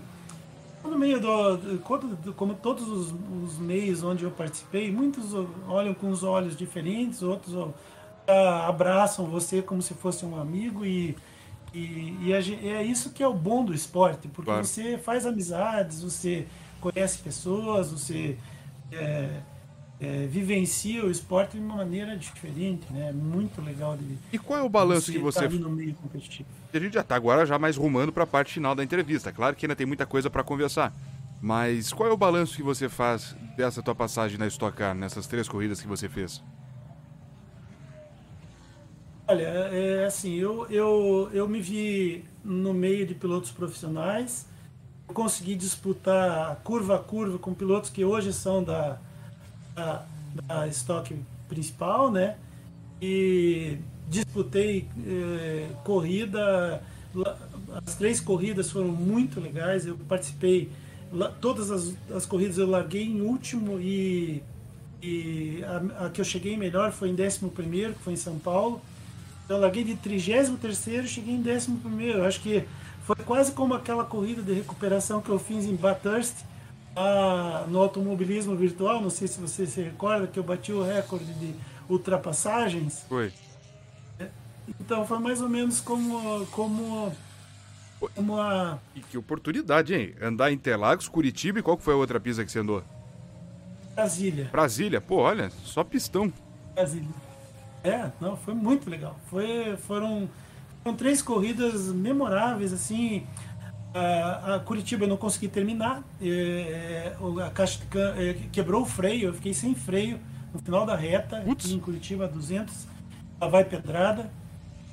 [0.85, 3.15] No meio do, como- do- como todos os,
[3.45, 5.33] os meios onde eu participei, muitos
[5.69, 7.55] olham com os olhos diferentes, outros
[8.67, 11.17] abraçam você como se fosse um amigo e,
[11.75, 14.65] e, e é isso que é o bom do esporte, porque Claro.
[14.65, 16.47] você faz amizades, você
[16.81, 18.37] conhece pessoas, você
[18.93, 19.41] é,
[20.01, 23.09] é, vivencia o esporte de uma maneira diferente, né?
[23.09, 26.49] É muito legal de E qual é o balanço que você tá no meio competitivo.
[26.73, 29.33] A gente já tá agora já mais rumando para a parte final da entrevista.
[29.33, 30.93] Claro que ainda tem muita coisa para conversar.
[31.41, 35.27] Mas qual é o balanço que você faz dessa tua passagem na Stock Car, nessas
[35.27, 36.43] três corridas que você fez?
[39.27, 44.47] Olha, é assim, eu, eu, eu me vi no meio de pilotos profissionais,
[45.09, 48.99] consegui disputar curva a curva com pilotos que hoje são da,
[50.47, 51.17] da, estoque
[51.49, 52.37] principal, né?
[53.01, 53.79] E
[54.09, 56.83] disputei eh, corrida,
[57.87, 60.71] as três corridas foram muito legais, eu participei,
[61.41, 64.43] todas as, as corridas eu larguei em último e,
[65.03, 68.39] e a, a que eu cheguei melhor foi em 11 primeiro, que foi em São
[68.39, 68.81] Paulo.
[69.49, 72.25] Eu larguei de 33 e cheguei em 11 primeiro.
[72.25, 72.65] Acho que
[73.05, 76.35] foi quase como aquela corrida de recuperação que eu fiz em Bathurst,
[76.99, 79.01] lá no automobilismo virtual.
[79.01, 81.55] Não sei se você se recorda que eu bati o recorde de
[81.89, 83.05] ultrapassagens.
[83.09, 83.33] Foi.
[84.81, 87.13] Então foi mais ou menos como como
[88.15, 90.15] como a E que oportunidade, hein?
[90.21, 92.83] Andar em Interlagos, Curitiba e qual foi a outra pista que você andou?
[93.95, 94.49] Brasília.
[94.53, 95.01] Brasília.
[95.01, 96.33] Pô, olha, só pistão.
[96.75, 97.09] Brasília.
[97.83, 99.19] É, não, foi muito legal.
[99.29, 100.29] Foi, foram,
[100.85, 103.27] foram três corridas memoráveis, assim.
[103.95, 106.03] A, a Curitiba eu não consegui terminar.
[106.21, 107.17] é,
[107.47, 107.81] a caixa
[108.17, 110.19] é, quebrou o freio, eu fiquei sem freio
[110.53, 112.87] no final da reta, em Curitiba 200.
[113.41, 114.31] Lá vai pedrada.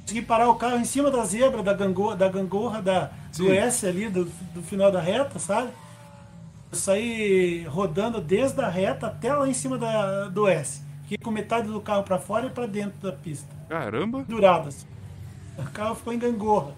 [0.02, 3.52] Consegui parar o carro em cima da zebra, da, gangorra, da gangorra da, do.
[3.52, 5.70] S ali, do, do final da reta, sabe?
[6.72, 10.82] Eu saí rodando desde a reta até lá em cima da, do S.
[11.04, 13.48] Fiquei com metade do carro para fora e para dentro da pista.
[13.68, 14.24] Caramba.
[14.28, 14.86] Duradas.
[15.58, 16.74] O carro ficou em gangorra.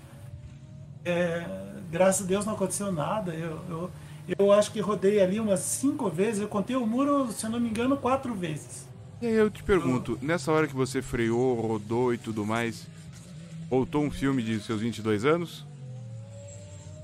[1.03, 1.45] É,
[1.91, 3.33] graças a Deus não aconteceu nada.
[3.33, 3.91] Eu, eu,
[4.37, 6.41] eu acho que rodei ali umas cinco vezes.
[6.41, 8.87] Eu contei o muro, se eu não me engano, quatro vezes.
[9.21, 12.85] E aí eu te pergunto, nessa hora que você freou, rodou e tudo mais,
[13.69, 15.65] voltou um filme de seus 22 anos?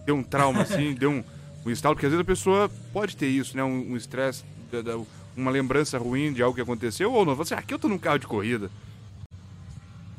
[0.06, 1.24] Deu um trauma assim, deu um,
[1.66, 3.64] um estalo, porque às vezes a pessoa pode ter isso, né?
[3.64, 5.00] Um um estresse, da-
[5.36, 7.34] uma lembrança ruim de algo que aconteceu, ou não.
[7.36, 8.70] Você, aqui eu tô num carro de corrida.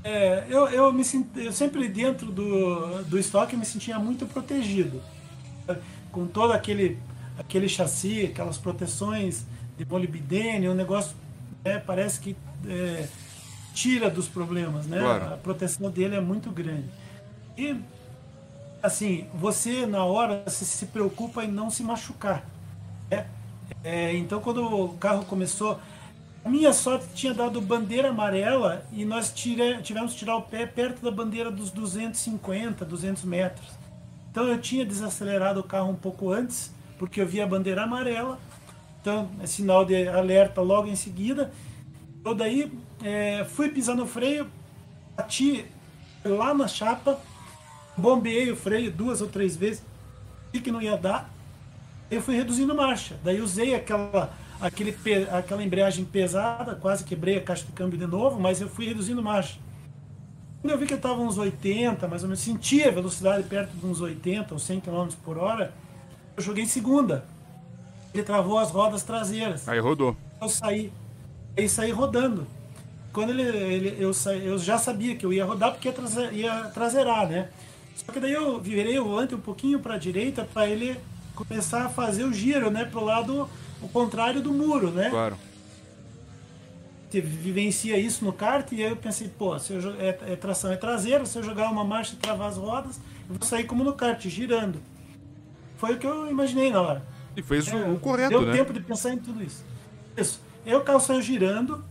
[0.05, 1.03] É, eu, eu, me
[1.37, 5.03] eu sempre dentro do, do estoque me sentia muito protegido.
[6.13, 6.99] Com todo aquele,
[7.39, 9.47] aquele chassi, aquelas proteções
[9.79, 11.17] de molibdênio, um negócio,
[11.65, 12.37] né, parece que
[12.69, 13.09] é,
[13.73, 15.01] tira dos problemas, né?
[15.01, 15.35] Claro.
[15.35, 16.85] A proteção dele é muito grande.
[17.57, 17.75] E
[18.83, 22.45] assim, você na hora você se preocupa em não se machucar.
[23.11, 23.27] Né?
[23.83, 25.81] É, então quando o carro começou,
[26.45, 30.67] a minha sorte tinha dado bandeira amarela e nós tira, tivemos que tirar o pé
[30.67, 33.69] perto da bandeira dos 250, 200 metros.
[34.31, 38.39] Então eu tinha desacelerado o carro um pouco antes, porque eu vi a bandeira amarela.
[39.01, 41.51] Então é sinal de alerta logo em seguida.
[42.25, 42.71] Eu daí
[43.03, 44.47] é, fui pisar no freio,
[45.17, 45.65] bati
[46.25, 47.21] lá na chapa,
[47.97, 49.83] bombeei o freio duas ou três vezes,
[50.53, 51.31] vi que não ia dar,
[52.11, 53.19] eu fui reduzindo marcha.
[53.23, 54.97] Daí usei aquela, aquele,
[55.31, 59.23] aquela embreagem pesada, quase quebrei a caixa de câmbio de novo, mas eu fui reduzindo
[59.23, 59.59] marcha.
[60.61, 63.77] Quando eu vi que eu estava uns 80, mais ou menos, sentia a velocidade perto
[63.77, 65.75] de uns 80 ou 100 km por hora,
[66.37, 67.25] eu joguei segunda.
[68.15, 69.69] Ele travou as rodas traseiras.
[69.69, 70.17] Aí rodou.
[70.41, 70.93] Eu saí,
[71.57, 72.47] aí saí rodando.
[73.13, 76.33] Quando ele, ele eu, sa, eu já sabia que eu ia rodar porque ia, trazer,
[76.33, 77.49] ia traseirar, né?
[77.95, 80.99] Só que daí eu virei o volante um pouquinho para a direita para ele
[81.35, 83.49] começar a fazer o giro, né, pro lado
[83.85, 85.11] o contrário do muro, né?
[85.11, 85.37] Claro.
[87.11, 90.73] Você vivencia isso no kart e aí eu pensei, pô, se eu, é, é tração
[90.73, 92.97] é traseira, se eu jogar uma marcha e travar as rodas,
[93.29, 94.81] eu vou sair como no kart, girando.
[95.77, 97.03] Foi o que eu imaginei na hora.
[97.37, 98.53] E fez É, o correto, Deu né?
[98.53, 99.65] tempo de pensar em tudo isso.
[100.17, 100.41] Isso.
[100.67, 101.85] Eu, o carro saiu girando,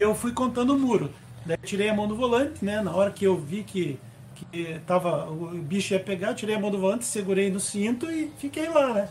[0.00, 1.10] eu fui contando o muro.
[1.46, 2.80] Daí tirei a mão do volante, né?
[2.80, 4.00] Na hora que eu vi que,
[4.34, 8.32] que tava, o bicho ia pegar, tirei a mão do volante, segurei no cinto e
[8.38, 9.08] fiquei lá, né?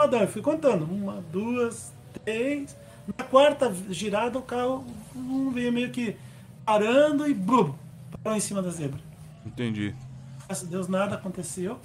[0.00, 0.86] Padrão, eu fui contando.
[0.86, 1.92] Uma, duas,
[2.24, 2.74] três.
[3.18, 4.82] Na quarta girada o carro
[5.14, 6.16] um, veio meio que
[6.64, 7.74] parando e blum,
[8.22, 8.98] parou em cima da zebra.
[9.44, 9.94] Entendi.
[10.46, 11.78] Graças a Deus nada aconteceu.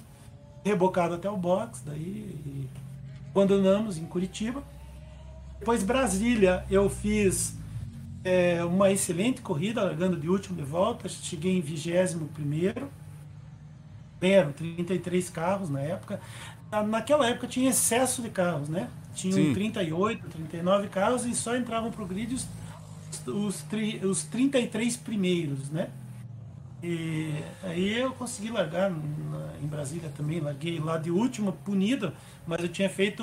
[0.64, 2.66] Rebocado até o box, daí
[3.28, 4.62] abandonamos em Curitiba.
[5.58, 7.54] Depois Brasília, eu fiz
[8.24, 11.06] é, uma excelente corrida, largando de último de volta.
[11.06, 12.90] Cheguei em 21 primeiro.
[14.22, 16.18] Eram 33 carros na época.
[16.70, 18.88] Na- Naquela época tinha excesso de carros, né?
[19.14, 19.54] Tinham Sim.
[19.54, 22.46] 38, 39 carros e só entravam pro grid os,
[23.26, 25.88] os, tri- os 33 primeiros, né?
[26.82, 27.32] E
[27.62, 32.12] aí eu consegui largar na- em Brasília também, larguei lá de último, punido,
[32.46, 33.22] mas eu tinha feito,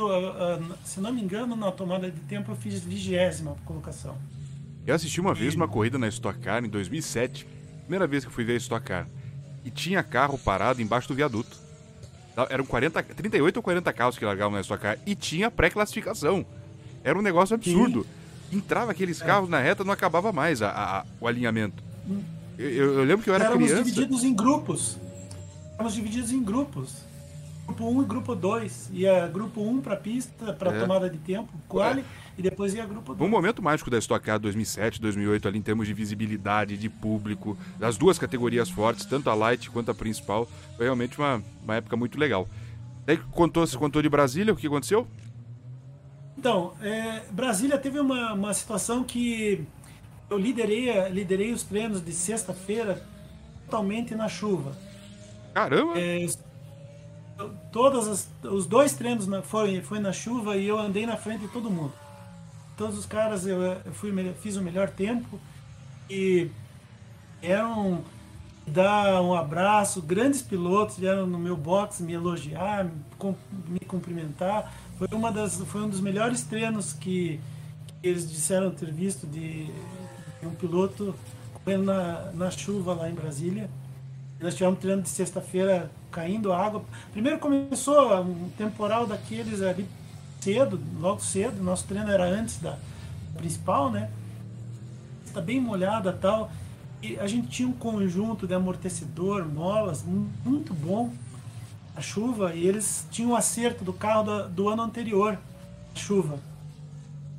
[0.83, 4.17] se não me engano, na tomada de tempo eu fiz vigésima colocação.
[4.85, 7.47] Eu assisti uma vez uma corrida na Stock Car em 2007.
[7.81, 9.07] Primeira vez que eu fui ver a Stock Car.
[9.63, 11.55] E tinha carro parado embaixo do viaduto.
[12.49, 14.97] Eram 40, 38 ou 40 carros que largavam na Stock Car.
[15.05, 16.45] E tinha pré-classificação.
[17.03, 18.05] Era um negócio absurdo.
[18.51, 19.25] Entrava aqueles É.
[19.25, 21.83] carros na reta, não acabava mais a- a- o alinhamento.
[22.57, 23.83] Eu, eu- eu lembro que eu era Éramos criança.
[23.83, 24.97] divididos em grupos.
[25.75, 26.97] Éramos divididos em grupos.
[27.65, 28.89] Grupo 1 e grupo 2.
[28.91, 30.79] Ia grupo 1 para pista, para É.
[30.79, 32.03] tomada de tempo, quali,
[32.37, 33.31] e depois ia grupo Foi um 2.
[33.31, 37.97] momento mágico da Stock Car 2007, 2008, ali em termos de visibilidade, de público, das
[37.97, 40.47] duas categorias fortes, tanto a Light quanto a principal.
[40.75, 42.47] Foi realmente uma, uma época muito legal.
[43.05, 45.07] Daí contou, você contou de Brasília, o que aconteceu?
[46.37, 49.65] Então, é, Brasília teve uma, uma situação que
[50.29, 53.03] eu liderei, liderei os treinos de sexta-feira
[53.65, 54.75] totalmente na chuva.
[55.53, 55.99] Caramba!
[55.99, 56.25] É,
[57.71, 61.41] todas as, os dois treinos na, foi, foi na chuva e eu andei na frente
[61.41, 61.93] de todo mundo.
[62.75, 65.39] Todos os caras eu, eu fui, fiz o melhor tempo
[66.09, 66.49] e
[67.41, 68.03] eram
[68.65, 73.35] dar um abraço, grandes pilotos vieram no meu box me elogiar, me, cum-
[73.67, 74.73] me cumprimentar.
[74.97, 77.39] Foi uma das foi um dos melhores treinos que,
[77.87, 81.13] que eles disseram ter visto de, de um piloto
[81.53, 83.69] correndo na, na chuva lá em Brasília.
[84.39, 86.83] Nós tivemos treino de sexta-feira caindo água.
[87.11, 89.87] Primeiro começou um temporal daqueles ali
[90.43, 91.63] cedo, logo cedo.
[91.63, 92.77] Nosso treino era antes da
[93.37, 94.09] principal, né?
[95.25, 96.51] Está bem molhada tal.
[97.01, 101.11] E a gente tinha um conjunto de amortecedor, molas, mu- muito bom.
[101.95, 105.37] A chuva, e eles tinham o acerto do carro do, do ano anterior,
[105.93, 106.39] chuva.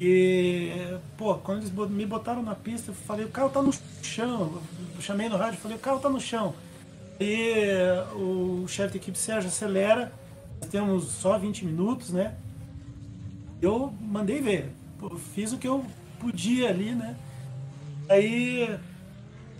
[0.01, 0.71] E,
[1.17, 3.73] pô, quando eles me botaram na pista, eu falei, o carro tá no
[4.03, 4.61] chão.
[4.95, 6.55] Eu chamei no rádio, falei, o carro tá no chão.
[7.19, 7.65] E
[8.15, 10.13] o chefe de equipe Sérgio acelera,
[10.61, 12.35] nós temos só 20 minutos, né?
[13.65, 14.71] Eu mandei ver,
[15.35, 15.85] fiz o que eu
[16.21, 17.17] podia ali, né?
[18.09, 18.79] Aí,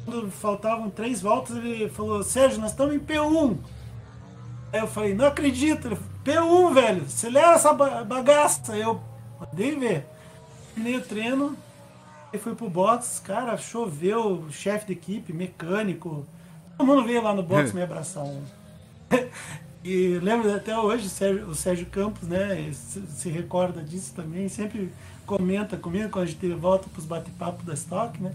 [0.05, 3.57] quando faltavam três voltas, ele falou, Sérgio, nós estamos em P1.
[4.73, 8.73] Aí eu falei, não acredito, Ele falou, P1, velho, acelera essa ba- bagaça.
[8.73, 9.01] Aí eu
[9.41, 10.07] mandei ver.
[10.75, 11.57] Terminei o treino,
[12.33, 16.27] e fui pro box, cara, choveu, chefe de equipe, mecânico,
[16.77, 18.27] todo mundo veio lá no box me abraçar.
[19.85, 22.73] E lembro até hoje o Sérgio, o Sérgio Campos, né?
[22.73, 24.91] Se, se recorda disso também, sempre
[25.27, 28.35] comenta comigo quando a gente volta para os bate-papos da Stock, né?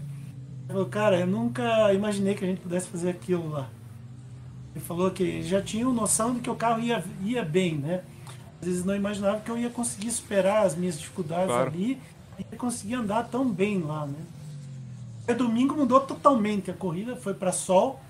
[0.68, 3.68] falou, cara, eu nunca imaginei que a gente pudesse fazer aquilo lá.
[4.74, 8.02] Ele falou que já tinha noção de que o carro ia, ia bem, né?
[8.60, 11.70] Às vezes não imaginava que eu ia conseguir superar as minhas dificuldades claro.
[11.70, 11.98] ali
[12.38, 14.18] e conseguir andar tão bem lá, né?
[15.26, 18.00] E domingo mudou totalmente a corrida, foi para sol,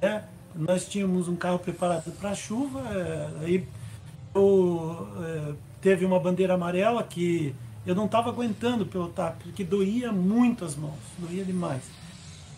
[0.00, 0.24] né?
[0.54, 3.68] Nós tínhamos um carro preparado para chuva, é, aí
[4.34, 7.54] eu, é, teve uma bandeira amarela que
[7.86, 11.82] eu não estava aguentando pilotar, porque doía muito as mãos, doía demais.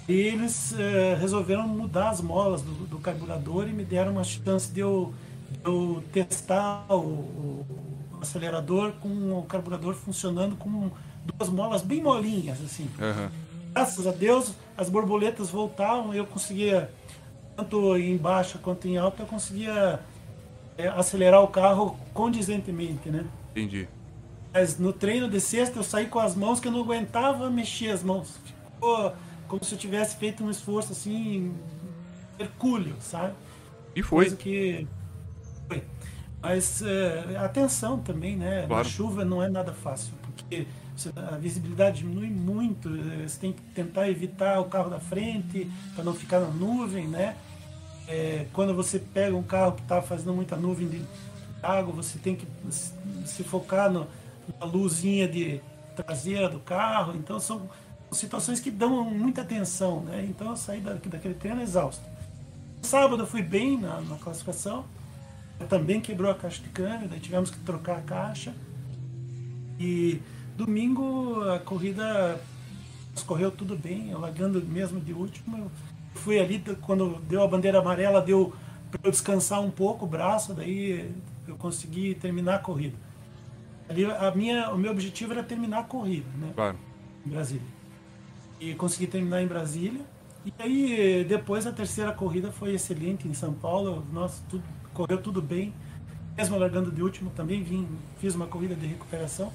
[0.06, 4.70] E eles é, resolveram mudar as molas do, do, carburador e me deram uma chance
[4.70, 5.14] de eu,
[5.50, 7.66] de eu testar o, o,
[8.20, 10.90] acelerador com o carburador funcionando com
[11.24, 12.88] duas molas bem molinhas, assim.
[12.98, 13.28] Uhum.
[13.72, 16.90] Graças a Deus, as borboletas voltavam e eu conseguia,
[17.56, 20.00] tanto em baixa quanto em alta, eu conseguia
[20.76, 23.24] é, acelerar o carro condizentemente, né?
[23.50, 23.88] Entendi.
[24.52, 27.90] Mas no treino de sexta eu saí com as mãos que eu não aguentava mexer
[27.90, 28.38] as mãos.
[28.44, 29.12] Ficou
[29.48, 31.54] como se eu tivesse feito um esforço assim,
[32.38, 33.34] hercúleo, sabe?
[33.94, 34.24] E foi.
[34.24, 34.86] Coisa que
[35.68, 35.82] foi.
[36.40, 38.66] Mas é, atenção também, né?
[38.66, 38.84] Claro.
[38.84, 40.66] Na chuva não é nada fácil, porque
[41.16, 46.04] a visibilidade diminui muito, eh, você tem que tentar evitar o carro da frente para
[46.04, 47.36] não ficar na nuvem, né?
[48.06, 51.02] É, quando você pega um carro que está fazendo muita nuvem de
[51.62, 54.06] água, você tem que se focar no,
[54.60, 55.60] na luzinha de
[55.96, 57.14] traseira do carro.
[57.16, 57.68] Então são
[58.12, 60.24] situações que dão muita atenção, né?
[60.28, 62.04] Então eu saí daquele treino exausto.
[62.82, 64.84] Sábado eu fui bem na, na classificação.
[65.68, 68.54] Também quebrou a caixa de câmbio, daí tivemos que trocar a caixa.
[69.80, 70.20] E
[70.56, 72.40] domingo a corrida
[73.22, 75.70] correu tudo bem, eu largando mesmo de último.
[76.14, 78.52] Fui ali, quando deu a bandeira amarela, deu
[78.90, 81.10] para eu descansar um pouco o braço, daí
[81.46, 82.96] eu consegui terminar a corrida.
[83.88, 86.52] Ali, a minha, o meu objetivo era terminar a corrida, né?
[86.54, 86.78] Claro.
[87.26, 87.66] Em Brasília.
[88.60, 90.00] E consegui terminar em Brasília.
[90.44, 94.04] E aí, depois, a terceira corrida foi excelente em São Paulo.
[94.12, 94.62] Nossa, tudo,
[94.94, 95.74] correu tudo bem.
[96.36, 97.86] Mesmo largando de último, também vim,
[98.20, 99.52] fiz uma corrida de recuperação.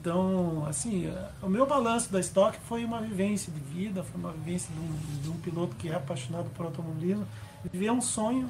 [0.00, 1.12] Então, assim,
[1.42, 5.22] o meu balanço da Stock foi uma vivência de vida, foi uma vivência de um,
[5.22, 7.26] de um piloto que é apaixonado por automobilismo.
[7.70, 8.48] Viver um sonho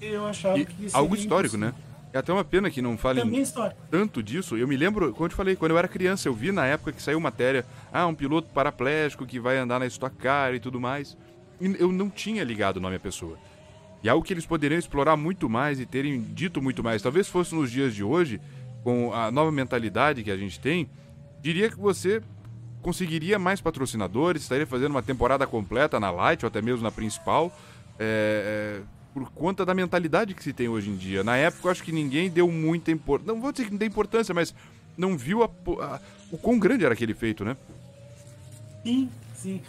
[0.00, 1.76] eu achava e que Algo histórico, impossível.
[1.82, 1.90] né?
[2.12, 3.22] É até uma pena que não falem
[3.90, 4.56] tanto disso.
[4.56, 6.92] Eu me lembro, como eu te falei, quando eu era criança, eu vi na época
[6.92, 10.80] que saiu matéria, ah, um piloto paraplégico que vai andar na Stock Car e tudo
[10.80, 11.16] mais.
[11.60, 13.36] E eu não tinha ligado o nome à pessoa.
[14.02, 17.02] E algo que eles poderiam explorar muito mais e terem dito muito mais.
[17.02, 18.40] Talvez fosse nos dias de hoje,
[18.82, 20.88] com a nova mentalidade que a gente tem,
[21.40, 22.22] diria que você
[22.82, 27.52] conseguiria mais patrocinadores, estaria fazendo uma temporada completa na Light ou até mesmo na principal.
[27.98, 28.80] É,
[29.12, 31.24] por conta da mentalidade que se tem hoje em dia.
[31.24, 33.32] Na época, eu acho que ninguém deu muita importância.
[33.32, 34.54] Não vou dizer que não deu importância, mas
[34.96, 36.00] não viu a, a,
[36.30, 37.56] o quão grande era aquele feito, né?
[38.84, 39.60] Sim, sim.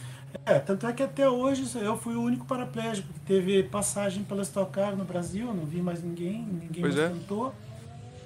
[0.46, 4.44] É, tanto é que até hoje eu fui o único paraplégico que teve passagem pela
[4.44, 7.14] Stock Car no Brasil, não vi mais ninguém, ninguém pois mais é.
[7.14, 7.54] tentou.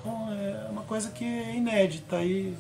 [0.06, 2.56] Então é uma coisa que é inédita e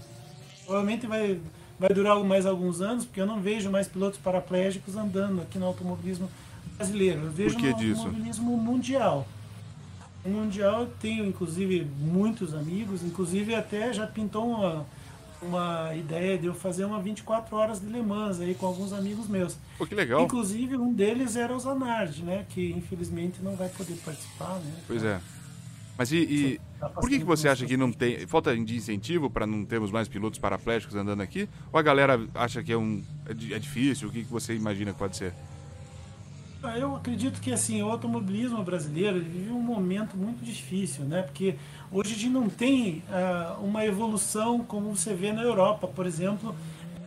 [0.65, 1.39] provavelmente vai,
[1.79, 5.67] vai durar mais alguns anos, porque eu não vejo mais pilotos paraplégicos andando aqui no
[5.67, 6.27] automobilismo
[6.75, 9.27] brasileiro, eu vejo no automobilismo mundial.
[10.25, 14.83] O mundial eu tenho inclusive muitos amigos, inclusive até já pintou uma,
[15.39, 19.27] uma ideia de eu fazer uma 24 horas de Le Mans aí com alguns amigos
[19.27, 19.55] meus.
[19.77, 20.23] Pô, que legal.
[20.23, 24.73] Inclusive um deles era o Zanardi, né, que infelizmente não vai poder participar, né?
[24.87, 25.21] Pois é.
[25.97, 26.61] Mas e, e
[26.93, 30.07] por que, que você acha que não tem falta de incentivo para não termos mais
[30.07, 31.47] pilotos paraplégicos andando aqui?
[31.71, 34.09] Ou a galera acha que é um é, é difícil?
[34.09, 35.33] O que, que você imagina que pode ser?
[36.63, 41.21] Ah, eu acredito que assim, o automobilismo brasileiro vive um momento muito difícil, né?
[41.21, 41.55] Porque
[41.91, 46.55] hoje a gente não tem uh, uma evolução como você vê na Europa, por exemplo,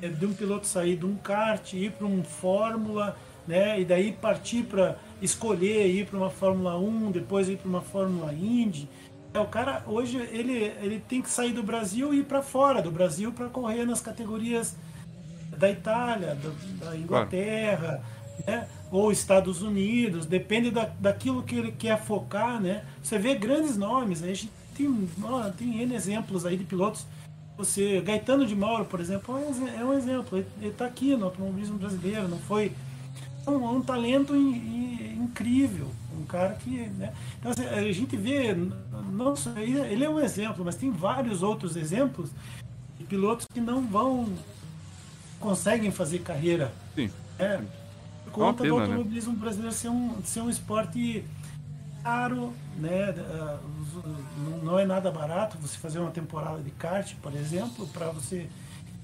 [0.01, 3.17] é, de um piloto sair de um kart, ir para um Fórmula,
[3.49, 3.81] né?
[3.81, 8.33] E daí partir para escolher ir para uma Fórmula 1, depois ir para uma Fórmula
[8.33, 8.89] Indy.
[9.35, 12.81] É, o cara hoje ele, ele tem que sair do Brasil e ir para fora
[12.81, 14.75] do Brasil para correr nas categorias
[15.57, 18.03] da Itália, da, da Inglaterra.
[18.03, 18.69] Claro né?
[18.91, 22.85] ou Estados Unidos, depende da, daquilo que ele quer focar, né?
[23.03, 27.07] Você vê grandes nomes, a gente tem, ó, tem N exemplos aí de pilotos.
[27.57, 30.39] Você, Gaetano de Mauro, por exemplo, é um exemplo.
[30.39, 32.73] Ele está aqui no automobilismo brasileiro, não foi
[33.47, 34.88] um, um talento in, in,
[35.19, 37.13] incrível, um cara que, né?
[37.39, 42.31] Então assim, a gente vê, não ele é um exemplo, mas tem vários outros exemplos
[42.99, 44.33] de pilotos que não vão
[45.41, 46.73] conseguem fazer carreira.
[46.95, 47.11] Sim.
[47.39, 47.61] É,
[48.33, 48.87] conta pena, do né?
[48.87, 49.39] automobilismo né?
[49.39, 51.25] brasileiro ser um, ser um esporte
[52.03, 53.15] caro, né?
[53.31, 53.59] Ah,
[54.63, 58.49] não é nada barato você fazer uma temporada de kart, por exemplo, para você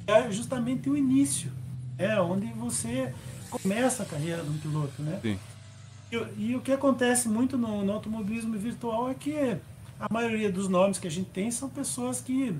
[0.06, 1.50] é justamente o início.
[1.96, 3.14] É onde você
[3.50, 5.18] começa a carreira de um piloto, né?
[5.22, 5.38] Sim.
[6.14, 9.56] E, e o que acontece muito no, no, automobilismo virtual é que
[9.98, 12.56] a maioria dos nomes que a gente tem são pessoas que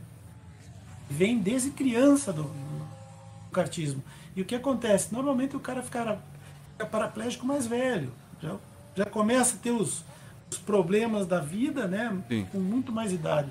[1.09, 4.03] vêm desde criança do, do kartismo.
[4.35, 5.13] E o que acontece?
[5.13, 6.19] Normalmente o cara fica,
[6.73, 8.13] fica paraplégico mais velho,
[8.43, 8.57] já,
[8.97, 10.05] já começa a ter os,
[10.51, 12.17] os problemas da vida, né?
[12.29, 12.47] Sim.
[12.51, 13.51] Com muito mais idade.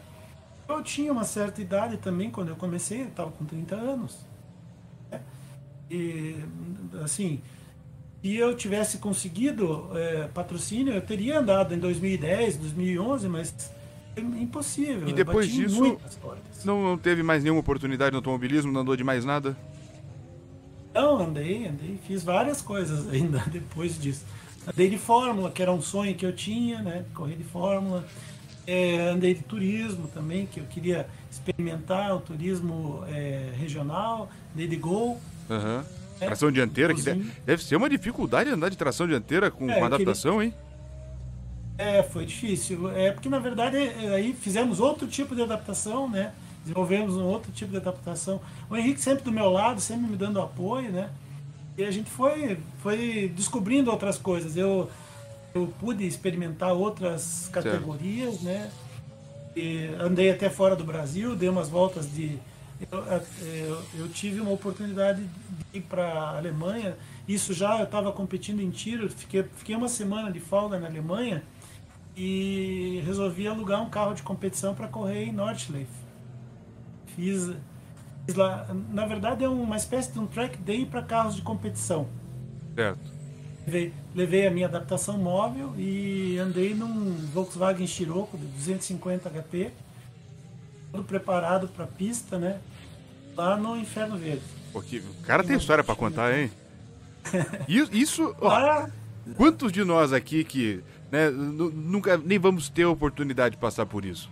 [0.67, 4.17] Eu tinha uma certa idade também quando eu comecei, eu estava com 30 anos.
[5.11, 5.21] Né?
[5.89, 6.43] E,
[7.03, 7.41] assim,
[8.23, 13.53] se eu tivesse conseguido é, patrocínio, eu teria andado em 2010, 2011, mas
[14.15, 15.09] é impossível.
[15.09, 15.99] E depois disso,
[16.63, 19.57] não, não teve mais nenhuma oportunidade no automobilismo, não andou de mais nada?
[20.93, 24.25] Não, andei, andei, fiz várias coisas ainda depois disso.
[24.65, 27.03] Andei de Fórmula, que era um sonho que eu tinha, né?
[27.13, 28.05] Correr de Fórmula.
[28.65, 34.77] É, andei de turismo também, que eu queria experimentar o turismo é, regional, andei de
[34.77, 35.19] Gol.
[35.49, 35.83] Uhum.
[36.19, 39.85] É, tração dianteira, que deve, ser uma dificuldade andar de tração dianteira com, é, com
[39.85, 40.47] adaptação, queria...
[40.47, 40.53] hein?
[41.77, 42.89] É, foi difícil.
[42.91, 46.33] É porque na verdade é, aí fizemos outro tipo de adaptação, né?
[46.61, 48.39] Desenvolvemos um outro tipo de adaptação.
[48.69, 51.09] O Henrique sempre do meu lado, sempre me dando apoio, né?
[51.77, 54.55] E a gente foi, foi descobrindo outras coisas.
[54.55, 54.89] Eu,
[55.53, 58.43] eu pude experimentar outras categorias, certo.
[58.43, 58.71] né?
[59.55, 62.39] E andei até fora do Brasil, dei umas voltas de.
[62.91, 63.03] Eu,
[63.45, 65.23] eu, eu tive uma oportunidade
[65.71, 66.97] de ir para a Alemanha.
[67.27, 71.43] Isso já eu estava competindo em tiro, fiquei, fiquei uma semana de folga na Alemanha
[72.15, 75.91] e resolvi alugar um carro de competição para correr em Nordschleife.
[77.15, 77.51] Fiz,
[78.25, 82.07] fiz, lá, na verdade é uma espécie de um track day para carros de competição.
[82.75, 83.13] Certo.
[83.65, 89.71] Levei, levei, a minha adaptação móvel e andei num Volkswagen Scirocco de 250 HP,
[90.91, 92.59] todo preparado para pista, né?
[93.35, 94.41] Lá no Inferno Verde.
[94.71, 96.51] Porque o cara tem história para contar, hein?
[97.67, 98.87] Isso, ó,
[99.37, 104.03] quantos de nós aqui que né, nunca nem vamos ter a oportunidade de passar por
[104.03, 104.29] isso?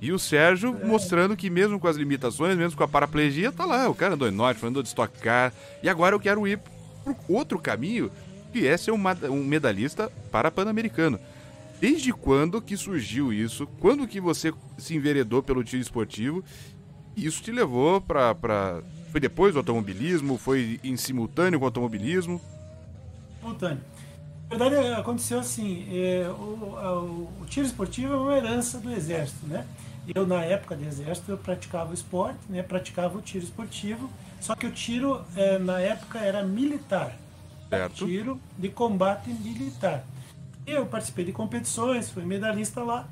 [0.00, 0.84] E o Sérgio é.
[0.84, 4.28] mostrando que mesmo com as limitações, mesmo com a paraplegia, tá lá, o cara andou
[4.28, 5.52] em norte, andou de Stock Car,
[5.82, 6.58] e agora eu quero ir
[7.02, 8.10] pro outro caminho
[8.52, 11.18] que é ser um, um medalhista para Pan-Americano.
[11.80, 13.66] Desde quando que surgiu isso?
[13.80, 16.44] Quando que você se enveredou pelo tiro esportivo?
[17.16, 18.82] Isso te levou para pra...
[19.10, 20.36] Foi depois do automobilismo?
[20.36, 22.40] Foi em simultâneo com o automobilismo?
[23.40, 23.80] Simultâneo.
[24.50, 29.46] Na verdade, aconteceu assim, é, o, a, o, tiro esportivo é uma herança do exército,
[29.46, 29.66] né?
[30.14, 32.62] Eu, na época do exército, eu praticava o esporte, né?
[32.62, 34.10] praticava o tiro esportivo,
[34.40, 37.16] só que o tiro, é, na época, era militar.
[37.70, 38.06] Certo.
[38.06, 40.04] Tiro de combate militar.
[40.66, 43.08] Eu participei de competições, fui medalhista lá.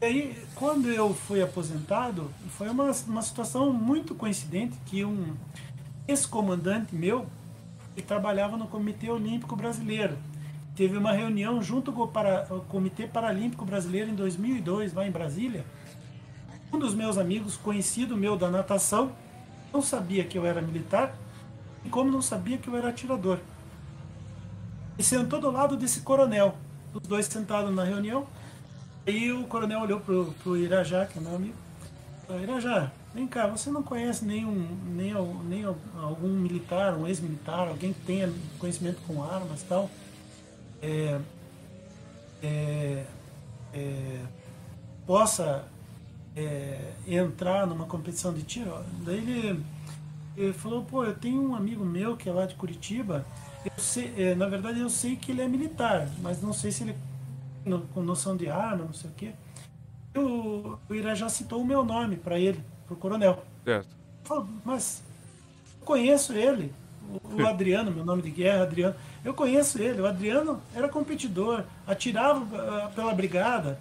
[0.00, 5.34] E aí, quando eu fui aposentado, foi uma, uma situação muito coincidente que um
[6.08, 7.26] ex-comandante meu,
[7.94, 10.16] que trabalhava no Comitê Olímpico Brasileiro,
[10.74, 15.66] teve uma reunião junto com o, Comitê Paralímpico Brasileiro em 2002, lá em Brasília.
[16.72, 19.12] Um dos meus amigos, conhecido meu da natação,
[19.72, 21.14] não sabia que eu era militar,
[21.84, 23.38] e como não sabia que eu era atirador
[25.00, 26.54] e sentou do lado desse coronel.
[26.92, 28.26] Os dois sentados na reunião.
[29.06, 31.54] Aí o coronel olhou pro, pro Irajá, que é meu amigo.
[32.26, 35.12] Falou, Irajá, vem cá, você não conhece nenhum, nem,
[35.48, 39.90] nem algum militar, um ex-militar, alguém que tenha conhecimento com armas e tal?
[40.82, 41.20] É,
[42.42, 43.04] é,
[43.74, 44.20] é,
[45.06, 45.64] possa
[46.36, 48.72] é, entrar numa competição de tiro?
[49.04, 49.64] Daí ele,
[50.36, 53.24] ele falou, pô, eu tenho um amigo meu que é lá de Curitiba,
[53.64, 56.82] eu sei, é, na verdade, eu sei que ele é militar, mas não sei se
[56.82, 56.94] ele
[57.64, 59.32] no, com noção de arma, não sei o quê.
[60.16, 63.44] O, o Irajá citou o meu nome para ele, para o coronel.
[63.64, 63.88] Certo.
[64.24, 65.02] Falou, mas
[65.80, 66.72] eu conheço ele,
[67.24, 68.94] o, o Adriano, meu nome de guerra, Adriano.
[69.24, 70.00] Eu conheço ele.
[70.00, 73.78] O Adriano era competidor, atirava uh, pela brigada.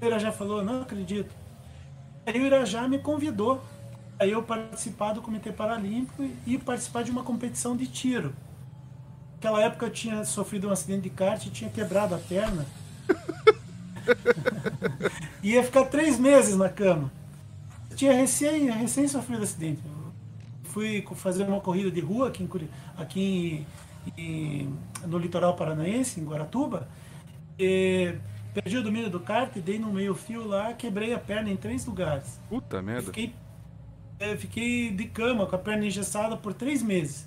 [0.00, 1.34] O Irajá falou: Não acredito.
[2.26, 3.62] Aí o Irajá me convidou
[4.18, 8.34] a eu participar do Comitê Paralímpico e participar de uma competição de tiro.
[9.34, 12.66] Naquela época eu tinha sofrido um acidente de kart e tinha quebrado a perna.
[15.42, 17.10] Ia ficar três meses na cama.
[17.94, 19.82] Tinha recém, recém sofrido acidente.
[20.64, 22.48] fui fazer uma corrida de rua aqui, em,
[22.96, 23.66] aqui
[24.16, 24.72] em,
[25.06, 26.88] no litoral paranaense, em Guaratuba.
[27.58, 28.14] E
[28.54, 31.84] perdi o domínio do kart, dei no meio fio lá, quebrei a perna em três
[31.86, 32.40] lugares.
[32.48, 33.06] Puta merda.
[33.06, 33.34] fiquei,
[34.38, 37.26] fiquei de cama com a perna engessada por três meses.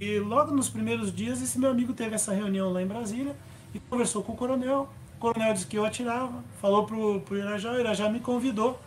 [0.00, 3.36] E logo nos primeiros dias, esse meu amigo teve essa reunião lá em Brasília
[3.74, 4.88] e conversou com o coronel.
[5.20, 8.80] O coronel disse que eu atirava, falou pro, pro Irajá, o Irajá me convidou.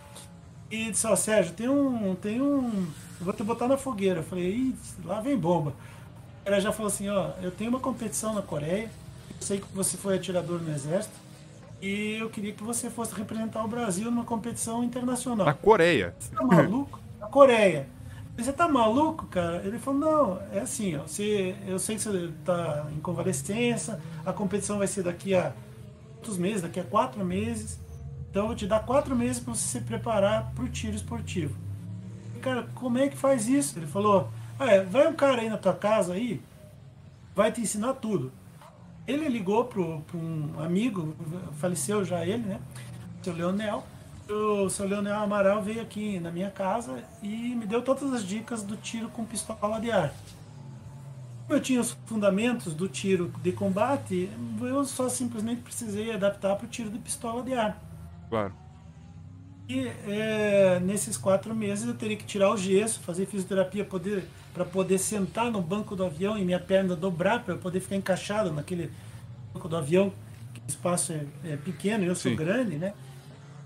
[0.72, 2.16] E disse, ó, Sérgio, tem um.
[2.16, 2.88] Tem um.
[3.20, 4.22] Eu vou te botar na fogueira.
[4.22, 5.74] Eu falei, Ih, lá vem bomba.
[6.44, 8.90] Ela já falou assim, ó, eu tenho uma competição na Coreia,
[9.30, 11.14] eu sei que você foi atirador no exército,
[11.80, 15.46] e eu queria que você fosse representar o Brasil numa competição internacional.
[15.46, 16.16] Na Coreia.
[16.18, 17.00] Você tá maluco?
[17.22, 17.88] Na Coreia.
[18.36, 19.62] Você tá maluco, cara?
[19.64, 24.34] Ele falou, não, é assim, ó, você, eu sei que você tá em convalescença, a
[24.34, 25.54] competição vai ser daqui a
[26.24, 26.62] quantos meses?
[26.62, 27.78] Daqui a quatro meses.
[28.30, 31.56] Então eu vou te dar quatro meses para você se preparar para o tiro esportivo.
[32.36, 33.78] E, cara, como é que faz isso?
[33.78, 36.42] Ele falou, ah, é, vai um cara aí na tua casa aí,
[37.36, 38.32] vai te ensinar tudo.
[39.06, 41.14] Ele ligou para um amigo,
[41.60, 42.60] faleceu já ele, né?
[43.22, 43.84] Seu Leonel,
[44.30, 48.64] o seu Leonel Amaral veio aqui na minha casa e me deu todas as dicas
[48.64, 50.14] do tiro com pistola de ar.
[51.54, 54.28] Eu tinha os fundamentos do tiro de combate,
[54.60, 57.80] eu só simplesmente precisei adaptar para o tiro de pistola de ar.
[58.28, 58.52] Claro.
[59.70, 64.66] E é, nesses quatro meses eu teria que tirar o gesso, fazer fisioterapia poder, para
[64.66, 68.52] poder sentar no banco do avião e minha perna dobrar para eu poder ficar encaixado
[68.52, 68.92] naquele
[69.54, 70.12] banco do avião,
[70.56, 72.38] que o espaço é, é pequeno, eu sou Sim.
[72.38, 72.94] grande, né?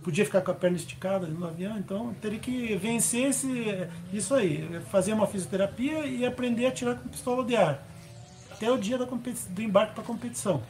[0.08, 4.66] Podia ficar com a perna esticada no avião, então teria que vencer esse, isso aí,
[4.90, 7.86] fazer uma fisioterapia e aprender a tirar com pistola de ar
[8.50, 10.64] até o dia do embarque para a competição.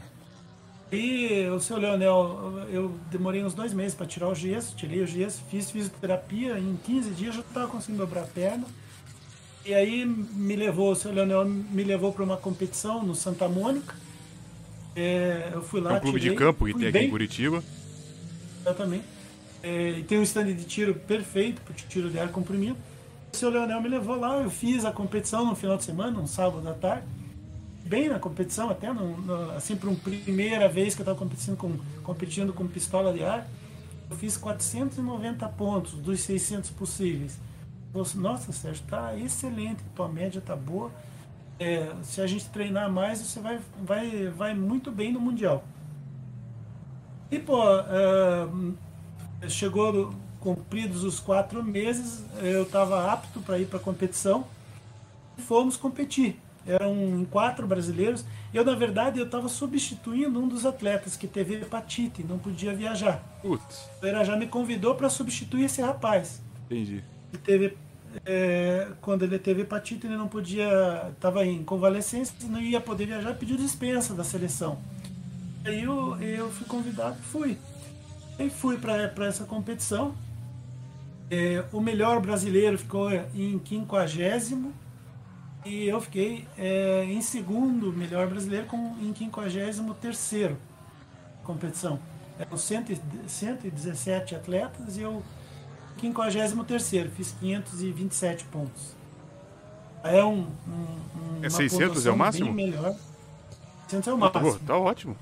[0.91, 5.07] E o seu Leonel, eu demorei uns dois meses para tirar o gesso, tirei o
[5.07, 8.65] gesso, fiz fisioterapia, em 15 dias já estava conseguindo dobrar a perna.
[9.64, 13.93] E aí me levou, o seu Leonel me levou para uma competição no Santa Mônica.
[14.95, 15.93] É, eu fui lá.
[15.93, 17.64] É um clube tirei, de campo que tem aqui bem, em Curitiba.
[18.61, 19.16] Exatamente.
[19.63, 22.77] É, tem um stand de tiro perfeito para tiro de ar comprimido.
[23.34, 26.27] O seu Leonel me levou lá, eu fiz a competição no final de semana, um
[26.27, 27.05] sábado à tarde.
[27.84, 31.55] Bem na competição, até no, no, assim, para uma primeira vez que eu estava competindo
[31.55, 33.47] com, competindo com pistola de ar,
[34.09, 37.38] eu fiz 490 pontos dos 600 possíveis.
[38.15, 40.91] Nossa, Sérgio, tá excelente, tua média tá boa.
[41.59, 45.63] É, se a gente treinar mais, você vai, vai, vai muito bem no Mundial.
[47.31, 48.47] E, pô, é,
[49.47, 54.45] chegou cumpridos os quatro meses, eu estava apto para ir para a competição.
[55.38, 56.39] E fomos competir.
[56.65, 58.26] Eram quatro brasileiros.
[58.53, 63.23] Eu, na verdade, eu estava substituindo um dos atletas que teve hepatite, não podia viajar.
[63.41, 66.41] Putz, O Irajá me convidou para substituir esse rapaz.
[66.65, 67.03] entendi.
[67.31, 67.77] Ele teve,
[68.26, 73.34] é, quando ele teve hepatite, ele não podia, estava em convalescência, não ia poder viajar,
[73.35, 74.77] pediu dispensa da seleção.
[75.65, 77.57] Aí eu, eu fui convidado, fui.
[78.39, 80.14] E fui para essa competição.
[81.30, 84.72] É, o melhor brasileiro ficou em quinquagésimo
[85.65, 90.57] e eu fiquei é, em segundo melhor brasileiro com, em quinquagésimo terceiro
[91.43, 91.99] competição.
[92.39, 95.23] Eram 100 117 atletas e eu
[95.99, 98.95] 53 fiz 527 pontos.
[100.03, 102.53] É um, um, um É uma 600 é o máximo?
[102.53, 102.95] Melhor.
[103.89, 104.59] 600 é o Tá, máximo.
[104.65, 105.18] tá ótimo.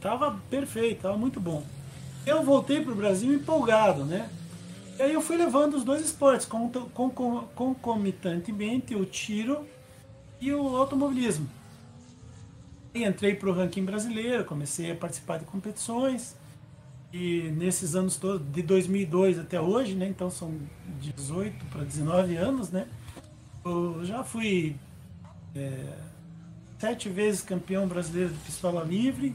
[0.00, 1.64] Tava perfeito, tava muito bom.
[2.26, 4.28] Eu voltei pro Brasil empolgado, né?
[4.98, 9.64] E aí eu fui levando os dois esportes, con- con- con- concomitantemente o tiro
[10.40, 11.48] e o automobilismo.
[12.92, 16.34] E entrei pro ranking brasileiro, comecei a participar de competições.
[17.12, 20.08] E nesses anos todos, de 2002 até hoje, né?
[20.08, 20.52] Então são
[21.00, 22.88] 18 para 19 anos, né?
[23.64, 24.76] Eu já fui
[25.54, 25.92] é,
[26.78, 29.34] sete vezes campeão brasileiro de pistola livre,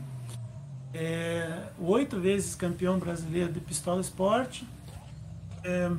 [0.94, 4.68] é, oito vezes campeão brasileiro de pistola esporte.
[5.64, 5.92] É,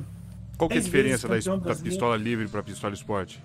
[0.57, 3.41] Qual que é a diferença da, da pistola livre para pistola esporte?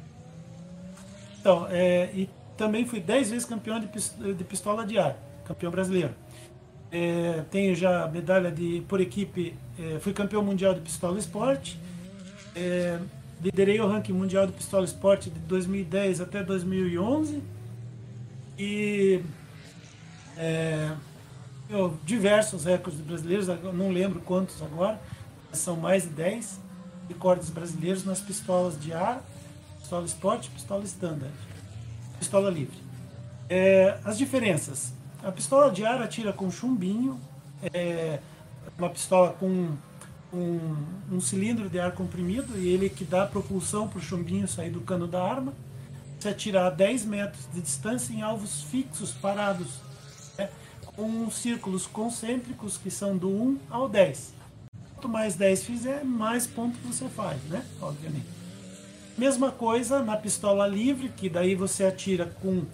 [1.41, 3.87] então, é, e também fui dez vezes campeão de,
[4.35, 5.17] de pistola de ar,
[5.47, 6.15] campeão brasileiro.
[6.91, 11.79] É, tenho já medalha de por equipe, é, fui campeão mundial de pistola esporte.
[12.55, 12.99] É,
[13.43, 17.43] liderei o ranking mundial de pistola esporte de 2010 até 2011.
[18.59, 19.23] E
[22.05, 25.01] diversos recordes brasileiros, não lembro quantos agora,
[25.53, 26.61] são mais de 10
[27.09, 29.23] recordes brasileiros nas pistolas de ar,
[29.81, 31.33] pistola esporte, pistola standard,
[32.19, 32.77] pistola livre.
[33.49, 34.93] É, as diferenças:
[35.23, 37.21] a pistola de ar atira com chumbinho,
[37.73, 38.21] é
[38.79, 39.71] uma pistola com
[40.33, 40.77] um,
[41.11, 44.81] um cilindro de ar comprimido e ele que dá propulsão para o chumbinho sair do
[44.81, 45.53] cano da arma.
[46.19, 49.81] Você atira a 10 metros de distância em alvos fixos, parados,
[50.99, 54.35] com círculos concêntricos que são do 1 ao 10.
[54.95, 57.65] Quanto mais 10 fizer, mais ponto você faz, né?
[57.81, 58.27] Obviamente.
[59.17, 62.65] Mesma coisa na pistola livre, que daí você atira com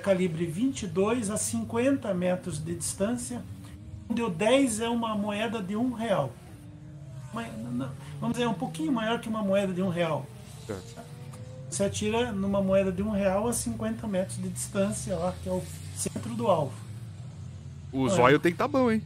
[0.00, 3.42] calibre 22 a 50 metros de distância,
[4.08, 6.32] onde o 10 é uma moeda de um real.
[8.20, 10.24] vamos dizer, um pouquinho maior que uma moeda de um real.
[10.68, 11.02] Certo.
[11.68, 15.52] Você atira numa moeda de um real a 50 metros de distância, lá, que é
[15.52, 15.62] o
[15.96, 16.79] centro do alvo.
[17.92, 18.38] O zóio é.
[18.38, 19.02] tem que estar tá bom, hein?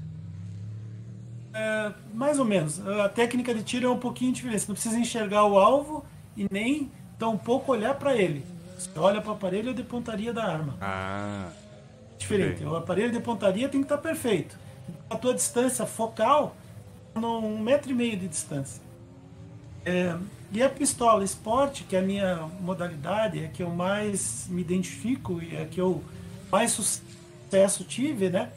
[1.53, 2.85] É, mais ou menos.
[2.87, 4.61] A técnica de tiro é um pouquinho diferente.
[4.61, 6.05] Você não precisa enxergar o alvo
[6.37, 8.45] e nem tampouco olhar para ele.
[8.77, 10.77] Você olha para o aparelho de pontaria da arma.
[10.81, 11.49] Ah.
[12.19, 12.59] Diferente.
[12.59, 12.69] Bem.
[12.69, 14.59] O aparelho de pontaria tem que estar tá perfeito.
[15.09, 16.57] A tua distância focal
[17.17, 18.83] um metro e meio de distância.
[19.85, 20.17] É,
[20.51, 25.41] e a pistola esporte, que é a minha modalidade, é que eu mais me identifico
[25.43, 26.03] e é que eu
[26.51, 28.51] mais sucesso tive, né?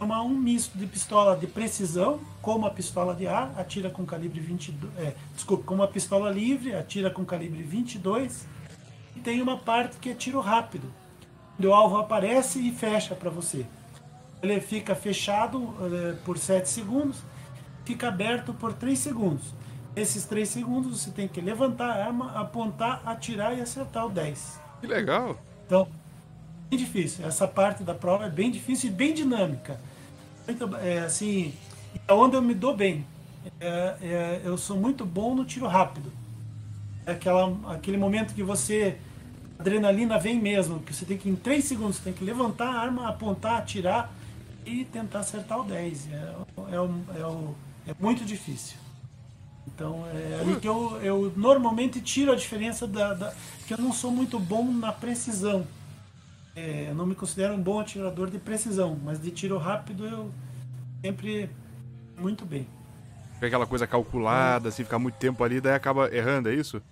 [0.00, 4.06] É uma, um misto de pistola de precisão, como a pistola de ar, atira com
[4.06, 8.46] calibre 22, é, desculpa, como a pistola livre, atira com calibre 22,
[9.16, 10.88] e tem uma parte que é tiro rápido,
[11.66, 13.66] o alvo aparece e fecha para você.
[14.40, 17.18] Ele fica fechado é, por 7 segundos,
[17.84, 19.52] fica aberto por 3 segundos.
[19.96, 24.60] Esses 3 segundos você tem que levantar a arma, apontar, atirar e acertar o 10.
[24.80, 25.36] Que legal!
[25.66, 25.88] Então,
[26.70, 27.26] bem difícil.
[27.26, 29.80] Essa parte da prova é bem difícil e bem dinâmica.
[30.48, 31.52] Muito, é, assim,
[32.06, 33.04] é onde eu me dou bem.
[33.60, 36.10] É, é, eu sou muito bom no tiro rápido.
[37.04, 38.96] É aquela, aquele momento que você.
[39.58, 42.68] A adrenalina vem mesmo, que você tem que, em 3 segundos, você tem que levantar
[42.68, 44.10] a arma, apontar, atirar
[44.64, 46.08] e tentar acertar o 10.
[46.10, 46.20] É, é,
[47.18, 48.78] é, é muito difícil.
[49.66, 53.34] Então é ali que eu, eu normalmente tiro a diferença da, da.
[53.66, 55.66] que eu não sou muito bom na precisão.
[56.58, 60.30] É, eu não me considero um bom atirador de precisão, mas de tiro rápido eu
[61.00, 61.48] sempre
[62.18, 62.66] muito bem.
[63.40, 66.82] É aquela coisa calculada, assim, ficar muito tempo ali, daí acaba errando, é isso?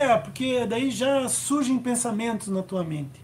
[0.00, 3.22] É, porque daí já surgem pensamentos na tua mente.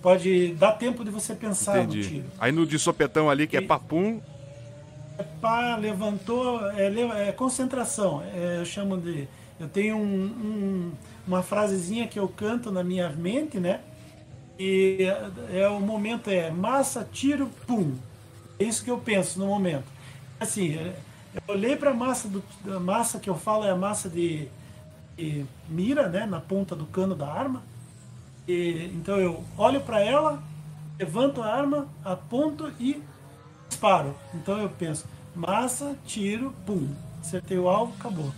[0.00, 1.98] Pode dar tempo de você pensar Entendi.
[1.98, 2.24] no tiro.
[2.38, 3.64] Aí no de sopetão ali, que é e...
[3.64, 4.22] é papum.
[5.18, 8.22] É pá, levantou, é, é concentração.
[8.22, 9.28] É, eu chamo de.
[9.60, 10.92] Eu tenho um, um,
[11.26, 13.80] uma frasezinha que eu canto na minha mente, né?
[14.58, 17.94] E é, é, o momento é massa, tiro, pum.
[18.58, 19.84] É isso que eu penso no momento.
[20.40, 20.96] Assim, é,
[21.34, 22.42] eu olhei para a massa do
[22.74, 24.48] a massa que eu falo é a massa de,
[25.16, 27.62] de, mira, né, na ponta do cano da arma.
[28.48, 30.42] E, então eu olho para ela,
[30.98, 33.00] levanto a arma, aponto e
[33.68, 34.16] disparo.
[34.34, 36.88] Então eu penso massa, tiro, pum,
[37.20, 38.32] acertei o alvo, acabou.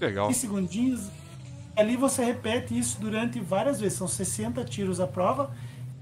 [0.00, 0.30] Legal.
[0.30, 1.10] Em segundinhos,
[1.80, 3.96] Ali você repete isso durante várias vezes.
[3.96, 5.50] São 60 tiros a prova.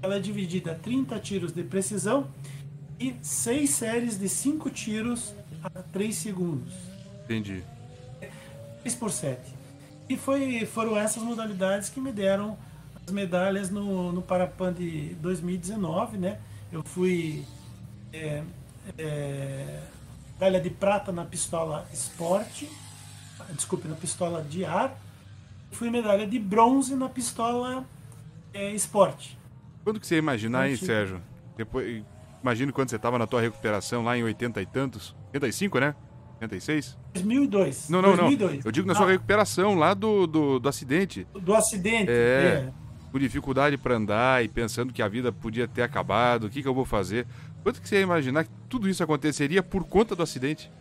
[0.01, 2.27] Ela é dividida em 30 tiros de precisão
[2.99, 5.33] e 6 séries de 5 tiros
[5.63, 6.73] a 3 segundos.
[7.23, 7.63] Entendi.
[8.81, 9.39] 3 por 7.
[10.09, 12.57] E foi, foram essas modalidades que me deram
[13.07, 16.39] as medalhas no, no Parapan de 2019, né?
[16.73, 17.45] Eu fui
[18.11, 18.43] é,
[18.97, 19.79] é,
[20.33, 22.69] medalha de prata na pistola esporte,
[23.55, 24.93] desculpe, na pistola de ar
[25.71, 27.85] fui medalha de bronze na pistola
[28.53, 29.37] é, esporte.
[29.83, 31.21] Quando que você ia imaginar, hein, Sérgio?
[31.57, 32.03] Depois,
[32.41, 35.15] imagino quando você estava na tua recuperação lá em 80 e tantos.
[35.33, 35.95] 85, né?
[36.41, 36.97] 86?
[37.13, 37.89] 2002.
[37.89, 38.51] Não, não, 2002.
[38.51, 38.61] não.
[38.65, 39.09] Eu digo na sua ah.
[39.09, 41.27] recuperação lá do, do, do acidente.
[41.33, 42.69] Do acidente, é.
[42.69, 42.73] é.
[43.11, 46.67] Com dificuldade para andar e pensando que a vida podia ter acabado, o que, que
[46.67, 47.25] eu vou fazer.
[47.63, 50.71] Quanto que você ia imaginar que tudo isso aconteceria por conta do acidente?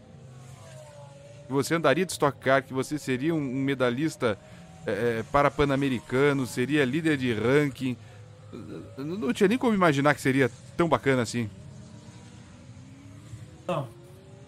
[1.46, 4.38] Que você andaria de Stock Car, que você seria um medalhista
[4.88, 7.96] é, é, para Pan-Americano, seria líder de ranking.
[8.96, 11.50] Não tinha nem como imaginar que seria tão bacana assim.
[13.66, 13.86] Não.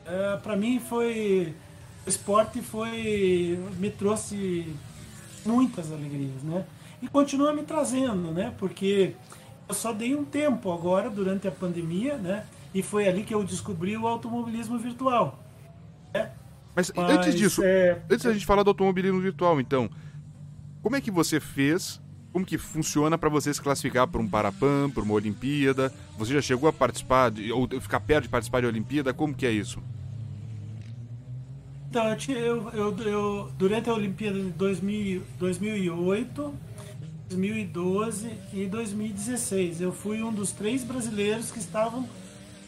[0.07, 1.55] É, para mim foi.
[2.07, 3.59] O esporte foi.
[3.79, 4.75] me trouxe
[5.45, 6.65] muitas alegrias, né?
[7.03, 8.55] E continua me trazendo, né?
[8.59, 9.15] Porque
[9.69, 12.47] eu só dei um tempo agora, durante a pandemia, né?
[12.75, 15.39] E foi ali que eu descobri o automobilismo virtual.
[16.15, 16.31] Né?
[16.75, 18.01] Mas, Mas antes disso, é...
[18.09, 19.91] antes da gente falar do automobilismo virtual, então,
[20.83, 22.01] como é que você fez?
[22.33, 25.93] Como que funciona para você se classificar para um Parapan, para uma Olimpíada?
[26.17, 29.13] Você já chegou a participar de, ou ficar perto de participar de Olimpíada?
[29.13, 29.83] Como que é isso?
[31.89, 36.55] Então, eu, eu, eu durante a Olimpíada de 2000, 2008,
[37.29, 42.09] 2012 e 2016, eu fui um dos três brasileiros que estavam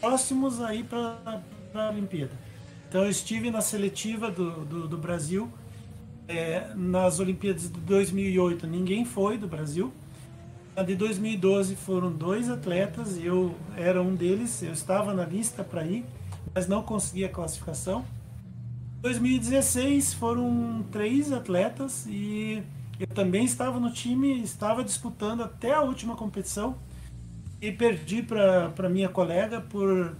[0.01, 1.41] próximos aí para
[1.73, 2.31] a Olimpíada.
[2.89, 5.49] Então, eu estive na seletiva do, do, do Brasil
[6.27, 9.93] é, nas Olimpíadas de 2008 ninguém foi do Brasil.
[10.75, 15.85] Na de 2012 foram dois atletas, eu era um deles, eu estava na lista para
[15.85, 16.03] ir,
[16.53, 18.03] mas não consegui a classificação.
[19.01, 22.63] 2016 foram três atletas e
[22.99, 26.75] eu também estava no time, estava disputando até a última competição
[27.61, 30.15] e perdi para minha colega por,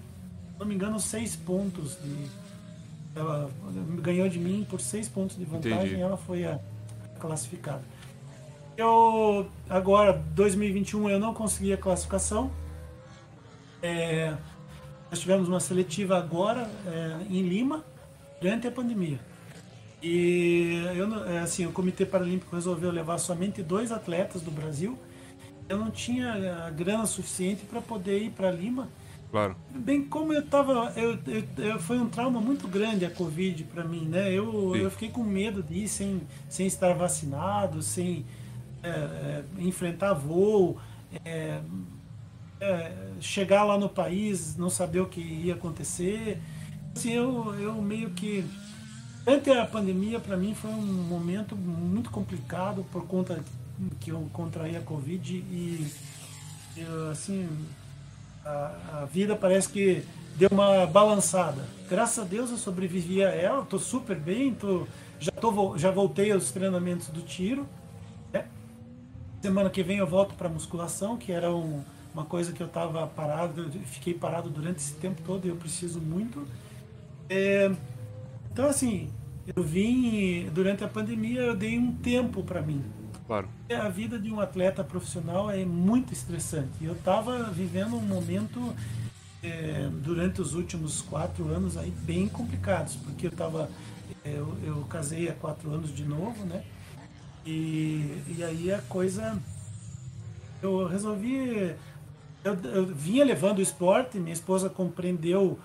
[0.53, 2.42] se não me engano, seis pontos de
[3.15, 3.49] ela
[4.01, 6.01] ganhou de mim por seis pontos de vantagem, Entendi.
[6.01, 6.59] ela foi a
[7.19, 7.83] classificada.
[8.75, 12.51] Eu agora 2021 eu não consegui a classificação.
[13.81, 14.35] É,
[15.11, 17.85] nós tivemos uma seletiva agora é, em Lima
[18.41, 19.19] durante a pandemia.
[20.01, 24.97] E eu, é, assim, o Comitê Paralímpico resolveu levar somente dois atletas do Brasil.
[25.69, 28.89] Eu não tinha a grana suficiente para poder ir para Lima.
[29.33, 29.55] Claro.
[29.73, 33.83] Bem como eu estava, eu, eu- eu- foi um trauma muito grande a Covid para
[33.83, 34.31] mim, né?
[34.31, 34.77] Eu, Sim.
[34.81, 38.23] eu fiquei com medo de ir sem, sem estar vacinado, sem
[38.83, 40.77] é, é, enfrentar voo,
[41.25, 41.61] é,
[42.61, 46.39] é, chegar lá no país, não saber o que ia acontecer.
[46.95, 48.45] Assim, eu, eu meio que
[49.25, 53.43] Durante a pandemia, para mim, foi um momento muito complicado por conta
[53.99, 55.87] que eu contraí a Covid e,
[56.75, 57.47] eu, assim,
[58.45, 60.03] a, a vida parece que
[60.35, 61.63] deu uma balançada.
[61.89, 64.87] Graças a Deus eu sobrevivi a ela, estou super bem, tô,
[65.19, 67.67] já, tô, já voltei aos treinamentos do tiro.
[68.33, 68.45] né?
[69.41, 71.83] Semana que vem eu volto para musculação, que era um-
[72.13, 75.55] uma coisa que eu estava parado, eu fiquei parado durante esse tempo todo e eu
[75.57, 76.47] preciso muito.
[77.29, 77.71] É,
[78.51, 79.09] então, assim,
[79.55, 82.83] eu vim, durante a pandemia, eu dei um tempo para mim.
[83.25, 83.47] Claro.
[83.69, 86.83] A vida de um atleta profissional é muito estressante.
[86.83, 88.73] Eu estava vivendo um momento,
[89.41, 93.69] é, durante os últimos quatro anos, aí bem complicados, porque eu estava.
[94.25, 96.63] Eu, eu casei há quatro anos de novo, né?
[97.45, 99.37] E, e aí a coisa.
[100.61, 101.75] Eu resolvi.
[102.43, 105.57] Eu, eu vinha levando o esporte, minha esposa compreendeu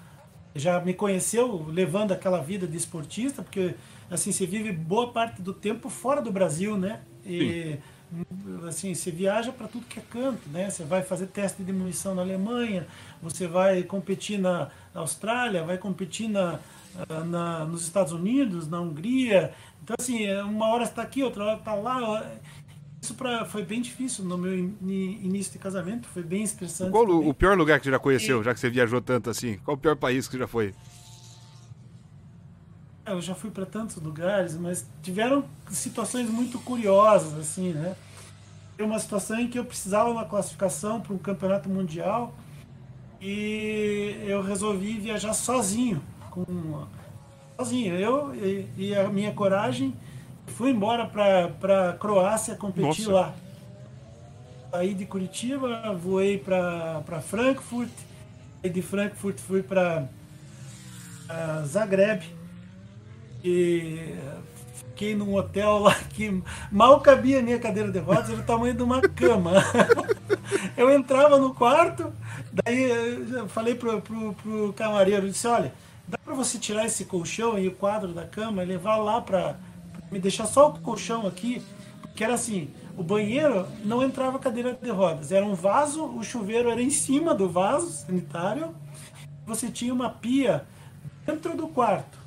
[0.55, 3.75] já me conheceu levando aquela vida de esportista, porque
[4.11, 7.01] assim, você vive boa parte do tempo fora do Brasil, né?
[7.29, 7.79] E
[8.67, 10.71] assim, você viaja para tudo que é canto, né?
[10.71, 12.87] Você vai fazer teste de munição na Alemanha,
[13.23, 16.59] você vai competir na Austrália, vai competir na,
[17.27, 19.53] na nos Estados Unidos, na Hungria.
[19.85, 22.27] Então assim, uma hora está aqui, outra hora está lá.
[23.01, 24.77] Isso pra, foi bem difícil no meu in-
[25.23, 26.91] início de casamento, foi bem estressante.
[26.91, 27.29] Qual o, também.
[27.31, 29.59] o pior lugar que você já conheceu, já que você viajou tanto assim?
[29.65, 30.75] Qual o pior país que você já foi?
[33.09, 37.97] É, Eu já fui para tantos lugares, mas tiveram situações muito curiosas, assim, né?
[38.77, 42.35] Tem uma situação em que eu precisava de uma classificação para um campeonato mundial
[43.21, 46.87] e eu resolvi viajar sozinho, com
[47.57, 47.97] sozinho.
[47.97, 49.95] Eu e, e a minha coragem
[50.47, 53.13] fui embora para Croácia competir Nossa.
[53.13, 53.35] lá.
[54.71, 57.91] Saí de Curitiba, voei para Frankfurt,
[58.63, 60.07] e de Frankfurt fui para
[61.67, 62.38] Zagreb
[63.43, 64.15] e
[64.99, 66.43] fiquei num hotel lá que
[66.73, 69.53] mal cabia a minha cadeira de rodas, era o tamanho de uma cama.
[70.77, 72.13] eu entrava no quarto,
[72.53, 72.91] daí
[73.31, 75.73] eu falei pro, pro, pro camareiro, disse, olha,
[76.07, 79.57] dá para você tirar esse colchão e o quadro da cama e levar lá para
[80.11, 81.63] me deixar só o colchão aqui,
[82.03, 86.69] porque era assim, o banheiro não entrava cadeira de rodas, era um vaso, o chuveiro
[86.69, 88.75] era em cima do vaso sanitário,
[89.47, 90.65] você tinha uma pia
[91.25, 92.18] dentro do quarto.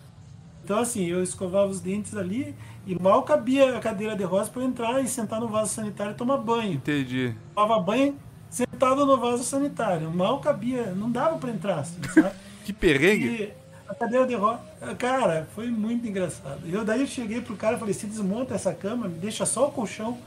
[0.63, 2.55] Então, assim, eu escovava os dentes ali
[2.85, 6.13] e mal cabia a cadeira de rodas para eu entrar e sentar no vaso sanitário
[6.13, 6.73] e tomar banho.
[6.73, 7.33] Entendi.
[7.55, 8.15] Tomava banho
[8.49, 10.09] sentado no vaso sanitário.
[10.11, 12.31] Mal cabia, não dava para entrar, assim, sabe?
[12.63, 13.25] Que perrengue.
[13.27, 13.53] E
[13.89, 14.59] a cadeira de rodas,
[14.99, 16.59] cara, foi muito engraçado.
[16.67, 19.67] Eu daí eu cheguei pro cara e falei: se desmonta essa cama, me deixa só
[19.67, 20.19] o colchão.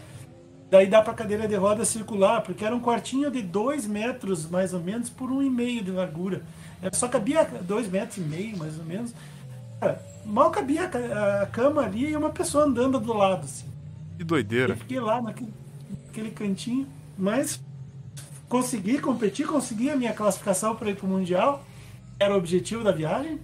[0.69, 4.74] Daí dá pra cadeira de roda circular, porque era um quartinho de dois metros, mais
[4.74, 6.43] ou menos, por um e meio de largura.
[6.82, 9.15] Era- Só cabia dois metros e meio, mais ou menos.
[9.81, 13.66] Cara, mal cabia a ca- a cama ali e uma pessoa andando do lado, assim.
[14.16, 14.76] Que Eu doideira.
[14.76, 15.52] fiquei lá naquele,
[16.06, 16.86] naquele cantinho,
[17.18, 17.60] mas
[18.48, 21.64] consegui competir, consegui a minha classificação para ir pro Mundial,
[22.18, 23.40] era o objetivo da viagem.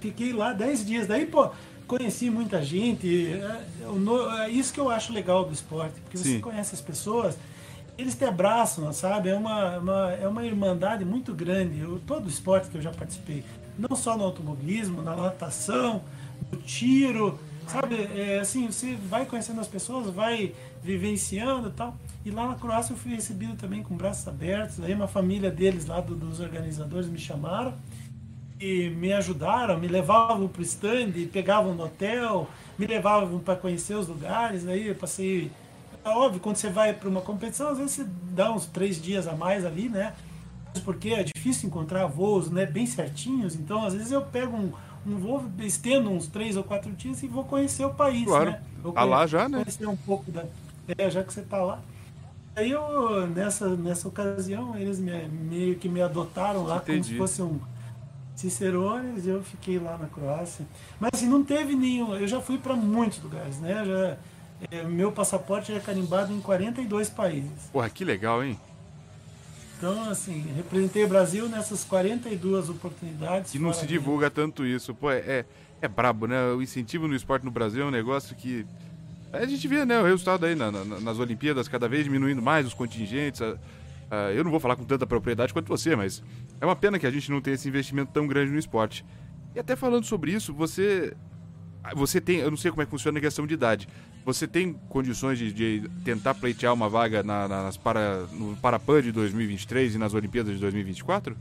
[0.00, 1.50] Fiquei lá 10 dias, daí, pô,
[1.86, 3.60] conheci muita gente, é,
[3.94, 6.40] no- é isso que eu acho legal do esporte, porque você Sim.
[6.40, 7.36] conhece as pessoas,
[7.98, 9.28] eles te abraçam, sabe?
[9.30, 13.42] É uma, uma- é uma irmandade muito grande, eu, todo esporte que eu já participei,
[13.78, 16.02] não só no automobilismo, na natação,
[16.50, 17.96] no tiro, sabe?
[18.14, 21.96] É, assim, você vai conhecendo as pessoas, vai vivenciando e tal.
[22.24, 24.80] E lá na Croácia eu fui recebido também com braços abertos.
[24.82, 27.74] Aí uma família deles lá do- dos organizadores me chamaram
[28.60, 32.48] e me ajudaram, me levavam para o stand, pegavam no hotel,
[32.78, 34.66] me levavam para conhecer os lugares.
[34.66, 35.50] Aí eu passei.
[36.04, 39.26] É óbvio, quando você vai para uma competição, às vezes você dá uns três dias
[39.28, 40.14] a mais ali, né?
[40.80, 43.54] Porque é difícil encontrar voos né, bem certinhos.
[43.54, 44.72] Então, às vezes eu pego um,
[45.06, 48.24] um voo, estendo uns três ou quatro dias e vou conhecer o país.
[48.24, 48.50] Claro.
[48.52, 48.60] né?
[48.82, 49.58] Vou Tá lá já, né?
[49.58, 50.44] Conhecer um pouco da.
[50.96, 51.80] É, já que você tá lá.
[52.54, 57.12] Aí eu, nessa, nessa ocasião, eles me- meio que me adotaram lá como Entendi.
[57.12, 57.58] se fosse um,
[58.34, 60.66] Cicerones, eu fiquei lá na Croácia.
[61.00, 62.14] Mas assim, não teve nenhum.
[62.14, 63.84] Eu já fui para muitos lugares, né?
[63.84, 64.16] Já,
[64.70, 67.50] é, meu passaporte é carimbado em 42 países.
[67.72, 68.58] Porra, que legal, hein?
[69.76, 73.54] Então, assim, representei o Brasil nessas 42 oportunidades.
[73.54, 74.94] E não se divulga tanto isso.
[74.94, 75.44] Pô, é, é,
[75.82, 76.52] é brabo, né?
[76.52, 78.66] O incentivo no esporte no Brasil é um negócio que.
[79.32, 82.66] A gente vê, né, o resultado aí na, na, nas Olimpíadas, cada vez diminuindo mais
[82.66, 83.42] os contingentes.
[83.42, 83.58] A,
[84.10, 86.22] a, eu não vou falar com tanta propriedade quanto você, mas
[86.58, 89.04] é uma pena que a gente não tenha esse investimento tão grande no esporte.
[89.54, 91.14] E até falando sobre isso, você.
[91.94, 92.38] Você tem.
[92.38, 93.88] Eu não sei como é que funciona a questão de idade.
[94.26, 99.12] Você tem condições de, de tentar pleitear uma vaga na, nas para, no Parapan de
[99.12, 101.36] 2023 e nas Olimpíadas de 2024?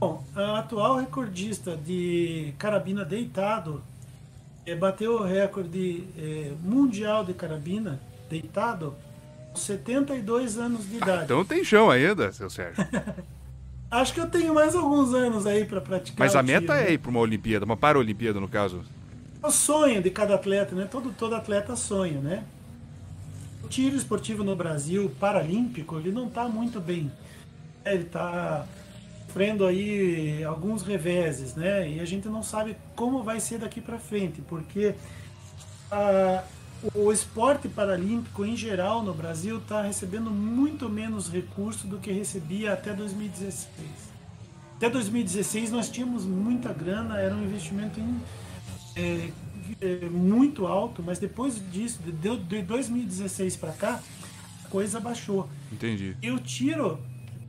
[0.00, 3.80] Bom, a atual recordista de carabina deitado
[4.66, 8.92] é, bateu o recorde é, mundial de carabina deitado
[9.52, 11.24] com 72 anos de idade.
[11.26, 12.84] então tem chão ainda, seu Sérgio.
[13.88, 16.18] Acho que eu tenho mais alguns anos aí para praticar.
[16.18, 18.82] Mas a meta tiro, é ir para uma Olimpíada, uma Paralimpíada no caso.
[19.42, 20.86] É o sonho de cada atleta, né?
[20.90, 22.44] Todo, todo atleta sonha, né?
[23.64, 27.10] O tiro esportivo no Brasil, paralímpico, ele não está muito bem.
[27.84, 28.64] Ele está
[29.26, 31.88] sofrendo aí alguns reveses, né?
[31.88, 34.94] E a gente não sabe como vai ser daqui para frente, porque
[35.90, 36.44] a,
[36.94, 42.74] o esporte paralímpico em geral no Brasil está recebendo muito menos recurso do que recebia
[42.74, 43.68] até 2016.
[44.76, 48.20] Até 2016 nós tínhamos muita grana, era um investimento em
[48.96, 49.30] é,
[49.80, 54.00] é, muito alto, mas depois disso, de, de 2016 para cá,
[54.64, 55.48] a coisa baixou.
[55.70, 56.16] Entendi.
[56.22, 56.98] E o tiro,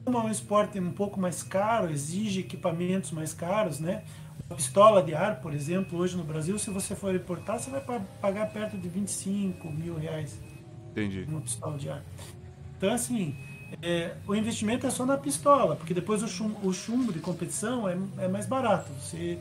[0.06, 4.03] como é um esporte um pouco mais caro, exige equipamentos mais caros, né?
[4.49, 7.82] Uma pistola de ar, por exemplo, hoje no Brasil, se você for importar, você vai
[8.22, 10.40] pagar perto de 25 mil reais.
[10.91, 11.26] Entendi.
[11.28, 12.03] Uma pistola de ar.
[12.78, 13.36] Então, assim,
[13.82, 17.88] é, o investimento é só na pistola, porque depois o chumbo, o chumbo de competição
[17.88, 18.91] é, é mais barato.
[18.99, 19.40] Você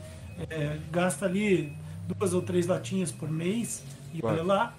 [0.49, 1.73] é, gasta ali
[2.07, 4.37] duas ou três latinhas por mês e claro.
[4.37, 4.75] olha lá.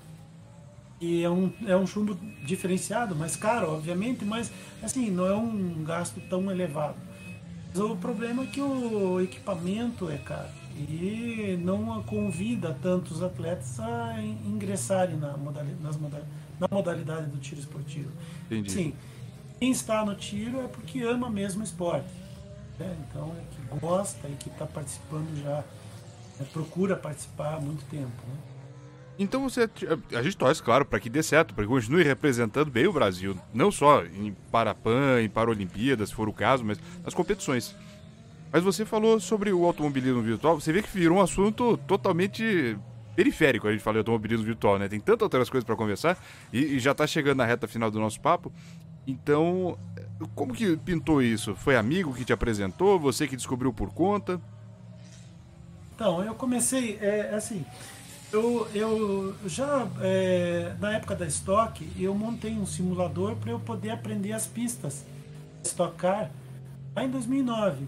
[1.01, 2.15] E é um, é um chumbo
[2.47, 4.51] diferenciado, mais caro, obviamente, mas
[4.83, 6.97] assim, não é um gasto tão elevado.
[7.69, 14.21] Mas o problema é que o equipamento é caro e não convida tantos atletas a
[14.21, 18.11] ingressarem na modalidade, nas modalidade, na modalidade do tiro esportivo.
[18.47, 18.71] Entendi.
[18.71, 18.95] Sim,
[19.59, 22.13] quem está no tiro é porque ama mesmo o esporte.
[22.79, 22.97] Né?
[23.09, 25.63] Então, é que gosta e que está participando já
[26.53, 28.11] procura participar há muito tempo.
[28.27, 28.37] Né?
[29.19, 29.69] Então você.
[30.13, 33.37] A gente torce, claro, para que dê certo, para que continue representando bem o Brasil.
[33.53, 37.75] Não só em Parapan, em Paralimpíadas, se for o caso, mas nas competições.
[38.53, 42.77] Mas você falou sobre o automobilismo virtual, você vê que virou um assunto totalmente
[43.15, 44.89] periférico a gente fala de automobilismo virtual, né?
[44.89, 46.19] Tem tantas outras coisas para conversar
[46.53, 48.53] e, e, já está chegando na reta final do nosso papo.
[49.07, 49.79] Então,
[50.35, 51.55] como que pintou isso?
[51.55, 52.99] Foi amigo que te apresentou?
[52.99, 54.41] Você que descobriu por conta?
[55.95, 57.65] Então, eu comecei, é, assim,
[58.33, 63.91] eu, eu já, é, na época da Stock, eu montei um simulador para eu poder
[63.91, 65.05] aprender as pistas,
[65.63, 66.31] estocar,
[66.97, 67.87] lá em 2009.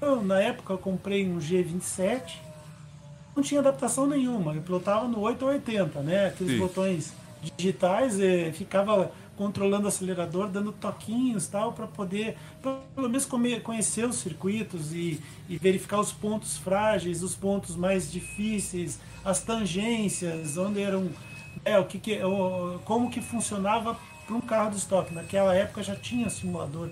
[0.00, 2.36] Eu, na época, eu comprei um G27,
[3.34, 6.58] não tinha adaptação nenhuma, eu pilotava no 880, né, aqueles Sim.
[6.58, 7.14] botões
[7.56, 13.26] digitais, é, ficava controlando o acelerador, dando toquinhos tal, para poder, pelo menos,
[13.62, 20.56] conhecer os circuitos e, e, verificar os pontos frágeis, os pontos mais difíceis, as tangências,
[20.56, 21.10] onde eram.
[21.64, 23.96] É, o que, que o, como que funcionava
[24.26, 25.14] para um carro de estoque.
[25.14, 26.90] Naquela época já tinha simulador,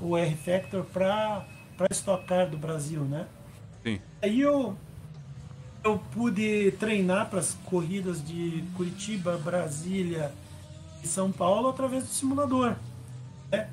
[0.00, 1.46] o R-Factor, para
[1.90, 3.26] estocar do Brasil, né?
[3.82, 4.00] Sim.
[4.22, 4.76] Aí eu,
[5.82, 10.32] eu pude treinar para as corridas de Curitiba, Brasília,
[11.06, 12.76] são Paulo através do simulador.
[13.50, 13.68] Né?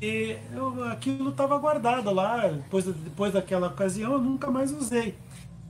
[0.00, 5.14] E eu, aquilo estava guardado lá, depois, depois daquela ocasião eu nunca mais usei.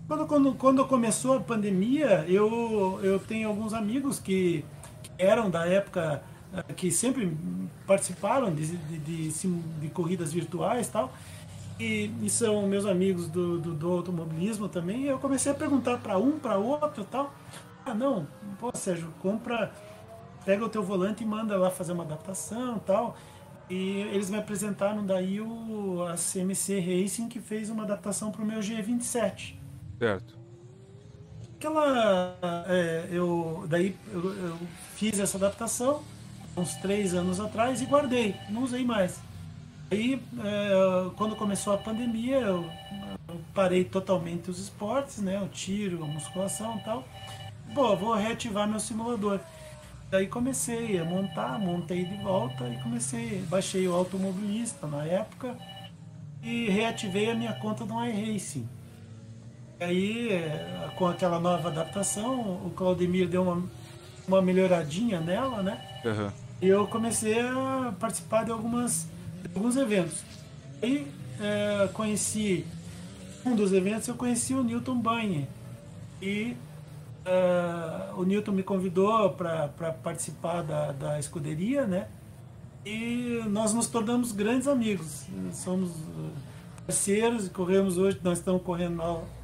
[0.08, 4.64] Quando, quando, quando começou a pandemia, eu, eu tenho alguns amigos que,
[5.02, 6.22] que eram da época
[6.54, 7.36] eh, que sempre
[7.86, 11.12] participaram de, de, de, de corridas virtuais tal,
[11.78, 15.04] e, e, são meus amigos do, do, do automobilismo também.
[15.04, 17.34] Eu comecei a perguntar para um, para outro tal.
[17.84, 18.26] Ah, não,
[18.60, 19.72] pô, Sérgio, compra
[20.44, 23.16] pega o teu volante e manda lá fazer uma adaptação tal.
[23.70, 28.44] E eles me apresentaram daí o, a CMC Racing, que fez uma adaptação para o
[28.44, 29.54] meu G27.
[29.98, 30.36] Certo.
[31.56, 32.36] Aquela.
[32.66, 34.58] É, eu, daí eu, eu,
[34.94, 36.02] fiz essa adaptação
[36.56, 39.20] uns três anos atrás e guardei, não usei mais.
[39.90, 42.64] Aí, é, quando começou a pandemia, eu,
[43.28, 45.40] eu, parei totalmente os esportes, né?
[45.40, 47.04] O tiro, a musculação e tal.
[47.74, 49.38] Pô, vou reativar meu simulador.
[50.12, 55.56] Daí comecei a montar, montei de volta e comecei, baixei o automobilista na época
[56.42, 58.68] e reativei a minha conta do iRacing.
[59.80, 63.62] Aí, é, com aquela nova adaptação, o Claudemir deu uma,
[64.28, 65.82] uma melhoradinha nela, né?
[66.04, 66.30] Uhum.
[66.60, 69.08] E eu comecei a participar de, algumas,
[69.42, 70.22] de alguns eventos.
[70.82, 71.10] Aí
[71.40, 72.66] é, conheci
[73.46, 75.48] um dos eventos, eu conheci o Newton Banhe.
[76.20, 76.54] E
[77.26, 79.68] uh, o Newton me convidou para
[80.02, 82.08] participar da, da escuderia, né?
[82.84, 85.26] E nós nos tornamos grandes amigos.
[85.52, 85.92] Somos
[86.84, 88.96] parceiros e corremos hoje, nós estamos correndo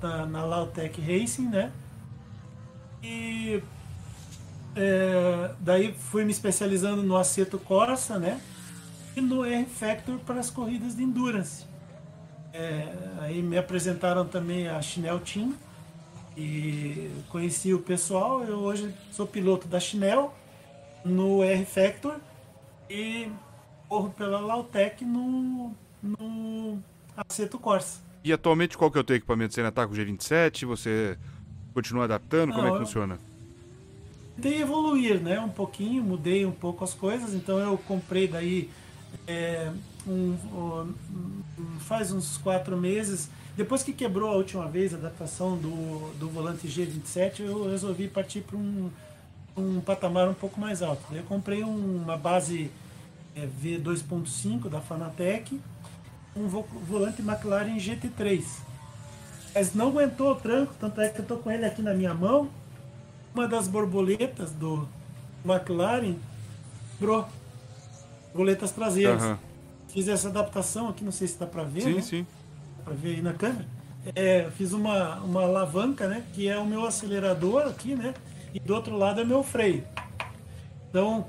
[0.02, 1.70] na, na, Lautec Racing, né?
[3.02, 3.62] E
[4.74, 8.40] é, daí fui me especializando no Aceto Corsa, né?
[9.16, 11.64] E no R-Factor para as corridas de Endurance.
[12.52, 15.54] É, aí me apresentaram também a Chinel Team
[16.38, 18.44] e conheci o pessoal.
[18.44, 20.32] Eu hoje sou piloto da Chinel
[21.04, 22.16] no R-Factor
[22.88, 23.28] e
[23.88, 26.78] corro pela Lautec no, no
[27.16, 28.00] Aceto Corsa.
[28.22, 29.54] E atualmente qual que é o teu equipamento?
[29.54, 30.64] Você ainda tá com o G27?
[30.66, 31.18] Você
[31.74, 32.50] continua adaptando?
[32.50, 33.18] Não, Como é que funciona?
[34.36, 35.40] Tentei evoluir, né?
[35.40, 37.34] Um pouquinho, mudei um pouco as coisas.
[37.34, 38.70] Então eu comprei daí
[39.26, 39.72] é,
[40.06, 40.94] um, um,
[41.80, 43.28] faz uns quatro meses.
[43.58, 48.42] Depois que quebrou a última vez a adaptação do, do volante G27, eu resolvi partir
[48.42, 48.88] para um,
[49.56, 51.02] um patamar um pouco mais alto.
[51.12, 52.70] Eu comprei uma base
[53.34, 55.60] é, V2.5 da Fanatec,
[56.36, 58.44] um volante McLaren GT3.
[59.52, 62.14] Mas não aguentou o tranco, tanto é que eu estou com ele aqui na minha
[62.14, 62.48] mão.
[63.34, 64.88] Uma das borboletas do
[65.44, 66.14] McLaren
[66.96, 67.26] quebrou.
[68.28, 69.20] Borboletas traseiras.
[69.20, 69.36] Uhum.
[69.88, 71.80] Fiz essa adaptação aqui, não sei se dá para ver.
[71.80, 72.02] Sim, né?
[72.02, 72.26] sim.
[72.88, 73.66] Para ver aí na câmera.
[74.14, 76.24] É, fiz uma, uma alavanca, né?
[76.32, 78.14] Que é o meu acelerador aqui, né?
[78.54, 79.84] E do outro lado é meu freio.
[80.88, 81.26] Então,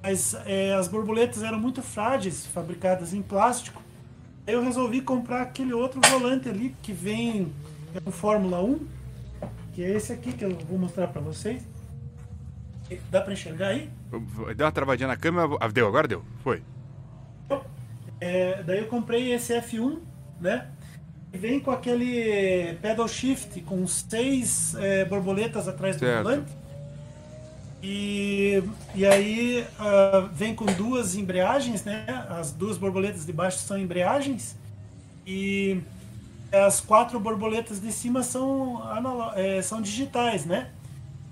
[0.00, 3.82] mas é, as borboletas eram muito frágeis, fabricadas em plástico.
[4.46, 7.52] Aí eu resolvi comprar aquele outro volante ali que vem
[7.92, 8.86] é um Fórmula 1,
[9.72, 11.66] que é esse aqui que eu vou mostrar para vocês.
[13.10, 13.90] Dá para enxergar aí?
[14.56, 15.48] Deu uma travadinha na câmera.
[15.58, 16.24] Ah, deu, agora deu.
[16.44, 16.62] Foi.
[18.20, 19.98] É, daí eu comprei esse F1,
[20.40, 20.68] né?
[21.32, 26.52] Vem com aquele pedal shift com seis é, borboletas atrás do volante.
[27.82, 28.62] E,
[28.94, 32.04] e aí uh, vem com duas embreagens, né?
[32.28, 34.54] As duas borboletas de baixo são embreagens
[35.26, 35.80] e
[36.52, 38.82] as quatro borboletas de cima são,
[39.34, 40.70] é, são digitais, né?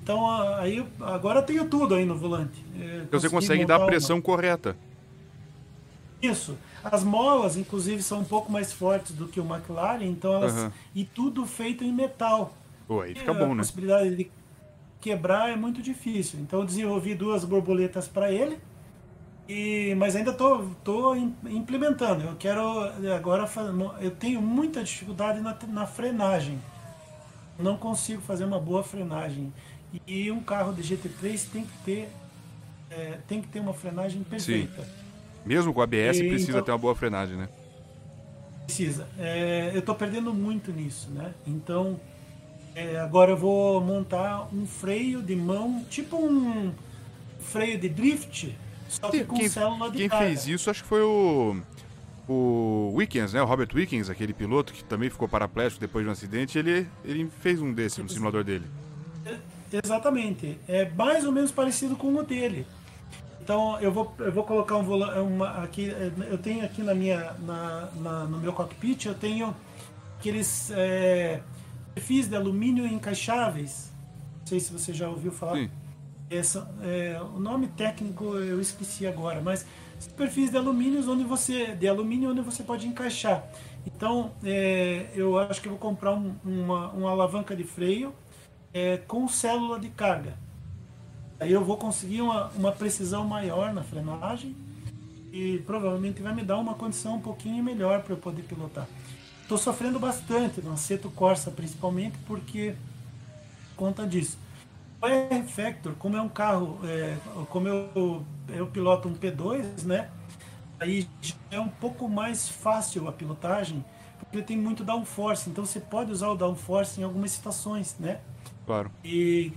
[0.03, 2.65] Então aí agora eu tenho tudo aí no volante.
[2.81, 4.23] É, então você consegue dar a pressão uma...
[4.23, 4.75] correta.
[6.23, 6.57] Isso.
[6.91, 10.71] As molas, inclusive, são um pouco mais fortes do que o McLaren, então elas uhum.
[10.95, 12.53] e tudo feito em metal.
[12.87, 13.57] Pô, aí fica bom, a né?
[13.57, 14.31] possibilidade de
[15.01, 16.41] quebrar é muito difícil.
[16.41, 18.59] Então eu desenvolvi duas borboletas para ele.
[19.49, 22.25] E, mas ainda tô, tô implementando.
[22.25, 22.63] Eu quero
[23.15, 23.49] agora
[24.01, 26.59] eu tenho muita dificuldade na, na frenagem.
[27.59, 29.53] Não consigo fazer uma boa frenagem.
[30.07, 32.09] E um carro de GT3 tem que ter
[32.91, 34.83] é, tem que ter uma frenagem perfeita.
[34.83, 35.08] Sim.
[35.49, 37.49] Mesmo com ABS e, precisa então, ter uma boa frenagem, né?
[38.67, 39.09] Precisa.
[39.19, 41.33] É, eu estou perdendo muito nisso, né?
[41.47, 41.99] Então
[42.75, 46.71] é, agora eu vou montar um freio de mão, tipo um
[47.41, 48.55] freio de drift,
[48.89, 50.27] só que com quem, célula de Quem carga.
[50.27, 51.57] fez isso acho que foi o
[52.29, 53.41] o Wickens, né?
[53.43, 57.27] O Robert Wickens, aquele piloto que também ficou paraplégico depois de um acidente, ele, ele
[57.41, 58.67] fez um desse no simulador dele.
[59.73, 60.59] Exatamente.
[60.69, 62.67] É mais ou menos parecido com o dele.
[63.49, 65.91] Então eu vou, eu vou colocar um volante aqui.
[66.31, 69.57] Eu tenho aqui na minha, na, na, no meu cockpit, eu tenho
[70.19, 71.41] aqueles é,
[71.95, 73.91] perfis de alumínio encaixáveis.
[74.41, 75.55] Não sei se você já ouviu falar.
[75.55, 75.71] Sim.
[76.29, 79.65] Essa, é, o nome técnico eu esqueci agora, mas
[80.15, 83.49] perfis de alumínio onde você de alumínio onde você pode encaixar.
[83.87, 88.13] Então é, eu acho que eu vou comprar um, uma, uma alavanca de freio
[88.75, 90.37] é, com célula de carga.
[91.41, 94.57] Aí eu vou conseguir uma, uma precisão maior na frenagem
[95.33, 98.87] e provavelmente vai me dar uma condição um pouquinho melhor para eu poder pilotar.
[99.43, 102.75] Estou sofrendo bastante no Aceto Corsa, principalmente porque
[103.77, 104.37] conta disso.
[105.01, 107.17] O R-Factor, como é um carro, é,
[107.49, 110.11] como eu, eu piloto um P2, né?
[110.81, 111.09] Aí
[111.51, 113.85] é um pouco mais fácil a pilotagem,
[114.19, 118.21] porque tem muito downforce, então você pode usar o downforce em algumas situações, né?
[118.67, 118.91] Claro.
[119.05, 119.53] E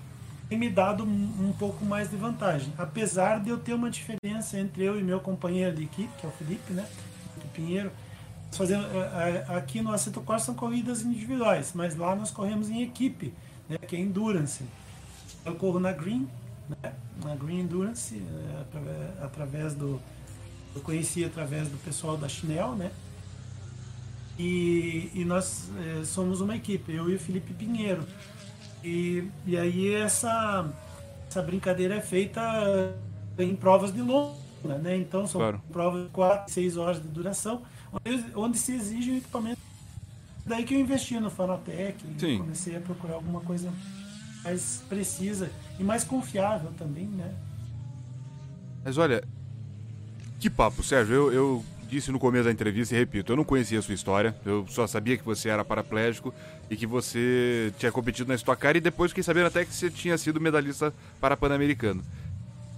[0.51, 4.83] tem me dado um, pouco mais de vantagem, apesar de eu ter uma diferença entre
[4.83, 6.85] eu e meu companheiro de equipe, que é o Felipe, né?
[7.53, 7.89] Pinheiro
[8.51, 12.81] fazendo é, é, aqui no Aceto Corsa são corridas individuais, mas lá nós corremos em
[12.81, 13.33] equipe,
[13.69, 14.65] né, que é Endurance.
[15.45, 16.27] Eu corro na Green,
[16.67, 20.01] né, na Green Endurance, é, através do
[20.75, 22.91] eu conheci através do pessoal da Chinel, né?
[24.37, 28.05] E, e nós é, somos uma equipe, eu e o Felipe Pinheiro.
[28.83, 30.69] E, e aí essa,
[31.27, 32.41] essa brincadeira é feita
[33.37, 34.35] em provas de longa,
[34.81, 34.97] né?
[34.97, 35.61] Então são claro.
[35.71, 37.61] provas de 4, 6 horas de duração,
[37.93, 39.59] onde, onde se exige um equipamento.
[40.45, 43.71] Daí que eu investi no Fanatec e comecei a procurar alguma coisa
[44.43, 47.33] mais precisa e mais confiável também, né?
[48.83, 49.23] Mas olha,
[50.39, 51.13] que papo, Sérgio.
[51.13, 54.33] Eu, eu disse no começo da entrevista e repito, eu não conhecia a sua história.
[54.45, 56.33] Eu só sabia que você era paraplégico
[56.69, 59.89] e que você tinha competido na Stock Car e depois fiquei sabendo até que você
[59.89, 62.01] tinha sido medalhista para Pan-Americano.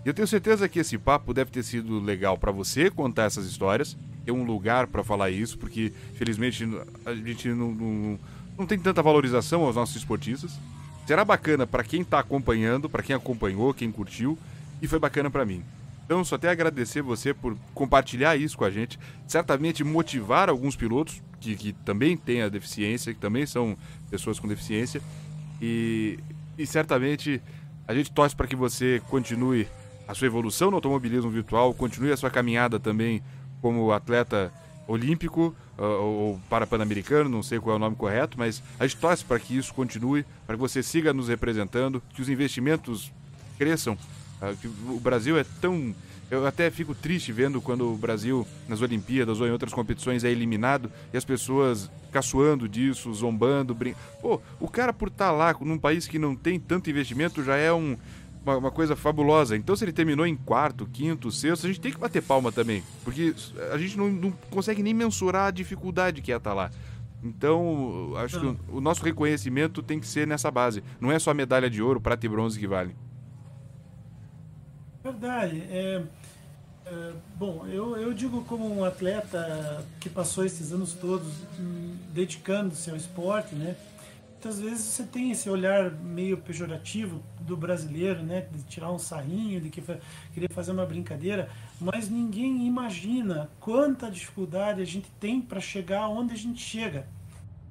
[0.04, 3.96] Eu tenho certeza que esse papo deve ter sido legal para você contar essas histórias,
[4.26, 6.68] ter um lugar para falar isso, porque felizmente
[7.06, 8.20] a gente não, não,
[8.58, 10.60] não tem tanta valorização aos nossos esportistas.
[11.06, 14.38] Será bacana para quem está acompanhando, para quem acompanhou, quem curtiu,
[14.82, 15.64] e foi bacana para mim.
[16.06, 19.00] Então, só até agradecer você por compartilhar isso com a gente.
[19.28, 23.78] Certamente motivar alguns pilotos que, que também têm a deficiência, que também são
[24.10, 25.02] pessoas com deficiência.
[25.62, 26.20] E,
[26.58, 27.42] e certamente
[27.88, 29.68] a gente torce para que você continue
[30.08, 33.24] a sua evolução no automobilismo virtual, continue a sua caminhada também
[33.62, 34.52] como atleta
[34.88, 39.00] olímpico uh, ou para pan-americano, não sei qual é o nome correto, mas a gente
[39.00, 43.12] torce para que isso continue, para que você siga nos representando, que os investimentos
[43.58, 43.98] cresçam.
[44.60, 45.94] Que o Brasil é tão.
[46.32, 50.32] Eu até fico triste vendo quando o Brasil, nas Olimpíadas ou em outras competições, é
[50.32, 54.04] eliminado e as pessoas caçoando disso, zombando, brincando.
[54.22, 57.56] Pô, o cara por estar tá lá num país que não tem tanto investimento já
[57.56, 57.98] é um,
[58.44, 59.56] uma, uma, coisa fabulosa.
[59.56, 62.84] Então, se ele terminou em quarto, quinto, sexto, a gente tem que bater palma também.
[63.04, 63.34] Porque
[63.72, 66.72] a gente não, não consegue nem mensurar a dificuldade que é estar tá lá.
[67.24, 70.84] Então, acho que o, o, nosso reconhecimento tem que ser nessa base.
[71.00, 72.94] Não é só medalha de ouro, prata e bronze que vale.
[75.04, 75.64] Verdade.
[75.70, 76.04] É,
[76.86, 81.32] é, bom, eu, eu digo como um atleta que passou esses anos todos
[82.14, 83.76] dedicando-se ao esporte, né?
[84.44, 89.62] muitas vezes você tem esse olhar meio pejorativo do brasileiro, né, de tirar um sarrinho,
[89.62, 89.82] de que
[90.34, 91.50] querer fazer uma brincadeira,
[91.80, 97.08] mas ninguém imagina quanta dificuldade a gente tem para chegar onde a gente chega.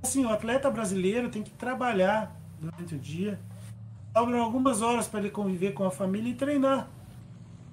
[0.03, 3.39] Assim, o atleta brasileiro tem que trabalhar durante o dia,
[4.17, 6.89] sobram algumas horas para ele conviver com a família e treinar.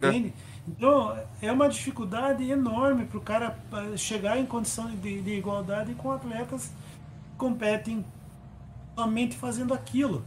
[0.02, 0.08] É.
[0.08, 0.34] Entende?
[0.68, 5.96] Então, é uma dificuldade enorme para o cara eh, chegar em condição de, de igualdade
[5.96, 8.06] com atletas que competem
[8.96, 10.24] somente fazendo aquilo.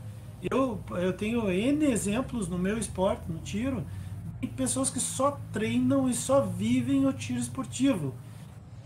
[0.51, 3.85] Eu, eu tenho N exemplos no meu esporte, no tiro,
[4.41, 8.13] de pessoas que só treinam e só vivem o tiro esportivo.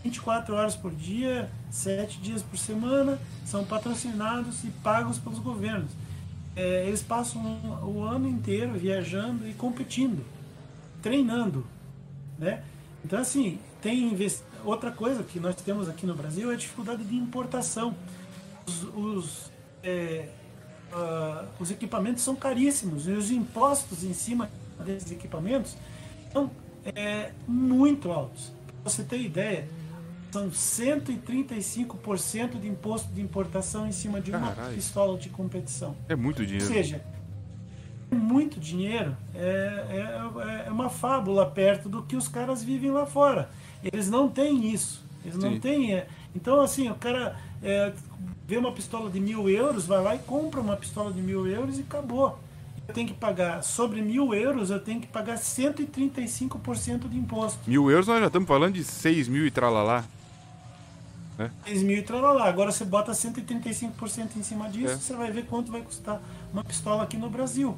[0.03, 5.91] 24 horas por dia, 7 dias por semana, são patrocinados e pagos pelos governos.
[6.55, 7.41] É, eles passam
[7.83, 10.23] o ano inteiro viajando e competindo,
[11.07, 11.65] treinando.
[12.37, 12.61] Né?
[13.03, 14.43] Então, assim, tem invest...
[14.65, 17.95] outra coisa que nós temos aqui no Brasil é a dificuldade de importação.
[18.67, 19.51] Os, os
[19.81, 20.27] é,
[20.91, 24.51] uh, os equipamentos são caríssimos e os impostos em cima
[24.85, 25.77] desses equipamentos
[26.33, 26.51] são
[26.83, 28.51] é, muito altos.
[28.83, 29.69] Para você ter ideia,
[30.29, 35.95] são 135% de imposto de importação em cima de uma pistola de competição.
[36.09, 36.67] É muito dinheiro.
[36.67, 37.01] Ou seja,
[38.15, 39.15] muito dinheiro.
[39.35, 43.49] É, é, é, uma fábula perto do que os caras vivem lá fora.
[43.83, 45.03] Eles não têm isso.
[45.23, 45.49] Eles Sim.
[45.49, 45.93] não têm.
[45.93, 47.91] É, então, assim, o cara é,
[48.47, 51.77] vê uma pistola de mil euros, vai lá e compra uma pistola de mil euros
[51.77, 52.39] e acabou.
[52.87, 57.59] Eu tenho que pagar, sobre mil euros, eu tenho que pagar 135% de imposto.
[57.67, 60.05] Mil euros nós já estamos falando de 6 mil e tralalá.
[61.37, 61.51] Né?
[61.65, 62.45] 6 mil e tralalá.
[62.45, 64.97] Agora você bota 135% em cima disso, é.
[64.97, 66.21] você vai ver quanto vai custar
[66.53, 67.77] uma pistola aqui no Brasil.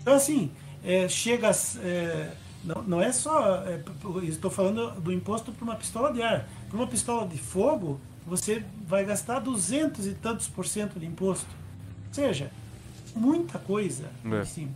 [0.00, 0.50] Então, assim,
[0.84, 1.50] é, chega.
[1.82, 2.32] É,
[2.64, 3.64] não, não é só.
[3.64, 3.82] É,
[4.24, 6.48] estou falando do imposto para uma pistola de ar.
[6.68, 11.48] Para uma pistola de fogo, você vai gastar duzentos e tantos por cento de imposto.
[12.08, 12.50] Ou seja,
[13.14, 14.44] muita coisa é.
[14.44, 14.72] cima.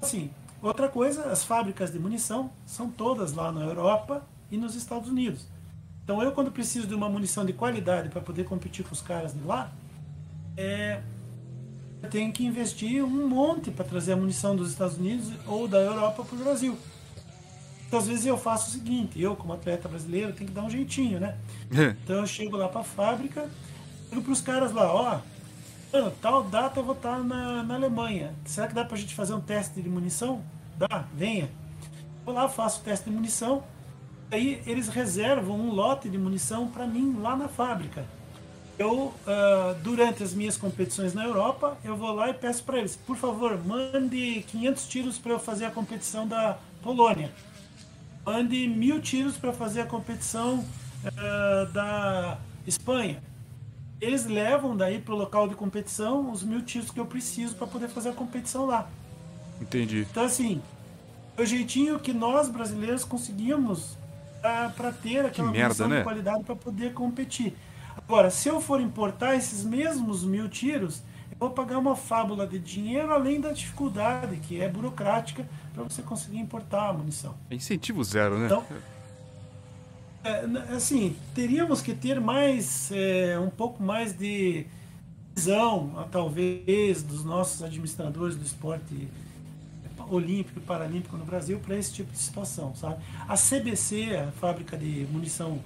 [0.00, 0.30] Assim,
[0.62, 5.46] outra coisa, as fábricas de munição são todas lá na Europa e nos Estados Unidos.
[6.02, 9.32] Então eu quando preciso de uma munição de qualidade para poder competir com os caras
[9.32, 9.70] de lá,
[10.56, 11.00] é,
[12.08, 16.24] tenho que investir um monte para trazer a munição dos Estados Unidos ou da Europa
[16.24, 16.78] para o Brasil.
[17.86, 20.70] Então, às vezes eu faço o seguinte, eu como atleta brasileiro tenho que dar um
[20.70, 21.36] jeitinho, né?
[21.76, 21.96] É.
[22.04, 23.48] então eu chego lá para a fábrica,
[24.08, 25.20] digo para os caras lá, ó,
[26.20, 28.32] tal data eu vou estar na, na Alemanha.
[28.44, 30.40] Será que dá para a gente fazer um teste de munição?
[30.78, 31.50] Dá, venha.
[32.24, 33.64] Vou lá, faço o teste de munição.
[34.30, 38.04] Aí eles reservam um lote de munição para mim lá na fábrica.
[38.80, 42.96] Eu, uh, durante as minhas competições na Europa, eu vou lá e peço para eles,
[42.96, 47.30] por favor, mande 500 tiros para eu fazer a competição da Polônia.
[48.24, 50.64] mande mil tiros para fazer a competição
[51.04, 53.22] uh, da Espanha.
[54.00, 57.66] Eles levam daí para o local de competição os mil tiros que eu preciso para
[57.66, 58.88] poder fazer a competição lá.
[59.60, 60.06] Entendi.
[60.10, 60.62] Então, assim,
[61.36, 63.92] o jeitinho que nós brasileiros conseguimos
[64.38, 65.98] uh, para ter aquela merda, né?
[65.98, 67.54] de qualidade para poder competir.
[68.10, 71.00] Agora, se eu for importar esses mesmos mil tiros,
[71.30, 76.02] eu vou pagar uma fábula de dinheiro além da dificuldade, que é burocrática, para você
[76.02, 77.36] conseguir importar a munição.
[77.48, 78.46] É incentivo zero, né?
[78.46, 78.64] Então,
[80.24, 84.66] é, assim, teríamos que ter mais, é, um pouco mais de
[85.32, 89.06] visão, talvez, dos nossos administradores do esporte
[90.08, 92.96] olímpico e paralímpico no Brasil para esse tipo de situação, sabe?
[93.28, 95.60] A CBC, a fábrica de munição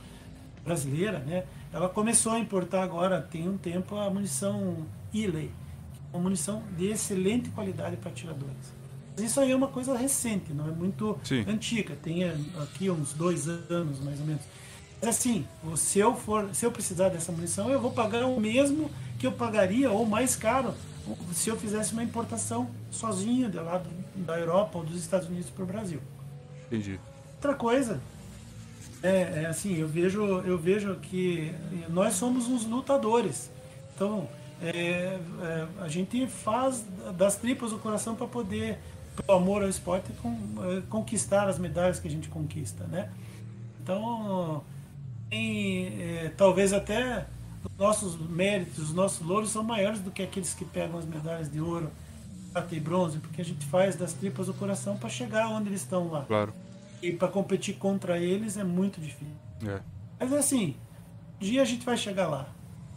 [0.63, 1.45] brasileira, né?
[1.75, 5.51] Ela começou a importar agora, tem um tempo, a munição Iley,
[6.13, 8.73] é uma munição de excelente qualidade para atiradores.
[9.19, 11.45] Isso aí é uma coisa recente, não é muito Sim.
[11.49, 12.23] antiga, tem
[12.63, 14.43] aqui uns dois anos mais ou menos.
[15.01, 15.45] Mas assim,
[15.75, 18.89] se eu for, se eu precisar dessa munição, eu vou pagar o mesmo
[19.19, 20.73] que eu pagaria ou mais caro
[21.33, 23.83] se eu fizesse uma importação sozinho de lá
[24.15, 26.01] da Europa ou dos Estados Unidos para o Brasil.
[26.69, 27.01] Entendi.
[27.35, 28.01] Outra coisa,
[29.05, 31.55] é, é, assim, eu vejo, eu vejo que
[31.91, 33.51] nós somos uns lutadores.
[33.95, 34.27] Então,
[34.63, 36.83] é, é, a gente faz
[37.15, 38.79] das tripas o coração para poder,
[39.15, 43.11] pelo amor ao esporte, com, é, conquistar as medalhas que a gente conquista, né?
[43.83, 44.65] Então,
[45.29, 47.27] tem, é, talvez até
[47.63, 51.53] os nossos méritos, os nossos louros são maiores do que aqueles que pegam as medalhas
[51.53, 51.91] de ouro,
[52.55, 55.83] prata e bronze, porque a gente faz das tripas o coração para chegar onde eles
[55.83, 56.23] estão lá.
[56.23, 56.55] Claro.
[57.05, 59.37] E para competir contra eles é muito difícil.
[59.67, 59.81] É.
[60.19, 60.75] Mas assim,
[61.41, 62.47] um dia a gente vai chegar lá.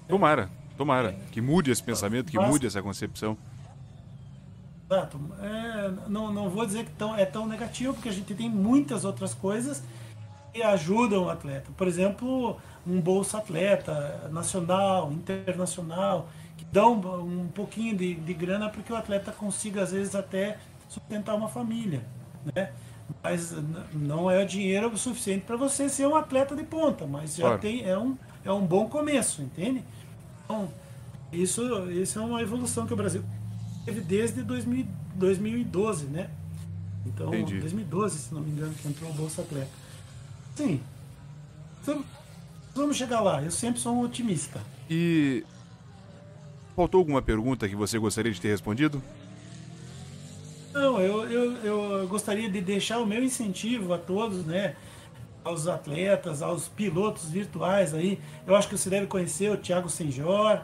[0.07, 1.11] Tomara, tomara.
[1.31, 3.37] Que mude esse pensamento, que mude essa concepção.
[4.89, 5.19] Exato.
[5.41, 9.03] É, não, não vou dizer que tão, é tão negativo, porque a gente tem muitas
[9.03, 9.83] outras coisas
[10.53, 11.69] que ajudam o atleta.
[11.75, 18.81] Por exemplo, um bolsa atleta nacional, internacional, que dão um pouquinho de, de grana para
[18.81, 20.57] que o atleta consiga, às vezes, até
[20.87, 22.01] sustentar uma família.
[22.55, 22.71] Né?
[23.23, 23.53] Mas
[23.93, 27.61] não é dinheiro suficiente para você ser um atleta de ponta, mas já claro.
[27.61, 29.83] tem é um é um bom começo, entende?
[30.45, 30.69] Então
[31.31, 33.23] isso isso é uma evolução que o Brasil
[33.85, 34.85] teve desde 2000,
[35.15, 36.29] 2012, né?
[37.05, 37.59] Então Entendi.
[37.59, 39.71] 2012, se não me engano, que entrou o Bolsa Atleta.
[40.55, 40.81] Sim.
[41.81, 42.03] Então,
[42.75, 43.41] vamos chegar lá.
[43.41, 44.59] Eu sempre sou um otimista.
[44.89, 45.45] E
[46.75, 49.01] faltou alguma pergunta que você gostaria de ter respondido?
[50.77, 54.75] Não, eu, eu, eu gostaria de deixar o meu incentivo a todos, né?
[55.43, 58.19] Aos atletas, aos pilotos virtuais aí.
[58.45, 60.61] Eu acho que você deve conhecer o Thiago Senjor,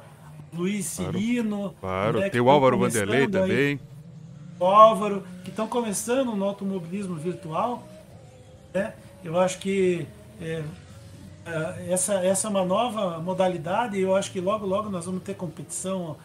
[0.53, 1.73] Luiz Cirino.
[1.80, 3.80] Claro, né, tem o Álvaro Vanderlei também.
[4.60, 7.84] O Álvaro, que estão começando no automobilismo virtual.
[8.73, 8.94] Né?
[9.23, 10.06] Eu acho que
[10.40, 10.64] é,
[11.45, 15.23] é, essa, essa é uma nova modalidade e eu acho que logo, logo nós vamos
[15.23, 16.18] ter competição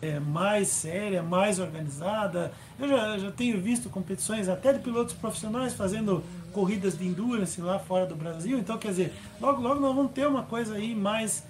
[0.00, 2.52] é, mais séria, mais organizada.
[2.78, 6.22] Eu já, já tenho visto competições até de pilotos profissionais fazendo
[6.52, 8.58] corridas de endurance lá fora do Brasil.
[8.58, 11.44] Então, quer dizer, logo, logo nós vamos ter uma coisa aí mais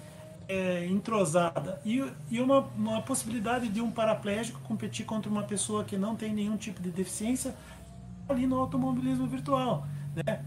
[0.47, 1.79] é, entrosada.
[1.85, 6.33] E, e uma, uma possibilidade de um paraplégico competir contra uma pessoa que não tem
[6.33, 7.55] nenhum tipo de deficiência
[8.27, 9.85] ali no automobilismo virtual.
[10.15, 10.43] Né?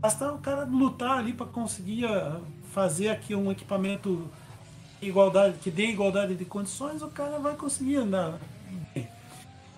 [0.00, 2.40] Basta o cara lutar ali para conseguir ah,
[2.72, 4.28] fazer aqui um equipamento
[5.00, 8.38] igualdade, que dê igualdade de condições, o cara vai conseguir andar.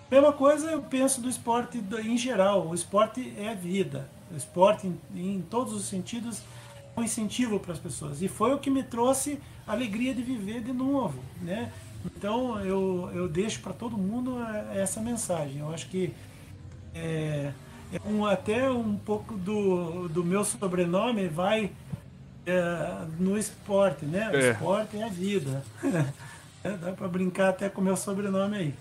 [0.09, 2.67] Mesma coisa eu penso do esporte em geral.
[2.67, 4.09] O esporte é vida.
[4.31, 6.41] O esporte, em, em todos os sentidos,
[6.95, 8.21] é um incentivo para as pessoas.
[8.21, 11.19] E foi o que me trouxe a alegria de viver de novo.
[11.41, 11.71] Né?
[12.05, 15.59] Então eu, eu deixo para todo mundo é, essa mensagem.
[15.59, 16.11] Eu acho que
[16.95, 17.51] é,
[17.93, 21.71] é um, até um pouco do, do meu sobrenome vai
[22.45, 24.29] é, no esporte, né?
[24.31, 24.51] O é.
[24.51, 25.63] esporte é a vida.
[26.63, 28.73] é, dá para brincar até com o meu sobrenome aí.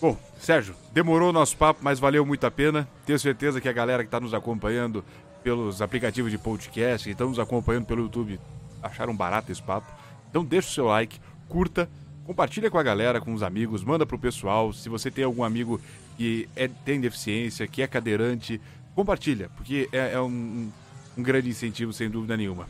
[0.00, 2.88] Bom, Sérgio, demorou o nosso papo, mas valeu muito a pena.
[3.04, 5.04] Tenho certeza que a galera que está nos acompanhando
[5.42, 8.40] pelos aplicativos de podcast, que estão nos acompanhando pelo YouTube,
[8.82, 9.92] acharam barato esse papo.
[10.30, 11.88] Então deixa o seu like, curta,
[12.24, 14.72] compartilha com a galera, com os amigos, manda pro pessoal.
[14.72, 15.80] Se você tem algum amigo
[16.16, 18.60] que é, tem deficiência, que é cadeirante,
[18.94, 20.70] compartilha, porque é, é um,
[21.16, 22.66] um grande incentivo, sem dúvida nenhuma.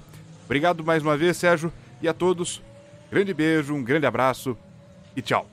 [0.50, 1.72] Obrigado mais uma vez, Sérgio,
[2.02, 2.60] e a todos.
[3.08, 4.58] Grande beijo, um grande abraço
[5.14, 5.48] e tchau.